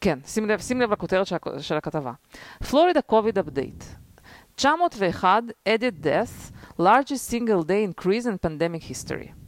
[0.00, 2.12] כן, שים לב, שים לב לכותרת של, של הכתבה.
[2.70, 3.84] פלורידה COVID update.
[4.56, 9.45] 901 added death, largest single day increase in pandemic history.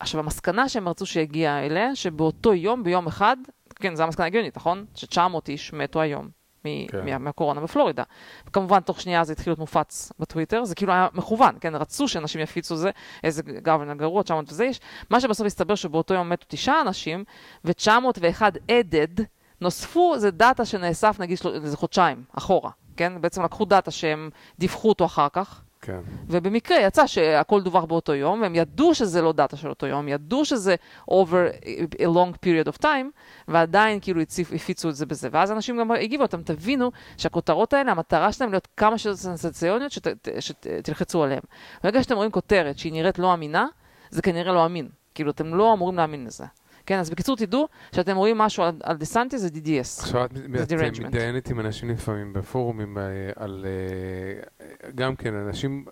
[0.00, 3.36] עכשיו, המסקנה שהם רצו שיגיע אליה, שבאותו יום, ביום אחד,
[3.74, 4.84] כן, זו המסקנה הגיונית, נכון?
[4.94, 5.18] ש-900
[5.48, 6.28] איש מתו היום
[6.64, 7.04] מ- כן.
[7.04, 8.02] מה- מהקורונה בפלורידה.
[8.48, 11.74] וכמובן, תוך שנייה זה התחיל להיות מופץ בטוויטר, זה כאילו היה מכוון, כן?
[11.74, 12.90] רצו שאנשים יפיצו זה,
[13.24, 14.80] איזה גוורנר גרוע, 900 וזה יש.
[15.10, 17.24] מה שבסוף הסתבר שבאותו יום מתו תשעה אנשים,
[17.64, 19.22] ו-901 added,
[19.60, 23.20] נוספו, זה דאטה שנאסף נגיד איזה חודשיים, אחורה, כן?
[23.20, 26.00] בעצם לקחו דאטה שהם דיווחו אותו אחר כך, כן.
[26.26, 30.08] ובמקרה יצא שהכל דווח באותו יום, והם ידעו שזה לא דאטה של אותו יום, הם
[30.08, 30.74] ידעו שזה
[31.10, 31.64] over
[31.94, 33.06] a long period of time,
[33.48, 35.28] ועדיין כאילו הציף, הפיצו את זה בזה.
[35.32, 40.06] ואז אנשים גם הגיבו, אתם תבינו שהכותרות האלה, המטרה שלהם להיות כמה שיותר סנסציוניות שת,
[40.40, 41.42] שתלחצו עליהן.
[41.84, 43.66] ברגע שאתם רואים כותרת שהיא נראית לא אמינה,
[44.10, 44.88] זה כנראה לא אמין.
[45.14, 46.44] כאילו, אתם לא אמורים להאמין לזה.
[46.88, 50.00] כן, אז בקיצור, תדעו שאתם רואים משהו על, על דיסנטי זה DDS.
[50.00, 51.06] עכשיו את.
[51.06, 53.02] מתדיינת עם אנשים לפעמים בפורומים אה,
[53.36, 53.66] על...
[53.66, 55.84] אה, גם כן, אנשים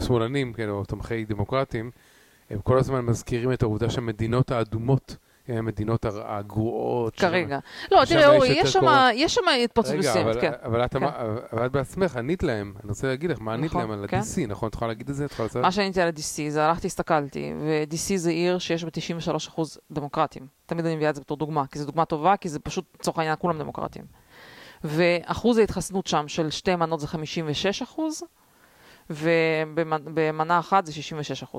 [0.00, 1.90] שמאלנים, כן, או תומכי דמוקרטים,
[2.50, 5.16] הם כל הזמן מזכירים את העובדה שהמדינות האדומות
[5.48, 7.14] המדינות הר- הגרועות.
[7.16, 7.58] כרגע.
[7.92, 8.48] לא, שם תראה, אורי,
[9.14, 10.52] יש שם- התפרצות רגע, מסוימת, אבל, כן.
[10.62, 11.02] אבל, את, כן.
[11.52, 14.16] אבל את בעצמך ענית להם, אני רוצה להגיד לך, מה ענית נכון, להם על כן.
[14.16, 14.68] ה-DC, נכון?
[14.68, 15.24] את יכולה להגיד את זה?
[15.24, 15.62] את יכולה לצאת?
[15.62, 16.20] מה שעניתי על ה-DC
[16.50, 20.46] זה הלכתי, הסתכלתי, ו-DC זה עיר שיש בה 93% דמוקרטים.
[20.66, 23.18] תמיד אני מביאה את זה בתור דוגמה, כי זו דוגמה טובה, כי זה פשוט, לצורך
[23.18, 24.04] העניין, כולם דמוקרטים.
[24.84, 28.00] ואחוז ההתחסנות שם של שתי מנות זה 56%,
[29.10, 31.58] ובמנה אחת זה 66%.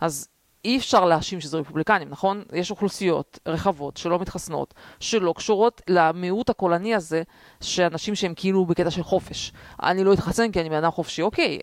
[0.00, 0.28] אז
[0.64, 2.44] אי אפשר להאשים שזה רפובליקנים, נכון?
[2.52, 7.22] יש אוכלוסיות רחבות שלא מתחסנות, שלא קשורות למיעוט הקולני הזה,
[7.60, 9.52] שאנשים שהם כאילו בקטע של חופש.
[9.82, 11.22] אני לא אתחסן כי אני בן אדם חופשי.
[11.22, 11.58] אוקיי,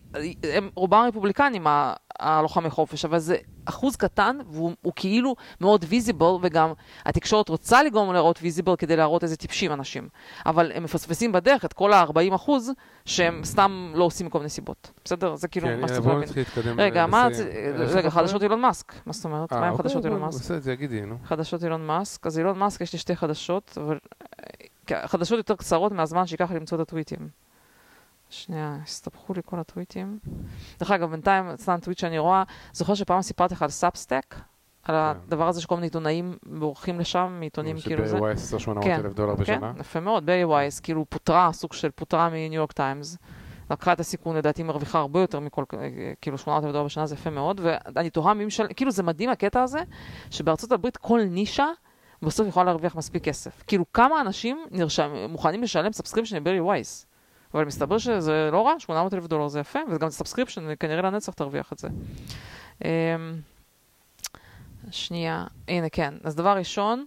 [0.54, 1.68] הם רובם רפובליקנים,
[2.20, 3.36] הלוחמי חופש, אבל זה
[3.66, 6.74] אחוז קטן, והוא הוא כאילו מאוד ויזיבל, וגם
[7.06, 10.10] התקשורת רוצה לגרום להראות ויזיבל כדי להראות איזה טיפשים אנשים.
[10.46, 12.72] אבל הם מפספסים בדרך את כל ה-40 אחוז,
[13.06, 14.92] שהם סתם לא עושים מכל מיני סיבות.
[15.06, 15.36] בסדר?
[15.36, 16.80] זה כאילו כן, מה שצריך להבין.
[16.80, 17.30] רגע, מה...
[17.30, 17.48] לסיים.
[17.48, 18.44] רצ- יש רגע, חדשות?
[18.44, 18.94] אילון מאסק.
[19.06, 19.54] מה זאת אומרת?
[19.54, 20.40] אה, מה עם אוקיי, חדשות אילון מאסק?
[20.40, 21.16] בסדר, תגידי, נו.
[21.26, 22.28] חדשות אילון מאסק.
[22.28, 23.98] אז אילון מאסק, יש לי שתי חדשות, אבל
[24.92, 27.45] אה, חדשות יותר קצרות מהזמן שייקח למצוא את הטוויטים.
[28.44, 30.20] שנייה, הסתבכו לי כל הטוויטים.
[30.80, 34.36] דרך אגב, בינתיים, סתם טוויט שאני רואה, זוכר שפעם סיפרתי לך על סאבסטק?
[34.84, 38.18] על הדבר הזה שכל מיני עיתונאים בורחים לשם, מעיתונים כאילו זה.
[38.18, 39.74] שברי וייס עושה 800 כן, אלף דולר כן, בשנה.
[39.80, 43.18] יפה מאוד, וייס, כאילו פוטרה, סוג של פוטרה מניו יורק טיימס.
[43.72, 47.16] לקחה את הסיכון, לדעתי מרוויחה הרבה יותר מכל, אה, כאילו 800 אלף דולר בשנה זה
[47.16, 49.80] יפה מאוד, ואני תוהה מי משלם, כאילו זה מדהים הקטע הזה,
[50.32, 51.68] שבארצות הברית כל נישה
[52.22, 53.64] בסוף יכולה להרוויח מספיק כסף.
[53.68, 57.05] כאילו כמה אנשים נרשם, מוכנים לשלם subscription לברי וייס.
[57.56, 61.74] אבל מסתבר שזה לא רע, 800 אלף דולר זה יפה, וגם subscription, כנראה לנצח תרוויח
[61.74, 61.88] את זה.
[62.86, 62.90] אמ,
[64.92, 67.06] שנייה, הנה כן, אז דבר ראשון,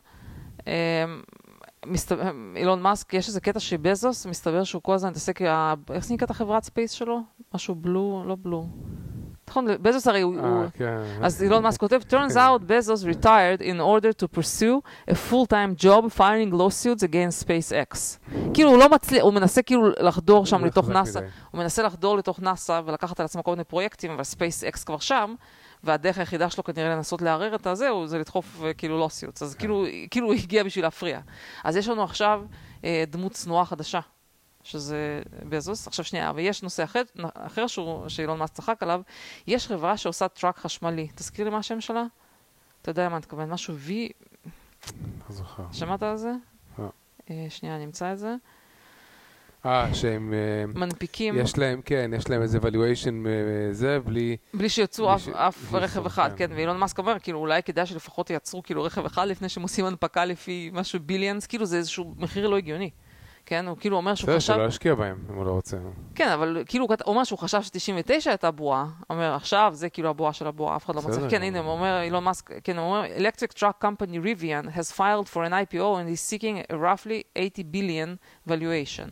[0.66, 0.72] אמ,
[2.56, 5.42] אילון מאסק, יש איזה קטע שבזוס, מסתבר שהוא כל הזמן מתעסק,
[5.90, 7.20] איך זה נקרא את החברת ספייס שלו?
[7.54, 8.66] משהו בלו, לא בלו.
[9.48, 10.38] נכון, בזוס הרי הוא...
[10.38, 11.02] אה, כן.
[11.22, 16.18] אז אילון מאסק כותב, turns out בזוס retired in order to pursue a full-time job
[16.18, 18.18] filing lawsuits against SpaceX.
[18.54, 21.20] כאילו הוא לא מצליח, הוא מנסה כאילו לחדור שם לתוך נאסא,
[21.50, 25.34] הוא מנסה לחדור לתוך נאסא ולקחת על עצמו כל מיני פרויקטים, אבל SpaceX כבר שם.
[25.84, 29.42] והדרך היחידה שלו כנראה לנסות לערער את הזה, זה לדחוף כאילו לוסיוטס.
[29.42, 31.20] אז כאילו, כאילו הוא הגיע בשביל להפריע.
[31.64, 32.42] אז יש לנו עכשיו
[32.84, 34.00] אה, דמות צנועה חדשה,
[34.68, 35.86] שזה בזוס.
[35.86, 37.02] עכשיו שנייה, אבל יש נושא אחר,
[37.34, 39.00] אחר שהוא, שאילון מאסק צחק עליו,
[39.46, 41.08] יש חברה שעושה טראק חשמלי.
[41.14, 42.04] תזכיר לי מה השם שלה?
[42.82, 43.90] אתה יודע מה אני מתכוון, משהו V...
[45.28, 45.62] לא זוכר.
[45.72, 46.32] שמעת על זה?
[46.78, 46.88] לא.
[47.30, 48.34] אה, שנייה, אני אמצא את זה.
[49.66, 50.34] אה, שהם...
[50.34, 51.38] אה, מנפיקים...
[51.38, 54.36] יש להם, כן, יש להם איזה valuation אה, זה, בלי...
[54.54, 55.28] בלי שיצאו אף, ש...
[55.28, 58.82] אף בלי רכב אחד, כן, כן ואילון מאסק אומר, כאילו, אולי כדאי שלפחות ייצרו כאילו
[58.82, 62.90] רכב אחד לפני שהם עושים הנפקה לפי משהו ביליאנס, כאילו זה איזשהו מחיר לא הגיוני.
[63.48, 64.36] כן, הוא כאילו אומר שהוא חשב...
[64.36, 65.76] בסדר, שלא ישקיע בהם, אם הוא לא רוצה.
[66.14, 70.32] כן, אבל כאילו הוא אומר שהוא חשב ש-99 הייתה בועה, אומר עכשיו זה כאילו הבועה
[70.32, 71.30] של הבועה, אף אחד לא מצליח.
[71.30, 75.28] כן, הנה, הוא אומר, אילון מאסק, כן, הוא אומר, electric truck company Rivian has filed
[75.28, 78.16] for an IPO and is seeking a roughly 80 billion
[78.48, 79.10] valuation.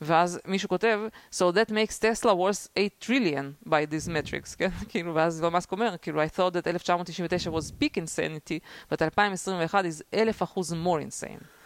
[0.00, 1.00] ואז מישהו כותב,
[1.34, 4.68] so that makes Tesla worth 8 trillion by these metrics, כן?
[4.88, 8.58] כאילו, ואז אילון מאסק אומר, כאילו, I thought that 1999 was peak insanity,
[8.90, 11.61] but 2021 is אלף אחוז more insane.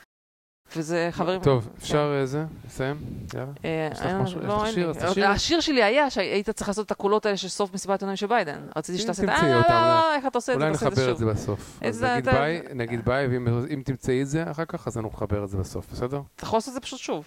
[0.76, 1.40] וזה חברים...
[1.40, 1.70] טוב, כן.
[1.78, 2.44] אפשר איזה?
[2.66, 2.96] לסיים?
[3.34, 3.46] יאללה.
[3.64, 4.40] אה, יש לך משהו?
[4.40, 4.64] לא?
[5.16, 5.24] לי.
[5.24, 8.60] השיר שלי היה שהיית צריך לעשות את הקולות האלה של סוף מסיבת עיתונאים של ביידן.
[8.76, 9.32] רציתי שתעשה את ה...
[9.32, 10.64] תמצאי אה, אותם, לא, איך אתה עושה את זה?
[10.64, 11.18] אולי את זה נחבר את.
[11.18, 11.78] זה בסוף.
[12.74, 16.20] נגיד ביי, ואם תמצאי את זה אחר כך, אז אנחנו נחבר את זה בסוף, בסדר?
[16.36, 17.24] אתה יכול לעשות את זה פשוט שוב.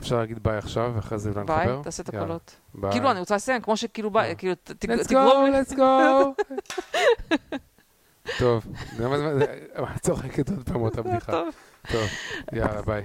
[0.00, 1.56] אפשר להגיד ביי עכשיו, ואחרי זה אולי נחבר?
[1.74, 2.08] ביי, תעשה את.
[2.08, 2.56] הקולות.
[2.90, 4.34] כאילו, אני רוצה לסיים, כמו שכאילו ביי, אה.
[4.34, 5.60] כאילו, ת- ת- let's תגרום go, לי...
[5.62, 6.42] let's go.
[8.38, 8.66] טוב,
[8.96, 9.46] זה-
[10.02, 11.42] צוחקת עוד פעם אותה בדיחה.
[11.90, 12.08] טוב.
[12.52, 13.04] טוב, יאללה, ביי.